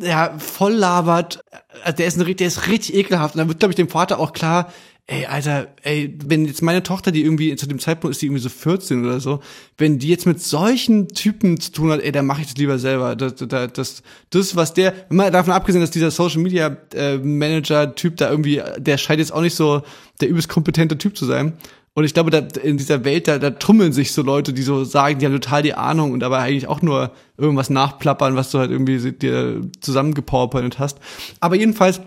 ja, 0.00 0.38
voll 0.38 0.74
labert, 0.74 1.40
also 1.84 1.96
der 1.96 2.06
ist, 2.06 2.20
ein, 2.20 2.36
der 2.36 2.46
ist 2.46 2.68
richtig 2.68 2.94
ekelhaft. 2.94 3.34
Und 3.34 3.38
dann 3.38 3.48
wird, 3.48 3.58
glaube 3.58 3.72
ich, 3.72 3.76
dem 3.76 3.88
Vater 3.88 4.18
auch 4.18 4.32
klar, 4.32 4.72
ey, 5.10 5.24
Alter, 5.24 5.68
ey, 5.82 6.14
wenn 6.26 6.44
jetzt 6.44 6.60
meine 6.60 6.82
Tochter, 6.82 7.10
die 7.10 7.22
irgendwie 7.22 7.56
zu 7.56 7.66
dem 7.66 7.78
Zeitpunkt 7.78 8.14
ist 8.14 8.20
die 8.20 8.26
irgendwie 8.26 8.42
so 8.42 8.50
14 8.50 9.04
oder 9.04 9.20
so, 9.20 9.40
wenn 9.78 9.98
die 9.98 10.08
jetzt 10.08 10.26
mit 10.26 10.42
solchen 10.42 11.08
Typen 11.08 11.58
zu 11.58 11.72
tun 11.72 11.90
hat, 11.90 12.00
ey, 12.00 12.12
dann 12.12 12.26
mache 12.26 12.42
ich 12.42 12.48
das 12.48 12.56
lieber 12.58 12.78
selber. 12.78 13.16
Das, 13.16 13.36
das, 13.36 13.72
das, 13.72 14.02
das 14.28 14.54
was 14.54 14.74
der, 14.74 14.92
mal 15.08 15.30
davon 15.30 15.54
abgesehen, 15.54 15.80
dass 15.80 15.90
dieser 15.90 16.10
Social 16.10 16.42
Media 16.42 16.76
äh, 16.94 17.16
Manager 17.16 17.94
Typ 17.94 18.18
da 18.18 18.30
irgendwie, 18.30 18.62
der 18.76 18.98
scheint 18.98 19.20
jetzt 19.20 19.32
auch 19.32 19.40
nicht 19.40 19.54
so 19.54 19.82
der 20.20 20.28
übelst 20.28 20.50
kompetente 20.50 20.98
Typ 20.98 21.16
zu 21.16 21.24
sein. 21.24 21.54
Und 21.98 22.04
ich 22.04 22.14
glaube, 22.14 22.30
da, 22.30 22.38
in 22.62 22.76
dieser 22.76 23.04
Welt, 23.04 23.26
da, 23.26 23.40
da 23.40 23.50
trummeln 23.50 23.92
sich 23.92 24.12
so 24.12 24.22
Leute, 24.22 24.52
die 24.52 24.62
so 24.62 24.84
sagen, 24.84 25.18
die 25.18 25.26
haben 25.26 25.32
total 25.32 25.62
die 25.64 25.74
Ahnung 25.74 26.12
und 26.12 26.22
aber 26.22 26.38
eigentlich 26.38 26.68
auch 26.68 26.80
nur 26.80 27.10
irgendwas 27.36 27.70
nachplappern, 27.70 28.36
was 28.36 28.52
du 28.52 28.60
halt 28.60 28.70
irgendwie 28.70 29.10
dir 29.10 29.62
zusammengepowerpointet 29.80 30.78
hast. 30.78 30.98
Aber 31.40 31.56
jedenfalls 31.56 32.00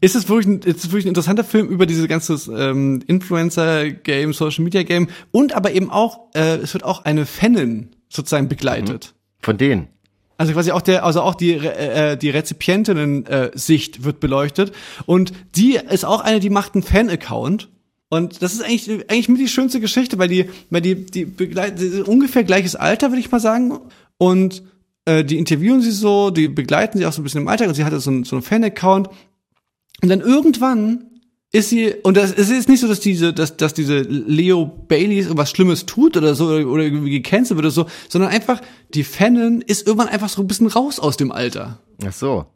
ist 0.00 0.16
es 0.16 0.28
wirklich, 0.28 0.48
ein, 0.48 0.62
ist 0.62 0.78
es 0.78 0.90
wirklich 0.90 1.04
ein 1.04 1.10
interessanter 1.10 1.44
Film 1.44 1.68
über 1.68 1.86
diese 1.86 2.08
ganze 2.08 2.40
ähm, 2.52 3.04
Influencer-Game, 3.06 4.32
Social-Media-Game 4.32 5.06
und 5.30 5.52
aber 5.52 5.70
eben 5.74 5.90
auch, 5.90 6.22
äh, 6.34 6.56
es 6.56 6.74
wird 6.74 6.82
auch 6.82 7.04
eine 7.04 7.24
Fanin 7.24 7.90
sozusagen 8.08 8.48
begleitet. 8.48 9.14
von 9.38 9.56
denen? 9.58 9.86
Also 10.38 10.54
quasi 10.54 10.72
auch 10.72 10.82
der, 10.82 11.04
also 11.04 11.20
auch 11.22 11.36
die 11.36 11.52
Re- 11.52 11.76
äh, 11.76 12.16
die 12.16 12.30
Rezipientinnen 12.30 13.26
äh, 13.26 13.50
wird 13.54 14.18
beleuchtet 14.18 14.72
und 15.06 15.32
die 15.54 15.76
ist 15.76 16.04
auch 16.04 16.20
eine, 16.20 16.40
die 16.40 16.50
macht 16.50 16.74
einen 16.74 16.82
Fan-Account 16.82 17.68
und 18.10 18.42
das 18.42 18.52
ist 18.52 18.62
eigentlich 18.62 18.88
eigentlich 19.10 19.28
mit 19.28 19.40
die 19.40 19.48
schönste 19.48 19.80
Geschichte, 19.80 20.18
weil 20.18 20.28
die 20.28 20.50
weil 20.68 20.82
die 20.82 21.06
die 21.06 21.24
begleiten 21.24 22.02
ungefähr 22.02 22.44
gleiches 22.44 22.76
Alter, 22.76 23.10
würde 23.10 23.20
ich 23.20 23.30
mal 23.30 23.40
sagen 23.40 23.78
und 24.18 24.62
äh, 25.06 25.24
die 25.24 25.38
interviewen 25.38 25.80
sie 25.80 25.92
so, 25.92 26.30
die 26.30 26.48
begleiten 26.48 26.98
sie 26.98 27.06
auch 27.06 27.12
so 27.12 27.22
ein 27.22 27.24
bisschen 27.24 27.42
im 27.42 27.48
Alltag 27.48 27.68
und 27.68 27.74
sie 27.74 27.84
hat 27.84 27.98
so 28.00 28.10
einen, 28.10 28.24
so 28.24 28.36
einen 28.36 28.42
Fan-Account 28.42 29.08
und 30.02 30.08
dann 30.08 30.20
irgendwann 30.20 31.06
ist 31.52 31.70
sie, 31.70 31.94
und 32.04 32.16
das, 32.16 32.32
es 32.32 32.48
ist 32.50 32.68
nicht 32.68 32.80
so, 32.80 32.86
dass 32.86 33.00
diese, 33.00 33.32
dass, 33.32 33.56
dass 33.56 33.74
diese 33.74 34.00
Leo 34.00 34.66
Baileys 34.66 35.24
irgendwas 35.24 35.50
Schlimmes 35.50 35.84
tut 35.84 36.16
oder 36.16 36.34
so, 36.34 36.46
oder, 36.46 36.66
oder 36.66 36.84
irgendwie 36.84 37.10
gecancelt 37.10 37.56
wird 37.56 37.66
oder 37.66 37.70
so, 37.72 37.86
sondern 38.08 38.30
einfach, 38.30 38.60
die 38.94 39.02
Fanon 39.02 39.60
ist 39.60 39.86
irgendwann 39.86 40.08
einfach 40.08 40.28
so 40.28 40.42
ein 40.42 40.46
bisschen 40.46 40.68
raus 40.68 41.00
aus 41.00 41.16
dem 41.16 41.32
Alter. 41.32 41.80
Ach 42.04 42.12
so. 42.12 42.46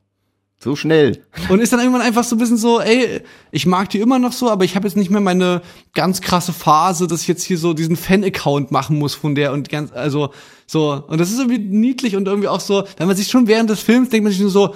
So 0.64 0.76
schnell. 0.76 1.22
Und 1.50 1.60
ist 1.60 1.74
dann 1.74 1.80
irgendwann 1.80 2.00
einfach 2.00 2.24
so 2.24 2.36
ein 2.36 2.38
bisschen 2.38 2.56
so, 2.56 2.80
ey, 2.80 3.20
ich 3.52 3.66
mag 3.66 3.90
die 3.90 4.00
immer 4.00 4.18
noch 4.18 4.32
so, 4.32 4.48
aber 4.48 4.64
ich 4.64 4.76
habe 4.76 4.88
jetzt 4.88 4.96
nicht 4.96 5.10
mehr 5.10 5.20
meine 5.20 5.60
ganz 5.92 6.22
krasse 6.22 6.54
Phase, 6.54 7.06
dass 7.06 7.20
ich 7.20 7.28
jetzt 7.28 7.42
hier 7.42 7.58
so 7.58 7.74
diesen 7.74 7.96
Fan-Account 7.96 8.70
machen 8.70 8.98
muss 8.98 9.14
von 9.14 9.34
der 9.34 9.52
und 9.52 9.68
ganz, 9.68 9.92
also 9.92 10.30
so, 10.66 11.04
und 11.06 11.20
das 11.20 11.30
ist 11.30 11.38
irgendwie 11.38 11.58
niedlich 11.58 12.16
und 12.16 12.26
irgendwie 12.26 12.48
auch 12.48 12.60
so, 12.60 12.84
wenn 12.96 13.06
man 13.06 13.14
sich 13.14 13.28
schon 13.28 13.46
während 13.46 13.68
des 13.68 13.80
Films 13.80 14.08
denkt 14.08 14.24
man 14.24 14.32
sich 14.32 14.40
nur 14.40 14.48
so, 14.48 14.74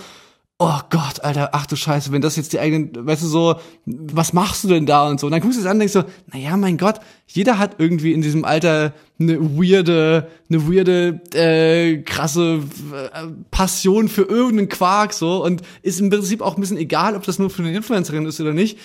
oh 0.61 0.81
Gott, 0.91 1.21
Alter, 1.23 1.51
ach 1.53 1.67
du 1.67 1.77
Scheiße, 1.77 2.11
wenn 2.11 2.21
das 2.21 2.35
jetzt 2.35 2.53
die 2.53 2.59
eigenen, 2.59 3.07
weißt 3.07 3.23
du 3.23 3.29
so, 3.29 3.61
was 3.87 4.33
machst 4.33 4.65
du 4.65 4.69
denn 4.69 4.87
da 4.87 5.09
und 5.09 5.21
so. 5.21 5.27
Und 5.27 5.33
dann 5.33 5.41
guckst 5.41 5.57
du 5.57 5.61
es 5.61 5.67
an 5.67 5.75
und 5.75 5.79
denkst 5.79 5.93
so, 5.93 6.05
naja, 6.33 6.57
mein 6.57 6.77
Gott, 6.77 6.97
jeder 7.29 7.59
hat 7.59 7.77
irgendwie 7.79 8.13
in 8.13 8.23
diesem 8.23 8.45
Alter 8.45 8.93
eine 9.21 9.39
weirde, 9.41 10.29
eine 10.51 10.69
weirde, 10.69 11.21
äh, 11.33 12.03
krasse 12.03 12.61
äh, 12.93 13.27
Passion 13.53 14.09
für 14.09 14.23
irgendeinen 14.23 14.69
Quark 14.69 15.13
so 15.13 15.45
und 15.45 15.63
ist 15.83 16.01
im 16.01 16.11
Prinzip 16.11 16.41
auch 16.41 16.57
ein 16.57 16.61
bisschen 16.61 16.77
egal, 16.77 17.15
ob 17.15 17.23
das 17.23 17.39
nur 17.39 17.51
für 17.51 17.63
eine 17.63 17.77
Influencerin 17.77 18.27
ist 18.27 18.41
oder 18.41 18.53
nicht. 18.53 18.79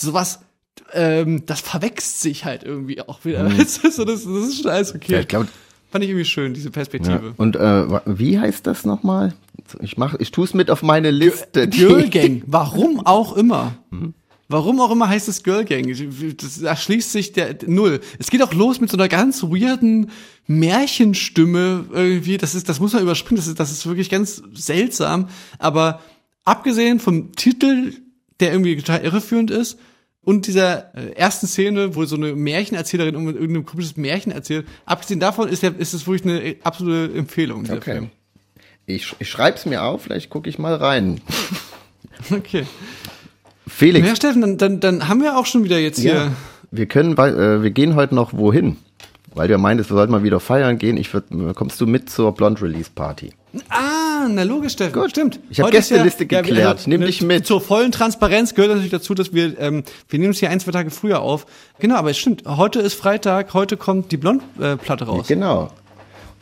Sowas, 0.00 0.40
ähm, 0.94 1.44
das 1.44 1.60
verwechselt 1.60 2.16
sich 2.16 2.44
halt 2.46 2.62
irgendwie 2.62 3.02
auch 3.02 3.26
wieder. 3.26 3.46
Du, 3.50 3.64
so, 3.66 4.04
das, 4.06 4.24
das 4.24 4.26
ist 4.26 4.62
schon 4.62 4.70
alles 4.70 4.94
okay. 4.94 5.12
Ja, 5.12 5.20
ich 5.20 5.28
glaube, 5.28 5.48
Fand 5.92 6.04
ich 6.04 6.10
irgendwie 6.10 6.24
schön, 6.24 6.54
diese 6.54 6.68
ja. 6.68 6.72
Perspektive. 6.72 7.34
Und 7.36 7.54
äh, 7.54 7.84
wie 8.06 8.38
heißt 8.38 8.66
das 8.66 8.86
nochmal? 8.86 9.34
Ich 9.80 9.98
mach, 9.98 10.14
ich 10.18 10.30
tu's 10.30 10.54
mit 10.54 10.70
auf 10.70 10.82
meine 10.82 11.10
Liste. 11.10 11.68
Girl 11.68 12.08
Gang, 12.10 12.42
warum 12.46 13.04
auch 13.04 13.36
immer. 13.36 13.74
Warum 14.48 14.80
auch 14.80 14.90
immer 14.90 15.10
heißt 15.10 15.28
es 15.28 15.42
Girl 15.42 15.66
Gang? 15.66 15.86
Das, 16.38 16.60
da 16.60 16.76
schließt 16.76 17.12
sich 17.12 17.32
der 17.32 17.58
Null. 17.66 18.00
Es 18.18 18.30
geht 18.30 18.42
auch 18.42 18.54
los 18.54 18.80
mit 18.80 18.90
so 18.90 18.96
einer 18.96 19.08
ganz 19.08 19.42
weirden 19.42 20.10
Märchenstimme 20.46 21.84
irgendwie. 21.92 22.38
Das 22.38 22.54
ist, 22.54 22.70
das 22.70 22.80
muss 22.80 22.94
man 22.94 23.02
überspringen. 23.02 23.36
Das 23.36 23.46
ist, 23.46 23.60
das 23.60 23.70
ist 23.70 23.86
wirklich 23.86 24.08
ganz 24.08 24.42
seltsam. 24.54 25.28
Aber 25.58 26.00
abgesehen 26.44 27.00
vom 27.00 27.32
Titel, 27.32 27.92
der 28.40 28.52
irgendwie 28.52 28.76
total 28.76 29.02
irreführend 29.02 29.50
ist, 29.50 29.78
und 30.24 30.46
dieser 30.46 30.94
äh, 30.96 31.12
ersten 31.14 31.46
Szene, 31.46 31.96
wo 31.96 32.04
so 32.04 32.16
eine 32.16 32.34
Märchenerzählerin 32.34 33.14
irgendein 33.14 33.64
komisches 33.64 33.96
Märchen 33.96 34.32
erzählt, 34.32 34.66
abgesehen 34.84 35.20
davon 35.20 35.48
ist, 35.48 35.62
der, 35.62 35.76
ist 35.76 35.94
es 35.94 36.06
wirklich 36.06 36.24
eine 36.24 36.56
absolute 36.62 37.16
Empfehlung. 37.16 37.64
Okay. 37.68 37.80
Film. 37.80 38.10
Ich, 38.86 39.14
ich 39.18 39.28
schreib's 39.28 39.66
mir 39.66 39.82
auf, 39.82 40.02
vielleicht 40.02 40.30
gucke 40.30 40.48
ich 40.48 40.58
mal 40.58 40.74
rein. 40.74 41.20
Okay. 42.30 42.66
Felix, 43.66 44.06
Ja, 44.06 44.14
Steffen, 44.14 44.42
dann, 44.42 44.58
dann, 44.58 44.78
dann 44.78 45.08
haben 45.08 45.22
wir 45.22 45.36
auch 45.36 45.46
schon 45.46 45.64
wieder 45.64 45.78
jetzt 45.78 45.98
hier. 45.98 46.14
Ja, 46.14 46.32
wir 46.70 46.86
können, 46.86 47.16
äh, 47.18 47.62
wir 47.62 47.70
gehen 47.70 47.96
heute 47.96 48.14
noch 48.14 48.32
wohin? 48.32 48.76
Weil 49.34 49.48
du 49.48 49.52
ja 49.52 49.58
meintest, 49.58 49.90
wir 49.90 49.96
sollten 49.96 50.12
mal 50.12 50.22
wieder 50.22 50.38
feiern 50.38 50.78
gehen. 50.78 50.96
Ich 50.98 51.12
würd, 51.12 51.24
kommst 51.56 51.80
du 51.80 51.86
mit 51.86 52.10
zur 52.10 52.32
Blonde 52.32 52.62
Release 52.62 52.90
Party? 52.94 53.32
Ah, 53.68 54.26
na 54.30 54.44
logisch, 54.44 54.72
Steffen. 54.72 55.00
Gut. 55.00 55.10
stimmt. 55.10 55.40
Ich 55.50 55.60
hab 55.60 55.66
Heute 55.66 55.78
ist 55.78 55.88
Gästeliste 55.90 56.20
wir- 56.20 56.42
geklärt. 56.42 56.86
Nimm 56.86 57.02
dich 57.02 57.20
mit. 57.22 57.46
Zur 57.46 57.60
vollen 57.60 57.92
Transparenz 57.92 58.54
gehört 58.54 58.70
natürlich 58.70 58.90
dazu, 58.90 59.14
dass 59.14 59.34
wir, 59.34 59.58
ähm, 59.60 59.84
wir 60.08 60.18
nehmen 60.18 60.32
es 60.32 60.38
hier 60.38 60.50
ein, 60.50 60.58
zwei 60.60 60.70
Tage 60.72 60.90
früher 60.90 61.20
auf. 61.20 61.46
Genau, 61.78 61.96
aber 61.96 62.10
es 62.10 62.18
stimmt. 62.18 62.44
Heute 62.46 62.80
ist 62.80 62.94
Freitag, 62.94 63.52
heute 63.54 63.76
kommt 63.76 64.10
die 64.12 64.16
Blond-Platte 64.16 65.04
raus. 65.04 65.26
Genau. 65.26 65.70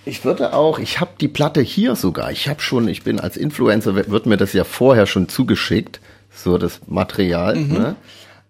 Ich 0.05 0.25
würde 0.25 0.55
auch, 0.55 0.79
ich 0.79 1.01
habe 1.01 1.11
die 1.21 1.29
Platte 1.29 1.61
hier 1.61 1.95
sogar. 1.97 2.31
Ich 2.31 2.49
habe 2.49 2.61
schon, 2.61 2.89
ich 2.89 3.03
bin 3.03 3.21
als 3.21 3.37
Influencer, 3.37 3.95
wird 3.95 4.27
mir 4.27 4.37
das 4.37 4.53
ja 4.53 4.65
vorher 4.65 5.07
schon 5.07 5.29
zugeschickt, 5.29 6.01
so 6.35 6.59
das 6.59 6.81
Material. 6.87 7.57
Ne? 7.57 7.97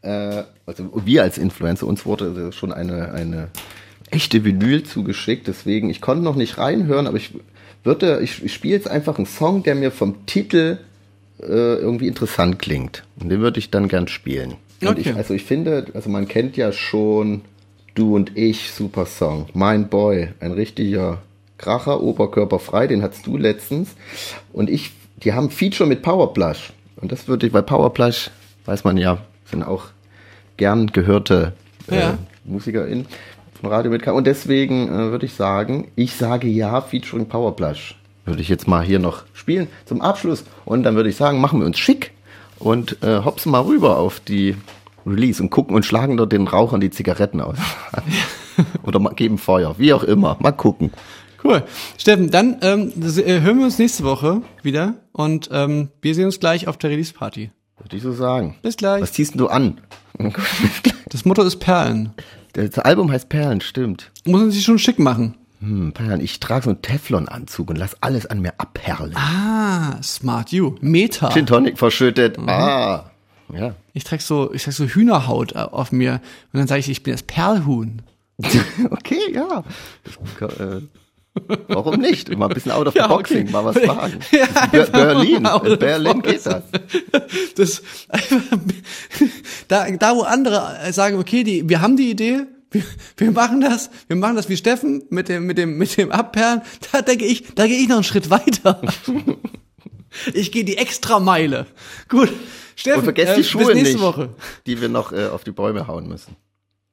Äh, 0.03 0.45
also 0.67 0.91
wir 1.05 1.23
als 1.23 1.39
Influencer, 1.39 1.87
uns 1.87 2.05
wurde 2.07 2.53
schon 2.53 2.73
eine, 2.73 3.13
eine 3.13 3.49
echte 4.11 4.45
Vinyl 4.45 4.85
zugeschickt. 4.85 5.49
Deswegen, 5.49 5.91
ich 5.91 6.01
konnte 6.01 6.23
noch 6.23 6.37
nicht 6.37 6.59
reinhören, 6.59 7.07
aber 7.07 7.17
ich 7.17 7.33
würde, 7.85 8.21
ich, 8.21 8.43
ich 8.45 8.53
spiele 8.53 8.75
jetzt 8.75 8.89
einfach 8.89 9.17
einen 9.17 9.27
Song, 9.27 9.63
der 9.63 9.75
mir 9.75 9.91
vom 9.91 10.27
Titel 10.27 10.79
äh, 11.41 11.45
irgendwie 11.47 12.07
interessant 12.09 12.59
klingt. 12.59 13.05
Und 13.21 13.29
den 13.31 13.41
würde 13.41 13.59
ich 13.59 13.71
dann 13.71 13.89
gern 13.89 14.09
spielen. 14.09 14.57
Und 14.83 14.89
Okay. 14.89 15.01
ich, 15.01 15.15
also 15.15 15.35
ich 15.35 15.45
finde, 15.45 15.87
also 15.95 16.09
man 16.11 16.27
kennt 16.29 16.57
ja 16.57 16.73
schon 16.73 17.43
Du 17.95 18.15
und 18.15 18.37
ich, 18.37 18.71
super 18.73 19.05
Song. 19.05 19.47
Mein 19.53 19.89
Boy, 19.89 20.29
ein 20.41 20.53
richtiger 20.53 21.19
Kracher, 21.59 22.01
oberkörperfrei, 22.03 22.87
den 22.87 23.03
hattest 23.03 23.27
du 23.27 23.37
letztens. 23.37 23.91
Und 24.53 24.71
ich, 24.71 24.93
die 25.23 25.33
haben 25.35 25.51
Feature 25.51 25.89
mit 25.89 26.03
Powerplush. 26.03 26.73
Und 26.97 27.13
das 27.13 27.29
würde 27.29 27.47
ich, 27.47 27.53
weil 27.53 27.63
Powerplush, 27.65 28.31
weiß 28.67 28.85
man 28.85 28.97
ja, 28.97 29.19
sind 29.45 29.63
auch 29.65 29.87
gern 30.57 30.87
gehörte 30.89 31.53
äh, 31.91 31.99
Ja. 31.99 32.19
MusikerInnen 32.45 33.07
von 33.61 33.71
Radio 33.71 33.91
mit 33.91 34.03
K. 34.03 34.13
Und 34.13 34.27
deswegen 34.27 34.89
äh, 34.89 35.11
würde 35.11 35.27
ich 35.27 35.35
sagen, 35.35 35.91
ich 35.95 36.15
sage 36.15 36.49
ja, 36.49 36.81
featuring 36.81 37.27
Powerplush. 37.27 37.97
Würde 38.25 38.43
ich 38.43 38.49
jetzt 38.49 38.67
mal 38.67 38.83
hier 38.83 38.99
noch 38.99 39.25
spielen 39.33 39.69
zum 39.85 40.01
Abschluss. 40.01 40.45
Und 40.65 40.83
dann 40.83 40.97
würde 40.97 41.09
ich 41.09 41.17
sagen, 41.17 41.41
machen 41.41 41.61
wir 41.61 41.67
uns 41.67 41.79
schick 41.79 42.13
und 42.59 43.03
äh, 43.03 43.23
hopsen 43.25 43.53
mal 43.53 43.63
rüber 43.63 43.99
auf 43.99 44.21
die 44.21 44.57
Release 45.07 45.43
und 45.43 45.51
gucken 45.51 45.75
und 45.75 45.85
schlagen 45.85 46.17
dort 46.17 46.33
den 46.33 46.47
Rauchern 46.47 46.81
die 46.81 46.91
Zigaretten 46.91 47.41
aus. 47.41 47.59
Oder 48.83 49.01
geben 49.15 49.39
Feuer, 49.39 49.75
wie 49.79 49.93
auch 49.93 50.05
immer. 50.05 50.37
Mal 50.41 50.53
gucken. 50.53 50.93
Cool. 51.43 51.63
Steffen, 51.97 52.31
dann 52.31 52.59
ähm, 52.61 52.93
äh, 53.03 53.41
hören 53.41 53.59
wir 53.59 53.65
uns 53.65 53.79
nächste 53.79 54.05
Woche 54.05 54.43
wieder 54.63 54.95
und 55.13 55.49
ähm, 55.53 55.89
wir 56.03 56.15
sehen 56.15 56.27
uns 56.27 56.39
gleich 56.39 56.69
auf 56.69 56.77
der 56.77 56.91
Release-Party. 56.91 57.51
Würde 57.79 57.97
ich 57.97 58.03
so 58.03 58.13
sagen. 58.13 58.57
Bis 58.61 58.77
gleich. 58.77 59.01
Was 59.01 59.13
ziehst 59.13 59.39
du 59.39 59.49
an? 59.49 59.81
Das 61.13 61.25
Motto 61.25 61.43
ist 61.43 61.57
Perlen. 61.57 62.13
Das 62.53 62.79
Album 62.79 63.11
heißt 63.13 63.29
Perlen, 63.29 63.61
stimmt. 63.61 64.11
Muss 64.27 64.41
man 64.41 64.51
sich 64.51 64.65
schon 64.65 64.79
schick 64.79 64.99
machen. 64.99 65.37
Hm, 65.61 65.93
Perlen. 65.93 66.21
Ich 66.21 66.41
trage 66.41 66.65
so 66.65 66.71
einen 66.71 66.83
Teflon-Anzug 66.83 67.71
und 67.71 67.77
lass 67.77 67.97
alles 68.03 68.27
an 68.27 68.41
mir 68.41 68.55
abperlen. 68.59 69.15
Ah, 69.17 70.03
smart 70.03 70.51
you. 70.53 70.75
Meta. 70.81 71.31
Gin 71.31 71.47
Tonic 71.47 71.79
verschüttet. 71.79 72.39
Ah. 72.39 73.11
Ja. 73.53 73.75
Ich 73.93 74.05
trage 74.05 74.23
so, 74.23 74.53
ich 74.55 74.63
trag 74.65 74.73
so 74.75 74.85
Hühnerhaut 74.87 75.53
äh, 75.53 75.59
auf 75.59 75.93
mir 75.93 76.21
und 76.53 76.59
dann 76.61 76.67
sage 76.69 76.81
ich, 76.81 76.89
ich 76.89 77.03
bin 77.03 77.13
das 77.13 77.23
Perlhuhn. 77.23 78.03
okay, 78.91 79.21
ja. 79.35 79.65
Äh, 80.41 80.81
warum 81.69 82.01
nicht? 82.01 82.35
Mal 82.37 82.47
ein 82.49 82.55
bisschen 82.55 82.73
out 82.73 82.87
of 82.87 82.95
the 82.95 83.01
Ja, 83.01 83.07
boxing, 83.09 83.43
okay. 83.43 83.53
mal 83.53 83.65
was 83.65 83.77
wagen. 83.77 84.19
Ja, 84.33 84.47
Ber- 84.47 84.63
einfach 84.81 84.93
Berlin, 84.93 85.45
in 85.47 85.71
the 85.71 85.77
Berlin 85.77 86.23
geht 86.23 86.47
das. 86.47 86.63
Das 87.57 87.83
da, 89.71 89.91
da 89.91 90.15
wo 90.17 90.23
andere 90.23 90.93
sagen, 90.93 91.19
okay, 91.19 91.43
die, 91.45 91.69
wir 91.69 91.81
haben 91.81 91.97
die 91.97 92.11
Idee, 92.11 92.43
wir, 92.71 92.83
wir 93.17 93.31
machen 93.33 93.61
das, 93.61 93.91
wir 94.09 94.17
machen 94.17 94.37
das 94.37 94.49
wie 94.49 94.57
Steffen 94.57 95.03
mit 95.11 95.29
dem 95.29 95.47
mit 95.47 95.59
dem 95.59 95.79
mit 95.79 95.97
dem 95.97 96.13
Abperlen, 96.13 96.63
da 96.93 97.03
denke 97.03 97.25
ich, 97.25 97.55
da 97.55 97.67
gehe 97.67 97.79
ich 97.79 97.89
noch 97.89 97.97
einen 97.97 98.05
Schritt 98.05 98.29
weiter. 98.31 98.81
Ich 100.35 100.51
gehe 100.51 100.65
die 100.65 100.77
extra 100.77 101.21
Meile. 101.21 101.67
Gut, 102.09 102.31
Steffen, 102.75 102.99
Und 102.99 103.05
vergesst 103.05 103.33
äh, 103.35 103.37
die 103.37 103.45
Schuhe 103.45 103.67
bis 103.67 103.75
nächste 103.77 103.93
nicht, 103.95 104.03
Woche. 104.03 104.31
die 104.67 104.81
wir 104.81 104.89
noch 104.89 105.13
äh, 105.13 105.27
auf 105.29 105.45
die 105.45 105.53
Bäume 105.53 105.87
hauen 105.87 106.09
müssen. 106.09 106.35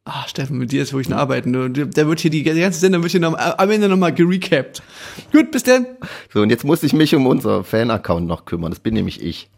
Ah, 0.05 0.27
Steffen, 0.27 0.59
mit 0.59 0.71
dir 0.71 0.83
ist 0.83 0.93
wirklich 0.93 1.07
ein 1.11 1.17
Arbeiten. 1.17 1.51
Du- 1.73 1.87
Da 1.87 2.07
wird 2.07 2.19
hier 2.19 2.29
die, 2.29 2.43
die 2.43 2.59
ganze 2.59 2.79
Sendung 2.79 3.01
wird 3.01 3.11
hier 3.13 3.19
noch, 3.19 3.35
am 3.35 3.71
Ende 3.71 3.89
nochmal 3.89 4.13
gerecapt. 4.13 4.83
Gut, 5.31 5.49
bis 5.49 5.63
dann. 5.63 5.87
So, 6.31 6.41
und 6.41 6.51
jetzt 6.51 6.63
muss 6.63 6.83
ich 6.83 6.93
mich 6.93 7.15
um 7.15 7.25
unser 7.25 7.63
Fan-Account 7.63 8.27
noch 8.27 8.45
kümmern. 8.45 8.69
Das 8.71 8.79
bin 8.81 8.93
nämlich 8.93 9.19
ich. 9.23 9.49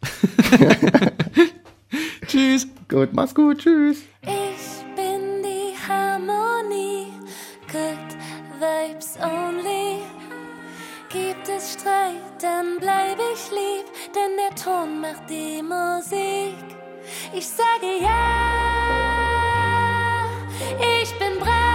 Tschüss. 2.40 2.68
Gut, 2.88 3.10
mach's 3.12 3.36
gut, 3.36 3.58
tschüss. 3.58 4.04
Ich 4.22 4.96
bin 4.96 5.44
die 5.44 5.76
Harmonie, 5.86 7.12
good 7.70 8.10
vibes 8.58 9.18
only. 9.22 10.04
Gibt 11.10 11.50
es 11.50 11.74
Streit, 11.74 12.42
dann 12.42 12.78
bleib 12.80 13.20
ich 13.34 13.52
lieb, 13.52 13.86
denn 14.16 14.38
der 14.38 14.56
Ton 14.56 15.02
macht 15.02 15.30
die 15.30 15.62
Musik. 15.62 16.56
Ich 17.34 17.46
sage 17.46 18.00
ja, 18.02 18.16
ich 21.02 21.12
bin 21.20 21.40
brav. 21.42 21.69